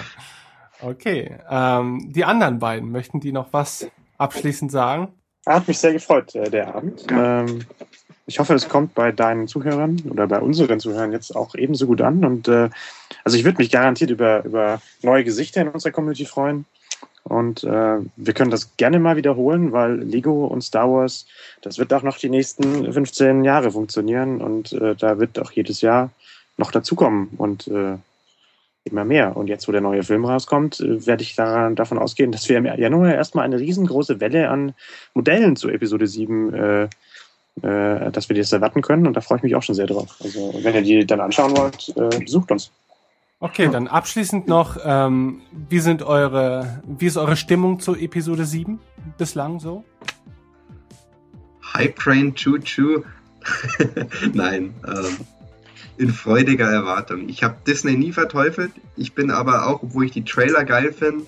okay. 0.81 1.37
Ähm, 1.47 2.11
die 2.11 2.25
anderen 2.25 2.57
beiden, 2.57 2.91
möchten 2.91 3.19
die 3.19 3.31
noch 3.31 3.53
was 3.53 3.87
abschließend 4.17 4.71
sagen? 4.71 5.13
Hat 5.45 5.67
mich 5.67 5.77
sehr 5.77 5.93
gefreut, 5.93 6.33
äh, 6.35 6.49
der 6.49 6.73
Abend. 6.73 7.05
Ähm, 7.11 7.61
ich 8.27 8.39
hoffe, 8.39 8.55
es 8.55 8.67
kommt 8.67 8.95
bei 8.95 9.11
deinen 9.11 9.47
Zuhörern 9.47 10.01
oder 10.09 10.27
bei 10.27 10.39
unseren 10.39 10.79
Zuhörern 10.79 11.11
jetzt 11.11 11.35
auch 11.35 11.53
ebenso 11.55 11.85
gut 11.85 12.01
an. 12.01 12.25
Und 12.25 12.47
äh, 12.47 12.69
also 13.23 13.37
ich 13.37 13.43
würde 13.43 13.59
mich 13.59 13.71
garantiert 13.71 14.09
über, 14.09 14.43
über 14.43 14.81
neue 15.03 15.23
Gesichter 15.23 15.61
in 15.61 15.69
unserer 15.69 15.91
Community 15.91 16.25
freuen. 16.25 16.65
Und 17.23 17.63
äh, 17.63 17.97
wir 18.15 18.33
können 18.33 18.51
das 18.51 18.77
gerne 18.77 18.99
mal 18.99 19.15
wiederholen, 19.15 19.71
weil 19.71 19.95
Lego 19.95 20.45
und 20.45 20.61
Star 20.61 20.91
Wars, 20.91 21.25
das 21.61 21.79
wird 21.79 21.91
auch 21.91 22.03
noch 22.03 22.17
die 22.17 22.29
nächsten 22.29 22.91
15 22.91 23.43
Jahre 23.43 23.71
funktionieren 23.71 24.41
und 24.41 24.73
äh, 24.73 24.95
da 24.95 25.17
wird 25.17 25.39
auch 25.39 25.51
jedes 25.51 25.81
Jahr 25.81 26.11
noch 26.57 26.69
dazukommen 26.69 27.29
und 27.37 27.67
äh, 27.67 27.97
immer 28.85 29.03
mehr. 29.03 29.35
Und 29.35 29.47
jetzt, 29.47 29.67
wo 29.67 29.71
der 29.71 29.81
neue 29.81 30.03
Film 30.03 30.25
rauskommt, 30.25 30.79
äh, 30.79 31.05
werde 31.05 31.23
ich 31.23 31.35
daran, 31.35 31.75
davon 31.75 31.97
ausgehen, 31.97 32.31
dass 32.31 32.47
wir 32.47 32.57
im 32.57 32.65
Januar 32.65 33.13
erstmal 33.13 33.45
eine 33.45 33.59
riesengroße 33.59 34.19
Welle 34.19 34.49
an 34.49 34.73
Modellen 35.13 35.55
zu 35.55 35.69
Episode 35.69 36.07
7 36.07 36.53
äh, 36.53 36.87
äh, 37.61 38.11
dass 38.11 38.27
wir 38.27 38.35
das 38.35 38.51
erwarten 38.51 38.81
können. 38.81 39.07
Und 39.07 39.15
da 39.15 39.21
freue 39.21 39.37
ich 39.37 39.43
mich 39.43 39.55
auch 39.55 39.63
schon 39.63 39.75
sehr 39.75 39.87
drauf. 39.87 40.17
Also, 40.21 40.53
wenn 40.61 40.75
ihr 40.75 40.81
die 40.81 41.05
dann 41.05 41.21
anschauen 41.21 41.55
wollt, 41.55 41.93
äh, 41.95 42.19
besucht 42.19 42.51
uns. 42.51 42.71
Okay, 43.39 43.69
dann 43.71 43.87
abschließend 43.87 44.47
noch, 44.47 44.77
ähm, 44.83 45.41
wie 45.69 45.79
sind 45.79 46.03
eure, 46.03 46.81
wie 46.85 47.05
ist 47.05 47.17
eure 47.17 47.35
Stimmung 47.37 47.79
zu 47.79 47.95
Episode 47.95 48.45
7 48.45 48.79
bislang 49.17 49.59
so? 49.59 49.83
Hype 51.73 51.95
Train 51.97 52.33
Choo 52.35 52.57
Choo. 52.59 53.03
Nein, 54.33 54.73
ähm, 54.87 55.17
in 55.97 56.11
freudiger 56.11 56.69
Erwartung. 56.69 57.29
Ich 57.29 57.43
habe 57.43 57.55
Disney 57.65 57.95
nie 57.95 58.11
verteufelt. 58.11 58.71
Ich 58.97 59.13
bin 59.13 59.31
aber 59.31 59.67
auch, 59.67 59.83
obwohl 59.83 60.05
ich 60.05 60.11
die 60.11 60.23
Trailer 60.23 60.63
geil 60.63 60.93
finde, 60.93 61.25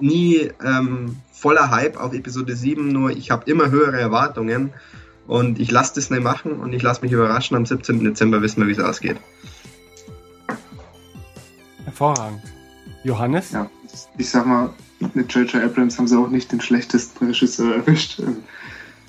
nie 0.00 0.50
ähm, 0.64 1.16
voller 1.32 1.70
Hype 1.70 1.98
auf 1.98 2.12
Episode 2.12 2.54
7, 2.54 2.88
nur 2.88 3.10
ich 3.10 3.30
habe 3.30 3.50
immer 3.50 3.70
höhere 3.70 4.00
Erwartungen 4.00 4.72
und 5.26 5.58
ich 5.58 5.70
lasse 5.70 5.94
Disney 5.94 6.20
machen 6.20 6.52
und 6.52 6.72
ich 6.72 6.82
lasse 6.82 7.02
mich 7.02 7.12
überraschen. 7.12 7.56
Am 7.56 7.66
17. 7.66 8.04
Dezember 8.04 8.42
wissen 8.42 8.60
wir, 8.60 8.68
wie 8.68 8.72
es 8.72 8.78
ausgeht. 8.78 9.16
Hervorragend. 11.84 12.42
Johannes? 13.04 13.52
Ja, 13.52 13.68
ich 14.18 14.30
sag 14.30 14.46
mal, 14.46 14.70
mit 15.14 15.32
J.J. 15.32 15.62
Abrams 15.62 15.98
haben 15.98 16.06
sie 16.06 16.16
auch 16.16 16.28
nicht 16.28 16.52
den 16.52 16.60
schlechtesten 16.60 17.26
Regisseur 17.26 17.76
erwischt. 17.76 18.22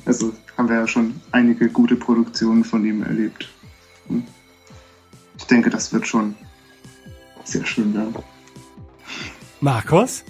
Also 0.05 0.33
haben 0.57 0.69
wir 0.69 0.77
ja 0.77 0.87
schon 0.87 1.21
einige 1.31 1.69
gute 1.69 1.95
Produktionen 1.95 2.63
von 2.63 2.85
ihm 2.85 3.03
erlebt. 3.03 3.49
Ich 5.43 5.47
denke, 5.47 5.69
das 5.69 5.91
wird 5.91 6.07
schon 6.07 6.35
sehr 7.43 7.65
schön 7.65 7.93
werden. 7.93 8.15
Markus? 9.59 10.23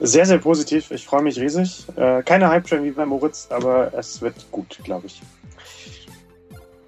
Sehr, 0.00 0.24
sehr 0.24 0.38
positiv. 0.38 0.90
Ich 0.90 1.04
freue 1.04 1.20
mich 1.20 1.38
riesig. 1.38 1.86
Äh, 1.96 2.22
keine 2.22 2.48
Hype-Train 2.48 2.82
wie 2.82 2.92
bei 2.92 3.04
Moritz, 3.04 3.48
aber 3.50 3.92
es 3.92 4.22
wird 4.22 4.50
gut, 4.50 4.80
glaube 4.84 5.06
ich. 5.06 5.20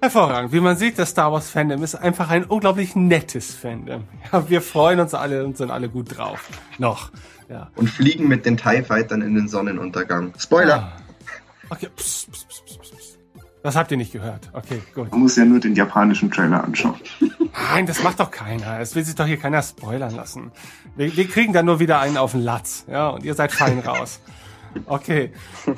Hervorragend. 0.01 0.53
Wie 0.53 0.59
man 0.59 0.75
sieht, 0.75 0.97
das 0.97 1.11
Star 1.11 1.31
Wars 1.31 1.51
Fandom 1.51 1.83
ist 1.83 1.93
einfach 1.93 2.31
ein 2.31 2.45
unglaublich 2.45 2.95
nettes 2.95 3.53
Fandom. 3.53 4.05
Ja, 4.33 4.49
wir 4.49 4.61
freuen 4.63 4.99
uns 4.99 5.13
alle 5.13 5.45
und 5.45 5.57
sind 5.57 5.69
alle 5.69 5.87
gut 5.87 6.17
drauf. 6.17 6.49
Noch. 6.79 7.11
Ja. 7.47 7.69
Und 7.75 7.91
fliegen 7.91 8.27
mit 8.27 8.43
den 8.43 8.57
TIE 8.57 8.81
Fightern 8.81 9.21
in 9.21 9.35
den 9.35 9.47
Sonnenuntergang. 9.47 10.33
Spoiler! 10.39 10.97
Ah. 10.97 11.01
Okay, 11.69 11.89
pss, 11.95 12.25
pss, 12.31 12.45
pss, 12.45 12.61
pss, 12.65 12.77
pss. 12.79 13.04
Das 13.65 13.75
habt 13.75 13.89
ihr 13.89 13.97
nicht 13.97 14.11
gehört. 14.11 14.51
Okay, 14.53 14.79
gut. 14.93 15.09
Man 15.09 15.21
muss 15.21 15.37
ja 15.37 15.43
nur 15.43 15.59
den 15.59 15.73
japanischen 15.73 16.29
Trailer 16.29 16.63
anschauen. 16.63 16.99
Nein, 17.71 17.87
das 17.87 18.03
macht 18.03 18.19
doch 18.19 18.29
keiner. 18.29 18.79
Es 18.79 18.93
will 18.93 19.03
sich 19.03 19.15
doch 19.15 19.25
hier 19.25 19.37
keiner 19.37 19.63
spoilern 19.63 20.13
lassen. 20.13 20.51
Wir, 20.95 21.17
wir 21.17 21.27
kriegen 21.27 21.51
dann 21.51 21.65
nur 21.65 21.79
wieder 21.79 21.99
einen 21.99 22.17
auf 22.17 22.33
den 22.33 22.41
Latz. 22.41 22.85
Ja, 22.87 23.09
und 23.09 23.25
ihr 23.25 23.33
seid 23.33 23.51
fein 23.51 23.79
raus. 23.79 24.21
Okay, 24.85 25.31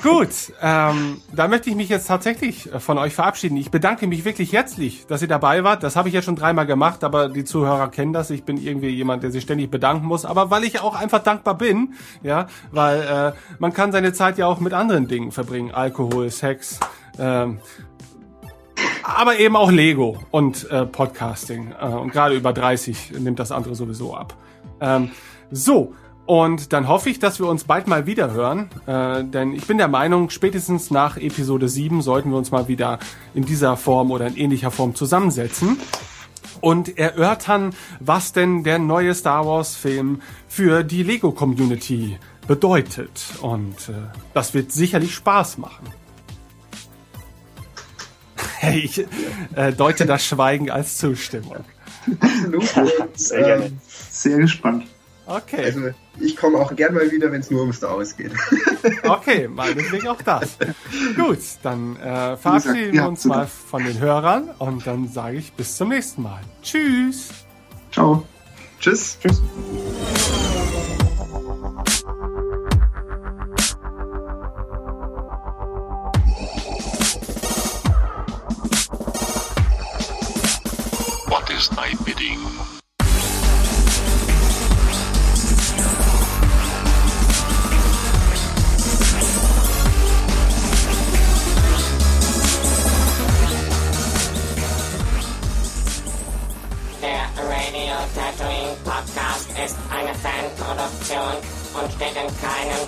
gut. 0.04 0.30
Ähm, 0.62 1.22
da 1.32 1.48
möchte 1.48 1.70
ich 1.70 1.78
mich 1.78 1.88
jetzt 1.88 2.08
tatsächlich 2.08 2.74
äh, 2.74 2.82
von 2.82 2.98
euch 2.98 3.14
verabschieden. 3.16 3.56
Ich 3.56 3.72
bedanke 3.72 4.06
mich 4.08 4.26
wirklich 4.26 4.52
herzlich, 4.52 5.06
dass 5.08 5.22
ihr 5.22 5.30
dabei 5.30 5.64
wart. 5.64 5.84
Das 5.84 5.96
habe 5.96 6.10
ich 6.10 6.16
ja 6.16 6.22
schon 6.22 6.36
dreimal 6.36 6.66
gemacht, 6.66 7.06
aber 7.06 7.30
die 7.30 7.46
Zuhörer 7.46 7.90
kennen 7.90 8.12
das. 8.12 8.32
Ich 8.32 8.44
bin 8.44 8.58
irgendwie 8.58 8.90
jemand, 8.90 9.24
der 9.24 9.32
sich 9.32 9.44
ständig 9.44 9.72
bedanken 9.72 10.08
muss. 10.08 10.26
Aber 10.26 10.52
weil 10.52 10.66
ich 10.66 10.82
auch 10.82 10.96
einfach 10.96 11.24
dankbar 11.24 11.58
bin, 11.58 11.94
ja, 12.22 12.48
weil 12.72 13.02
äh, 13.02 13.32
man 13.60 13.72
kann 13.72 13.94
seine 13.94 14.12
Zeit 14.12 14.38
ja 14.38 14.48
auch 14.48 14.60
mit 14.60 14.74
anderen 14.74 15.08
Dingen 15.08 15.32
verbringen. 15.32 15.72
Alkohol, 15.72 16.30
Sex, 16.32 16.80
ähm, 17.20 17.60
aber 19.04 19.40
eben 19.40 19.56
auch 19.56 19.72
Lego 19.72 20.20
und 20.32 20.70
äh, 20.70 20.86
Podcasting. 20.86 21.74
Äh, 21.80 21.86
und 21.88 22.12
gerade 22.12 22.36
über 22.36 22.54
30 22.54 23.14
nimmt 23.20 23.40
das 23.40 23.52
andere 23.52 23.76
sowieso 23.76 24.16
ab. 24.16 24.36
Ähm, 24.82 25.12
so, 25.50 25.94
und 26.28 26.74
dann 26.74 26.90
hoffe 26.90 27.10
ich, 27.10 27.20
dass 27.20 27.40
wir 27.40 27.48
uns 27.48 27.64
bald 27.64 27.88
mal 27.88 28.06
wieder 28.06 28.32
hören, 28.32 28.70
äh, 28.86 29.24
denn 29.24 29.54
ich 29.54 29.66
bin 29.66 29.78
der 29.78 29.88
Meinung, 29.88 30.30
spätestens 30.30 30.92
nach 30.92 31.16
Episode 31.16 31.70
7 31.70 32.02
sollten 32.02 32.32
wir 32.32 32.38
uns 32.38 32.52
mal 32.52 32.68
wieder 32.68 33.00
in 33.34 33.46
dieser 33.46 33.78
Form 33.78 34.12
oder 34.12 34.28
in 34.28 34.36
ähnlicher 34.36 34.70
Form 34.70 34.94
zusammensetzen 34.94 35.78
und 36.60 36.98
erörtern, 36.98 37.74
was 38.02 38.34
denn 38.34 38.66
der 38.66 38.78
neue 38.78 39.14
Star 39.14 39.46
Wars 39.46 39.78
Film 39.78 40.22
für 40.50 40.84
die 40.84 41.04
Lego 41.04 41.32
Community 41.32 42.18
bedeutet. 42.46 43.24
Und 43.42 43.88
äh, 43.88 43.94
das 44.34 44.54
wird 44.54 44.74
sicherlich 44.74 45.16
Spaß 45.16 45.58
machen. 45.60 45.86
Hey, 48.60 48.80
ich 48.80 49.06
äh, 49.56 49.72
deute 49.72 50.06
das 50.06 50.26
Schweigen 50.26 50.70
als 50.72 50.98
Zustimmung. 50.98 51.64
Absolut. 52.20 53.20
Sehr 53.20 53.44
gerne. 53.44 53.72
Sehr 53.88 54.38
gespannt. 54.38 54.86
Okay. 55.28 55.66
Also 55.66 55.90
ich 56.20 56.38
komme 56.38 56.58
auch 56.58 56.74
gern 56.76 56.94
mal 56.94 57.12
wieder, 57.12 57.32
wenn 57.32 57.42
es 57.42 57.52
nur 57.52 57.62
um 57.64 57.74
Star 57.74 57.98
Wars 57.98 58.16
geht. 58.16 58.32
okay, 59.04 59.48
meinetwegen 59.48 60.08
auch 60.08 60.22
das. 60.22 60.58
Gut, 61.16 61.40
dann 61.64 61.98
äh, 61.98 62.38
verabschieden 62.38 62.94
wir 62.94 63.08
uns 63.08 63.26
mal 63.26 63.46
von 63.46 63.84
den 63.84 64.00
Hörern 64.00 64.50
und 64.58 64.88
dann 64.88 65.10
sage 65.10 65.38
ich 65.38 65.52
bis 65.54 65.76
zum 65.76 65.90
nächsten 65.90 66.24
Mal. 66.24 66.42
Tschüss. 66.64 67.30
Ciao. 67.92 68.26
Tschüss. 68.80 69.18
Tschüss. 69.20 69.42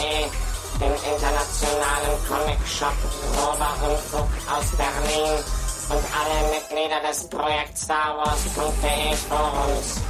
Grober 2.82 3.76
Unfug 3.92 4.28
aus 4.50 4.72
Berlin 4.76 5.44
und 5.90 6.04
alle 6.18 6.50
Mitglieder 6.50 7.00
des 7.08 7.28
Projekt 7.28 7.78
StarWars.de 7.78 9.16
Forums. 9.30 10.02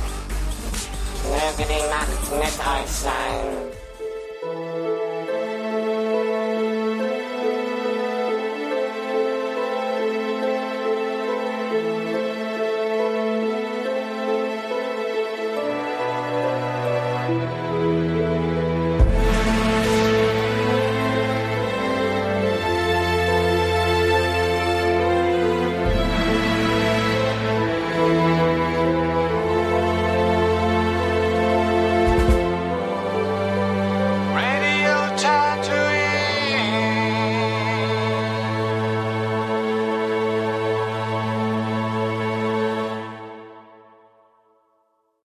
Möge 1.27 1.67
die 1.67 1.83
Macht 1.89 2.31
mit 2.31 2.47
euch 2.47 2.91
sein. 2.91 3.50